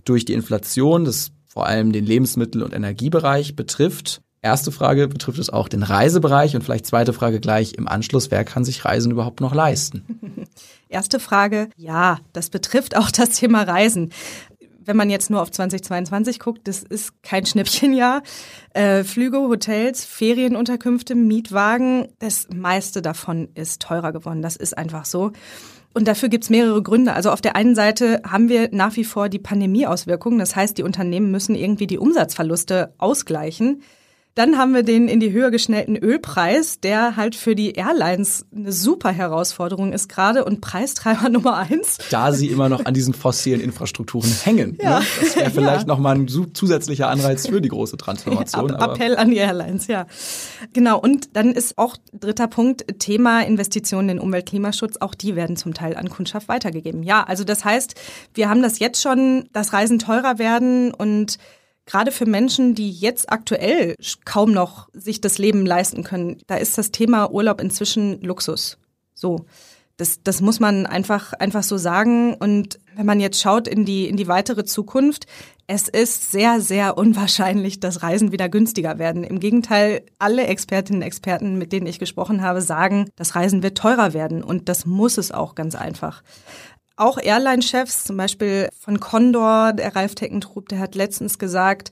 durch 0.04 0.24
die 0.24 0.32
Inflation, 0.32 1.04
das 1.04 1.30
vor 1.46 1.66
allem 1.66 1.92
den 1.92 2.06
Lebensmittel- 2.06 2.62
und 2.62 2.72
Energiebereich 2.72 3.54
betrifft. 3.54 4.22
Erste 4.44 4.72
Frage, 4.72 5.06
betrifft 5.06 5.38
es 5.38 5.50
auch 5.50 5.68
den 5.68 5.84
Reisebereich? 5.84 6.56
Und 6.56 6.62
vielleicht 6.62 6.86
zweite 6.86 7.12
Frage 7.12 7.38
gleich 7.38 7.74
im 7.74 7.86
Anschluss, 7.86 8.32
wer 8.32 8.44
kann 8.44 8.64
sich 8.64 8.84
Reisen 8.84 9.12
überhaupt 9.12 9.40
noch 9.40 9.54
leisten? 9.54 10.48
Erste 10.88 11.20
Frage, 11.20 11.68
ja, 11.76 12.18
das 12.32 12.50
betrifft 12.50 12.96
auch 12.96 13.12
das 13.12 13.30
Thema 13.30 13.62
Reisen. 13.62 14.12
Wenn 14.84 14.96
man 14.96 15.10
jetzt 15.10 15.30
nur 15.30 15.40
auf 15.40 15.52
2022 15.52 16.40
guckt, 16.40 16.66
das 16.66 16.82
ist 16.82 17.22
kein 17.22 17.46
Schnäppchenjahr. 17.46 18.24
Äh, 18.74 19.04
Flüge, 19.04 19.38
Hotels, 19.38 20.04
Ferienunterkünfte, 20.04 21.14
Mietwagen, 21.14 22.08
das 22.18 22.48
meiste 22.52 23.00
davon 23.00 23.48
ist 23.54 23.80
teurer 23.80 24.10
geworden. 24.10 24.42
Das 24.42 24.56
ist 24.56 24.76
einfach 24.76 25.04
so. 25.04 25.30
Und 25.94 26.08
dafür 26.08 26.28
gibt's 26.28 26.50
mehrere 26.50 26.82
Gründe. 26.82 27.12
Also 27.12 27.30
auf 27.30 27.42
der 27.42 27.54
einen 27.54 27.76
Seite 27.76 28.20
haben 28.28 28.48
wir 28.48 28.70
nach 28.72 28.96
wie 28.96 29.04
vor 29.04 29.28
die 29.28 29.38
Pandemieauswirkungen. 29.38 30.40
Das 30.40 30.56
heißt, 30.56 30.76
die 30.78 30.82
Unternehmen 30.82 31.30
müssen 31.30 31.54
irgendwie 31.54 31.86
die 31.86 31.98
Umsatzverluste 31.98 32.92
ausgleichen. 32.98 33.82
Dann 34.34 34.58
haben 34.58 34.74
wir 34.74 34.82
den 34.82 35.08
in 35.08 35.20
die 35.20 35.32
Höhe 35.32 35.50
geschnellten 35.50 35.96
Ölpreis, 35.96 36.80
der 36.80 37.16
halt 37.16 37.36
für 37.36 37.54
die 37.54 37.72
Airlines 37.72 38.46
eine 38.54 38.72
super 38.72 39.10
Herausforderung 39.10 39.92
ist 39.92 40.08
gerade 40.08 40.44
und 40.44 40.60
Preistreiber 40.60 41.28
Nummer 41.30 41.56
eins. 41.56 41.98
Da 42.10 42.32
sie 42.32 42.48
immer 42.48 42.68
noch 42.68 42.84
an 42.84 42.94
diesen 42.94 43.14
fossilen 43.14 43.60
Infrastrukturen 43.60 44.30
hängen. 44.42 44.78
Ja. 44.82 45.00
Ne? 45.00 45.06
Das 45.20 45.36
wäre 45.36 45.50
vielleicht 45.54 45.86
noch 45.86 45.92
nochmal 46.02 46.16
ein 46.16 46.28
zusätzlicher 46.28 47.08
Anreiz 47.08 47.46
für 47.46 47.60
die 47.60 47.68
große 47.68 47.96
Transformation. 47.96 48.72
Ab, 48.72 48.82
aber 48.82 48.92
Appell 48.94 49.16
an 49.16 49.30
die 49.30 49.36
Airlines, 49.36 49.86
ja. 49.86 50.06
Genau, 50.72 50.98
und 50.98 51.36
dann 51.36 51.52
ist 51.52 51.78
auch 51.78 51.96
dritter 52.12 52.48
Punkt 52.48 52.98
Thema 52.98 53.42
Investitionen 53.42 54.08
in 54.08 54.18
Umwelt, 54.18 54.46
Klimaschutz. 54.46 54.96
Auch 55.00 55.14
die 55.14 55.36
werden 55.36 55.56
zum 55.56 55.74
Teil 55.74 55.96
an 55.96 56.10
Kundschaft 56.10 56.48
weitergegeben. 56.48 57.02
Ja, 57.02 57.22
also 57.22 57.44
das 57.44 57.64
heißt, 57.64 57.94
wir 58.34 58.48
haben 58.48 58.62
das 58.62 58.78
jetzt 58.78 59.00
schon, 59.00 59.48
dass 59.52 59.72
Reisen 59.72 59.98
teurer 59.98 60.38
werden 60.38 60.92
und 60.92 61.38
Gerade 61.86 62.12
für 62.12 62.26
Menschen, 62.26 62.74
die 62.74 62.90
jetzt 62.90 63.30
aktuell 63.32 63.96
kaum 64.24 64.52
noch 64.52 64.88
sich 64.92 65.20
das 65.20 65.38
Leben 65.38 65.66
leisten 65.66 66.04
können, 66.04 66.38
da 66.46 66.56
ist 66.56 66.78
das 66.78 66.92
Thema 66.92 67.30
Urlaub 67.30 67.60
inzwischen 67.60 68.20
Luxus. 68.22 68.78
So. 69.14 69.46
Das, 69.98 70.20
das 70.24 70.40
muss 70.40 70.58
man 70.58 70.86
einfach, 70.86 71.32
einfach 71.34 71.62
so 71.62 71.76
sagen. 71.76 72.34
Und 72.34 72.80
wenn 72.96 73.06
man 73.06 73.20
jetzt 73.20 73.40
schaut 73.40 73.68
in 73.68 73.84
die, 73.84 74.08
in 74.08 74.16
die 74.16 74.26
weitere 74.26 74.64
Zukunft, 74.64 75.26
es 75.66 75.88
ist 75.88 76.32
sehr, 76.32 76.60
sehr 76.60 76.98
unwahrscheinlich, 76.98 77.78
dass 77.78 78.02
Reisen 78.02 78.32
wieder 78.32 78.48
günstiger 78.48 78.98
werden. 78.98 79.22
Im 79.22 79.38
Gegenteil, 79.38 80.02
alle 80.18 80.46
Expertinnen 80.46 81.02
und 81.02 81.06
Experten, 81.06 81.56
mit 81.56 81.72
denen 81.72 81.86
ich 81.86 81.98
gesprochen 81.98 82.42
habe, 82.42 82.62
sagen, 82.62 83.10
das 83.16 83.34
Reisen 83.36 83.62
wird 83.62 83.78
teurer 83.78 84.12
werden. 84.12 84.42
Und 84.42 84.68
das 84.68 84.86
muss 84.86 85.18
es 85.18 85.30
auch 85.30 85.54
ganz 85.54 85.74
einfach. 85.74 86.22
Auch 86.96 87.18
Airline-Chefs, 87.18 88.04
zum 88.04 88.16
Beispiel 88.16 88.68
von 88.78 89.00
Condor, 89.00 89.72
der 89.72 89.94
Ralf 89.96 90.14
Teckentrup, 90.14 90.68
der 90.68 90.78
hat 90.78 90.94
letztens 90.94 91.38
gesagt, 91.38 91.90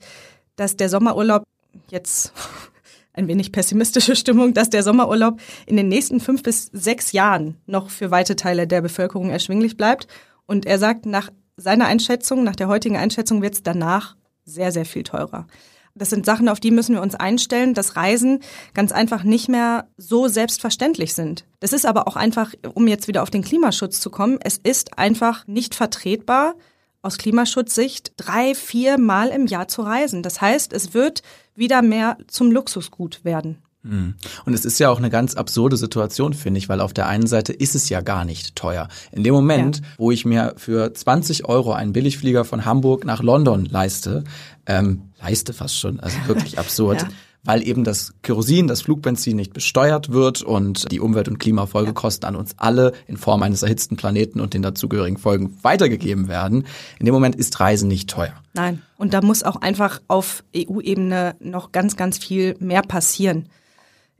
dass 0.55 0.77
der 0.77 0.89
Sommerurlaub 0.89 1.43
jetzt 1.89 2.33
ein 3.13 3.27
wenig 3.27 3.51
pessimistische 3.51 4.15
Stimmung, 4.15 4.53
dass 4.53 4.69
der 4.69 4.83
Sommerurlaub 4.83 5.39
in 5.65 5.75
den 5.75 5.87
nächsten 5.87 6.19
fünf 6.19 6.43
bis 6.43 6.65
sechs 6.71 7.11
Jahren 7.11 7.57
noch 7.65 7.89
für 7.89 8.11
weite 8.11 8.35
Teile 8.35 8.67
der 8.67 8.81
Bevölkerung 8.81 9.29
erschwinglich 9.29 9.75
bleibt. 9.75 10.07
Und 10.45 10.65
er 10.65 10.79
sagt, 10.79 11.05
nach 11.05 11.29
seiner 11.57 11.85
Einschätzung, 11.85 12.43
nach 12.43 12.55
der 12.55 12.67
heutigen 12.67 12.97
Einschätzung 12.97 13.41
wird 13.41 13.55
es 13.55 13.63
danach 13.63 14.15
sehr, 14.45 14.71
sehr 14.71 14.85
viel 14.85 15.03
teurer. 15.03 15.47
Das 15.95 16.09
sind 16.09 16.25
Sachen, 16.25 16.47
auf 16.49 16.59
die 16.59 16.71
müssen 16.71 16.95
wir 16.95 17.01
uns 17.01 17.15
einstellen, 17.15 17.73
dass 17.73 17.95
Reisen 17.95 18.39
ganz 18.73 18.91
einfach 18.91 19.23
nicht 19.23 19.49
mehr 19.49 19.87
so 19.97 20.27
selbstverständlich 20.27 21.13
sind. 21.13 21.45
Das 21.59 21.73
ist 21.73 21.85
aber 21.85 22.07
auch 22.07 22.15
einfach, 22.15 22.53
um 22.73 22.87
jetzt 22.87 23.07
wieder 23.07 23.23
auf 23.23 23.29
den 23.29 23.43
Klimaschutz 23.43 23.99
zu 23.99 24.09
kommen, 24.09 24.37
es 24.41 24.57
ist 24.57 24.97
einfach 24.97 25.45
nicht 25.47 25.75
vertretbar, 25.75 26.55
aus 27.03 27.17
Klimaschutzsicht 27.17 28.13
drei, 28.17 28.53
vier 28.53 28.97
Mal 28.99 29.29
im 29.29 29.47
Jahr 29.47 29.67
zu 29.67 29.81
reisen. 29.81 30.21
Das 30.23 30.39
heißt, 30.39 30.71
es 30.71 30.93
wird 30.93 31.23
wieder 31.55 31.81
mehr 31.81 32.17
zum 32.27 32.51
Luxusgut 32.51 33.25
werden. 33.25 33.57
Und 33.83 34.53
es 34.53 34.63
ist 34.63 34.77
ja 34.77 34.91
auch 34.91 34.99
eine 34.99 35.09
ganz 35.09 35.33
absurde 35.33 35.75
Situation, 35.75 36.35
finde 36.35 36.59
ich, 36.59 36.69
weil 36.69 36.81
auf 36.81 36.93
der 36.93 37.07
einen 37.07 37.25
Seite 37.25 37.51
ist 37.51 37.73
es 37.73 37.89
ja 37.89 38.01
gar 38.01 38.25
nicht 38.25 38.55
teuer. 38.55 38.87
In 39.11 39.23
dem 39.23 39.33
Moment, 39.33 39.77
Ja. 39.77 39.83
wo 39.97 40.11
ich 40.11 40.23
mir 40.23 40.53
für 40.57 40.93
20 40.93 41.45
Euro 41.45 41.73
einen 41.73 41.91
Billigflieger 41.91 42.45
von 42.45 42.63
Hamburg 42.65 43.05
nach 43.05 43.23
London 43.23 43.65
leiste, 43.65 44.23
ähm, 44.65 45.03
leiste 45.21 45.53
fast 45.53 45.79
schon, 45.79 45.99
also 45.99 46.17
wirklich 46.27 46.59
absurd, 46.59 47.01
Ja. 47.01 47.07
weil 47.43 47.67
eben 47.67 47.83
das 47.83 48.13
Kerosin, 48.21 48.67
das 48.67 48.81
Flugbenzin 48.83 49.35
nicht 49.35 49.53
besteuert 49.53 50.11
wird 50.11 50.41
und 50.43 50.91
die 50.91 50.99
Umwelt- 50.99 51.27
und 51.27 51.39
Klimafolgekosten 51.39 52.27
an 52.27 52.35
uns 52.35 52.53
alle 52.57 52.93
in 53.07 53.17
Form 53.17 53.41
eines 53.43 53.63
erhitzten 53.63 53.95
Planeten 53.95 54.39
und 54.39 54.53
den 54.53 54.61
dazugehörigen 54.61 55.17
Folgen 55.17 55.57
weitergegeben 55.63 56.27
werden. 56.27 56.65
In 56.99 57.05
dem 57.05 57.13
Moment 57.13 57.35
ist 57.35 57.59
Reisen 57.59 57.87
nicht 57.87 58.09
teuer. 58.09 58.33
Nein. 58.53 58.81
Und 58.97 59.13
da 59.13 59.21
muss 59.21 59.41
auch 59.43 59.55
einfach 59.55 60.01
auf 60.07 60.43
EU-Ebene 60.55 61.35
noch 61.39 61.71
ganz, 61.71 61.95
ganz 61.95 62.17
viel 62.19 62.55
mehr 62.59 62.81
passieren 62.83 63.47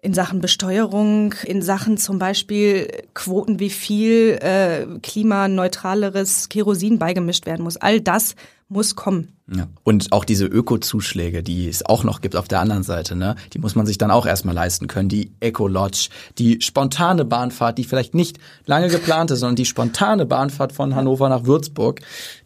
in 0.01 0.13
Sachen 0.15 0.41
Besteuerung, 0.41 1.35
in 1.45 1.61
Sachen 1.61 1.97
zum 1.97 2.17
Beispiel 2.17 2.87
Quoten, 3.13 3.59
wie 3.59 3.69
viel 3.69 4.39
äh, 4.41 4.87
klimaneutraleres 5.01 6.49
Kerosin 6.49 6.97
beigemischt 6.97 7.45
werden 7.45 7.63
muss. 7.63 7.77
All 7.77 8.01
das 8.01 8.35
muss 8.67 8.95
kommen. 8.95 9.37
Ja. 9.53 9.67
Und 9.83 10.13
auch 10.13 10.23
diese 10.23 10.45
Öko-Zuschläge, 10.45 11.43
die 11.43 11.67
es 11.67 11.85
auch 11.85 12.03
noch 12.03 12.21
gibt 12.21 12.37
auf 12.37 12.47
der 12.47 12.61
anderen 12.61 12.83
Seite, 12.83 13.15
ne, 13.15 13.35
die 13.53 13.59
muss 13.59 13.75
man 13.75 13.85
sich 13.85 13.97
dann 13.97 14.09
auch 14.09 14.25
erstmal 14.25 14.55
leisten 14.55 14.87
können. 14.87 15.09
Die 15.09 15.33
Eco-Lodge, 15.41 16.07
die 16.37 16.61
spontane 16.61 17.25
Bahnfahrt, 17.25 17.77
die 17.77 17.83
vielleicht 17.83 18.15
nicht 18.15 18.39
lange 18.65 18.87
geplant 18.87 19.29
ist, 19.29 19.41
sondern 19.41 19.57
die 19.57 19.65
spontane 19.65 20.25
Bahnfahrt 20.25 20.71
von 20.71 20.95
Hannover 20.95 21.27
nach 21.27 21.43
Würzburg, 21.43 21.99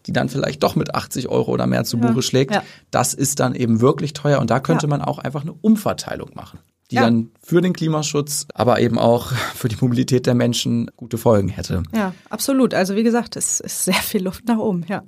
die 0.07 0.13
dann 0.13 0.27
vielleicht 0.27 0.63
doch 0.63 0.75
mit 0.75 0.95
80 0.95 1.29
Euro 1.29 1.51
oder 1.51 1.67
mehr 1.67 1.83
zu 1.83 1.99
Buche 1.99 2.23
schlägt. 2.23 2.55
Ja. 2.55 2.63
Das 2.89 3.13
ist 3.13 3.39
dann 3.39 3.53
eben 3.53 3.79
wirklich 3.79 4.13
teuer 4.13 4.39
und 4.39 4.49
da 4.49 4.59
könnte 4.59 4.87
ja. 4.87 4.89
man 4.89 5.01
auch 5.01 5.19
einfach 5.19 5.43
eine 5.43 5.53
Umverteilung 5.53 6.31
machen 6.33 6.59
die 6.91 6.95
ja. 6.95 7.03
dann 7.03 7.31
für 7.41 7.61
den 7.61 7.73
Klimaschutz, 7.73 8.45
aber 8.53 8.79
eben 8.79 8.99
auch 8.99 9.31
für 9.55 9.67
die 9.67 9.77
Mobilität 9.79 10.25
der 10.25 10.35
Menschen 10.35 10.91
gute 10.95 11.17
Folgen 11.17 11.49
hätte. 11.49 11.83
Ja, 11.95 12.13
absolut. 12.29 12.73
Also 12.73 12.95
wie 12.95 13.03
gesagt, 13.03 13.35
es 13.35 13.59
ist 13.59 13.85
sehr 13.85 13.93
viel 13.93 14.23
Luft 14.23 14.47
nach 14.47 14.57
oben, 14.57 14.85
ja. 14.87 15.03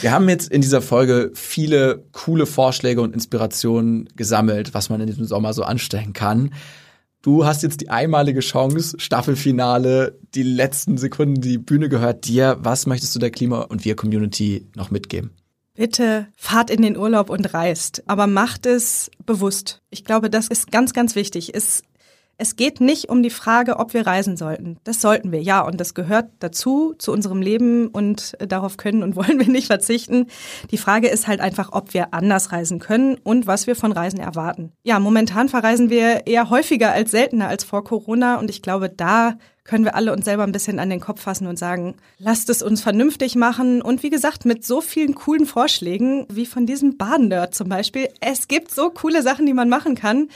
Wir 0.00 0.12
haben 0.12 0.28
jetzt 0.28 0.50
in 0.50 0.62
dieser 0.62 0.82
Folge 0.82 1.30
viele 1.34 2.04
coole 2.12 2.46
Vorschläge 2.46 3.00
und 3.00 3.14
Inspirationen 3.14 4.08
gesammelt, 4.16 4.74
was 4.74 4.90
man 4.90 5.00
in 5.00 5.06
diesem 5.06 5.24
Sommer 5.24 5.52
so 5.52 5.62
anstellen 5.62 6.12
kann. 6.12 6.50
Du 7.22 7.44
hast 7.44 7.62
jetzt 7.62 7.80
die 7.80 7.90
einmalige 7.90 8.38
Chance, 8.40 8.98
Staffelfinale, 9.00 10.18
die 10.34 10.44
letzten 10.44 10.96
Sekunden, 10.96 11.40
die 11.40 11.58
Bühne 11.58 11.88
gehört 11.88 12.26
dir. 12.28 12.56
Was 12.60 12.86
möchtest 12.86 13.14
du 13.14 13.18
der 13.18 13.30
Klima- 13.30 13.62
und 13.62 13.84
Wir-Community 13.84 14.68
noch 14.76 14.92
mitgeben? 14.92 15.32
Bitte 15.76 16.28
fahrt 16.36 16.70
in 16.70 16.82
den 16.82 16.96
Urlaub 16.96 17.30
und 17.30 17.52
reist, 17.52 18.02
aber 18.06 18.26
macht 18.26 18.66
es 18.66 19.10
bewusst. 19.24 19.82
Ich 19.90 20.04
glaube, 20.04 20.30
das 20.30 20.48
ist 20.48 20.72
ganz, 20.72 20.92
ganz 20.92 21.14
wichtig. 21.14 21.54
Es, 21.54 21.82
es 22.38 22.56
geht 22.56 22.80
nicht 22.80 23.08
um 23.08 23.22
die 23.22 23.30
Frage, 23.30 23.78
ob 23.78 23.94
wir 23.94 24.06
reisen 24.06 24.36
sollten. 24.36 24.78
Das 24.84 25.00
sollten 25.00 25.32
wir, 25.32 25.40
ja, 25.40 25.62
und 25.62 25.80
das 25.80 25.94
gehört 25.94 26.26
dazu, 26.40 26.94
zu 26.98 27.12
unserem 27.12 27.40
Leben 27.40 27.88
und 27.88 28.36
darauf 28.38 28.76
können 28.76 29.02
und 29.02 29.16
wollen 29.16 29.38
wir 29.38 29.48
nicht 29.48 29.68
verzichten. 29.68 30.26
Die 30.70 30.78
Frage 30.78 31.08
ist 31.08 31.26
halt 31.26 31.40
einfach, 31.40 31.70
ob 31.72 31.94
wir 31.94 32.12
anders 32.12 32.52
reisen 32.52 32.78
können 32.78 33.16
und 33.22 33.46
was 33.46 33.66
wir 33.66 33.74
von 33.74 33.92
Reisen 33.92 34.20
erwarten. 34.20 34.72
Ja, 34.82 34.98
momentan 34.98 35.48
verreisen 35.48 35.88
wir 35.88 36.26
eher 36.26 36.50
häufiger 36.50 36.92
als 36.92 37.10
seltener 37.10 37.48
als 37.48 37.64
vor 37.64 37.84
Corona 37.84 38.38
und 38.38 38.50
ich 38.50 38.62
glaube, 38.62 38.90
da 38.90 39.38
können 39.64 39.84
wir 39.84 39.96
alle 39.96 40.12
uns 40.12 40.24
selber 40.24 40.44
ein 40.44 40.52
bisschen 40.52 40.78
an 40.78 40.90
den 40.90 41.00
Kopf 41.00 41.22
fassen 41.22 41.48
und 41.48 41.58
sagen, 41.58 41.96
lasst 42.18 42.50
es 42.50 42.62
uns 42.62 42.82
vernünftig 42.82 43.34
machen. 43.34 43.82
Und 43.82 44.04
wie 44.04 44.10
gesagt, 44.10 44.44
mit 44.44 44.64
so 44.64 44.80
vielen 44.80 45.16
coolen 45.16 45.44
Vorschlägen, 45.44 46.24
wie 46.30 46.46
von 46.46 46.66
diesem 46.66 46.96
Badennerd 46.96 47.52
zum 47.52 47.68
Beispiel. 47.68 48.08
Es 48.20 48.46
gibt 48.46 48.70
so 48.70 48.90
coole 48.90 49.22
Sachen, 49.22 49.44
die 49.44 49.54
man 49.54 49.68
machen 49.68 49.96
kann. 49.96 50.28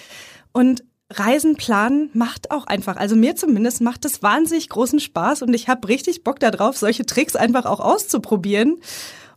Und 0.52 0.82
Reisen 1.10 1.56
planen 1.56 2.10
macht 2.14 2.50
auch 2.50 2.66
einfach, 2.66 2.96
also 2.96 3.16
mir 3.16 3.34
zumindest 3.36 3.80
macht 3.80 4.04
es 4.04 4.22
wahnsinnig 4.22 4.68
großen 4.68 5.00
Spaß 5.00 5.42
und 5.42 5.52
ich 5.54 5.68
habe 5.68 5.88
richtig 5.88 6.22
Bock 6.22 6.38
darauf, 6.38 6.76
solche 6.76 7.04
Tricks 7.04 7.36
einfach 7.36 7.66
auch 7.66 7.80
auszuprobieren. 7.80 8.78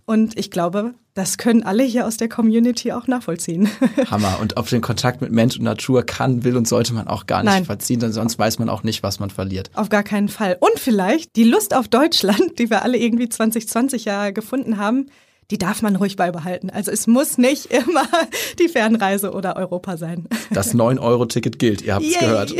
Und 0.05 0.37
ich 0.37 0.51
glaube, 0.51 0.95
das 1.13 1.37
können 1.37 1.63
alle 1.63 1.83
hier 1.83 2.05
aus 2.05 2.17
der 2.17 2.27
Community 2.27 2.91
auch 2.91 3.07
nachvollziehen. 3.07 3.69
Hammer. 4.11 4.39
Und 4.41 4.57
auf 4.57 4.67
den 4.67 4.81
Kontakt 4.81 5.21
mit 5.21 5.31
Mensch 5.31 5.57
und 5.57 5.63
Natur 5.63 6.03
kann, 6.03 6.43
will 6.43 6.57
und 6.57 6.67
sollte 6.67 6.93
man 6.93 7.07
auch 7.07 7.25
gar 7.25 7.41
nicht 7.41 7.53
Nein. 7.53 7.65
verziehen, 7.65 8.01
denn 8.01 8.11
sonst 8.11 8.37
weiß 8.37 8.59
man 8.59 8.67
auch 8.67 8.83
nicht, 8.83 9.01
was 9.01 9.19
man 9.19 9.29
verliert. 9.29 9.71
Auf 9.75 9.89
gar 9.89 10.03
keinen 10.03 10.27
Fall. 10.27 10.57
Und 10.59 10.77
vielleicht 10.77 11.35
die 11.35 11.45
Lust 11.45 11.73
auf 11.73 11.87
Deutschland, 11.87 12.53
die 12.59 12.69
wir 12.69 12.81
alle 12.81 12.97
irgendwie 12.97 13.29
2020 13.29 14.05
ja 14.05 14.31
gefunden 14.31 14.77
haben, 14.77 15.07
die 15.53 15.59
darf 15.59 15.83
man 15.83 15.95
ruhig 15.95 16.15
beibehalten. 16.15 16.71
Also 16.71 16.89
es 16.89 17.05
muss 17.05 17.37
nicht 17.37 17.67
immer 17.67 18.07
die 18.59 18.67
Fernreise 18.67 19.33
oder 19.33 19.55
Europa 19.55 19.97
sein. 19.97 20.25
Das 20.49 20.73
9-Euro-Ticket 20.73 21.59
gilt, 21.59 21.83
ihr 21.83 21.93
habt 21.93 22.05
es 22.05 22.17
gehört. 22.17 22.55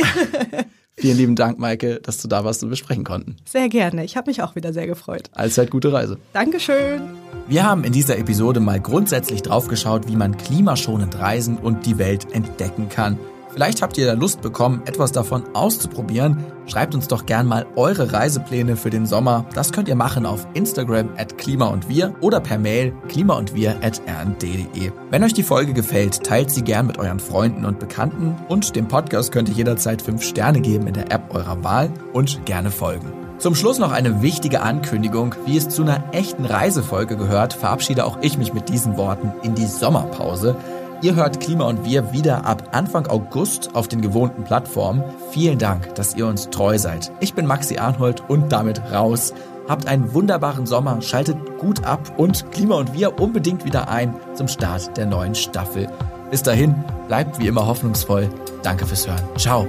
Vielen 0.96 1.16
lieben 1.16 1.34
Dank, 1.34 1.58
Maike, 1.58 1.98
dass 2.00 2.18
du 2.18 2.28
da 2.28 2.44
warst 2.44 2.62
und 2.62 2.70
wir 2.70 2.76
sprechen 2.76 3.02
konnten. 3.02 3.34
Sehr 3.46 3.68
gerne. 3.68 4.04
Ich 4.04 4.16
habe 4.16 4.30
mich 4.30 4.42
auch 4.42 4.54
wieder 4.54 4.72
sehr 4.72 4.86
gefreut. 4.86 5.24
Allzeit 5.32 5.72
gute 5.72 5.92
Reise. 5.92 6.18
Dankeschön. 6.34 7.02
Wir 7.48 7.64
haben 7.64 7.82
in 7.82 7.92
dieser 7.92 8.16
Episode 8.16 8.60
mal 8.60 8.78
grundsätzlich 8.78 9.42
draufgeschaut, 9.42 10.06
wie 10.06 10.14
man 10.14 10.36
klimaschonend 10.36 11.18
reisen 11.18 11.56
und 11.56 11.86
die 11.86 11.98
Welt 11.98 12.32
entdecken 12.32 12.90
kann. 12.90 13.18
Vielleicht 13.54 13.82
habt 13.82 13.96
ihr 13.96 14.06
da 14.06 14.14
Lust 14.14 14.42
bekommen, 14.42 14.82
etwas 14.84 15.12
davon 15.12 15.44
auszuprobieren. 15.54 16.44
Schreibt 16.66 16.94
uns 16.94 17.06
doch 17.06 17.24
gern 17.24 17.46
mal 17.46 17.66
eure 17.76 18.12
Reisepläne 18.12 18.76
für 18.76 18.90
den 18.90 19.06
Sommer. 19.06 19.46
Das 19.54 19.70
könnt 19.70 19.88
ihr 19.88 19.94
machen 19.94 20.26
auf 20.26 20.44
Instagram 20.54 21.10
at 21.16 21.38
klima 21.38 21.66
und 21.66 21.88
wir 21.88 22.16
oder 22.20 22.40
per 22.40 22.58
Mail 22.58 22.92
klima 23.08 23.34
und 23.34 23.54
wir 23.54 23.76
at 23.82 24.02
rnd.de. 24.08 24.90
Wenn 25.10 25.22
euch 25.22 25.34
die 25.34 25.44
Folge 25.44 25.72
gefällt, 25.72 26.24
teilt 26.24 26.50
sie 26.50 26.62
gern 26.62 26.88
mit 26.88 26.98
euren 26.98 27.20
Freunden 27.20 27.64
und 27.64 27.78
Bekannten 27.78 28.34
und 28.48 28.74
dem 28.74 28.88
Podcast 28.88 29.30
könnt 29.30 29.48
ihr 29.48 29.54
jederzeit 29.54 30.02
5 30.02 30.22
Sterne 30.22 30.60
geben 30.60 30.88
in 30.88 30.94
der 30.94 31.12
App 31.12 31.32
eurer 31.32 31.62
Wahl 31.62 31.90
und 32.12 32.44
gerne 32.46 32.72
folgen. 32.72 33.12
Zum 33.38 33.54
Schluss 33.54 33.78
noch 33.78 33.92
eine 33.92 34.22
wichtige 34.22 34.62
Ankündigung. 34.62 35.34
Wie 35.44 35.56
es 35.56 35.68
zu 35.68 35.82
einer 35.82 36.02
echten 36.12 36.44
Reisefolge 36.44 37.16
gehört, 37.16 37.52
verabschiede 37.52 38.04
auch 38.04 38.18
ich 38.22 38.38
mich 38.38 38.54
mit 38.54 38.68
diesen 38.68 38.96
Worten 38.96 39.32
in 39.42 39.54
die 39.54 39.66
Sommerpause. 39.66 40.56
Ihr 41.04 41.16
hört 41.16 41.38
Klima 41.38 41.66
und 41.66 41.84
wir 41.84 42.14
wieder 42.14 42.46
ab 42.46 42.70
Anfang 42.72 43.06
August 43.08 43.74
auf 43.74 43.88
den 43.88 44.00
gewohnten 44.00 44.42
Plattformen. 44.42 45.04
Vielen 45.32 45.58
Dank, 45.58 45.94
dass 45.96 46.14
ihr 46.16 46.26
uns 46.26 46.48
treu 46.48 46.78
seid. 46.78 47.12
Ich 47.20 47.34
bin 47.34 47.44
Maxi 47.44 47.76
Arnhold 47.76 48.22
und 48.26 48.50
damit 48.50 48.80
raus. 48.90 49.34
Habt 49.68 49.86
einen 49.86 50.14
wunderbaren 50.14 50.64
Sommer, 50.64 51.02
schaltet 51.02 51.58
gut 51.58 51.84
ab 51.84 52.00
und 52.16 52.50
Klima 52.52 52.76
und 52.76 52.94
wir 52.94 53.20
unbedingt 53.20 53.66
wieder 53.66 53.90
ein 53.90 54.14
zum 54.32 54.48
Start 54.48 54.96
der 54.96 55.04
neuen 55.04 55.34
Staffel. 55.34 55.88
Bis 56.30 56.42
dahin, 56.42 56.74
bleibt 57.06 57.38
wie 57.38 57.48
immer 57.48 57.66
hoffnungsvoll. 57.66 58.30
Danke 58.62 58.86
fürs 58.86 59.06
Hören. 59.06 59.20
Ciao. 59.36 59.66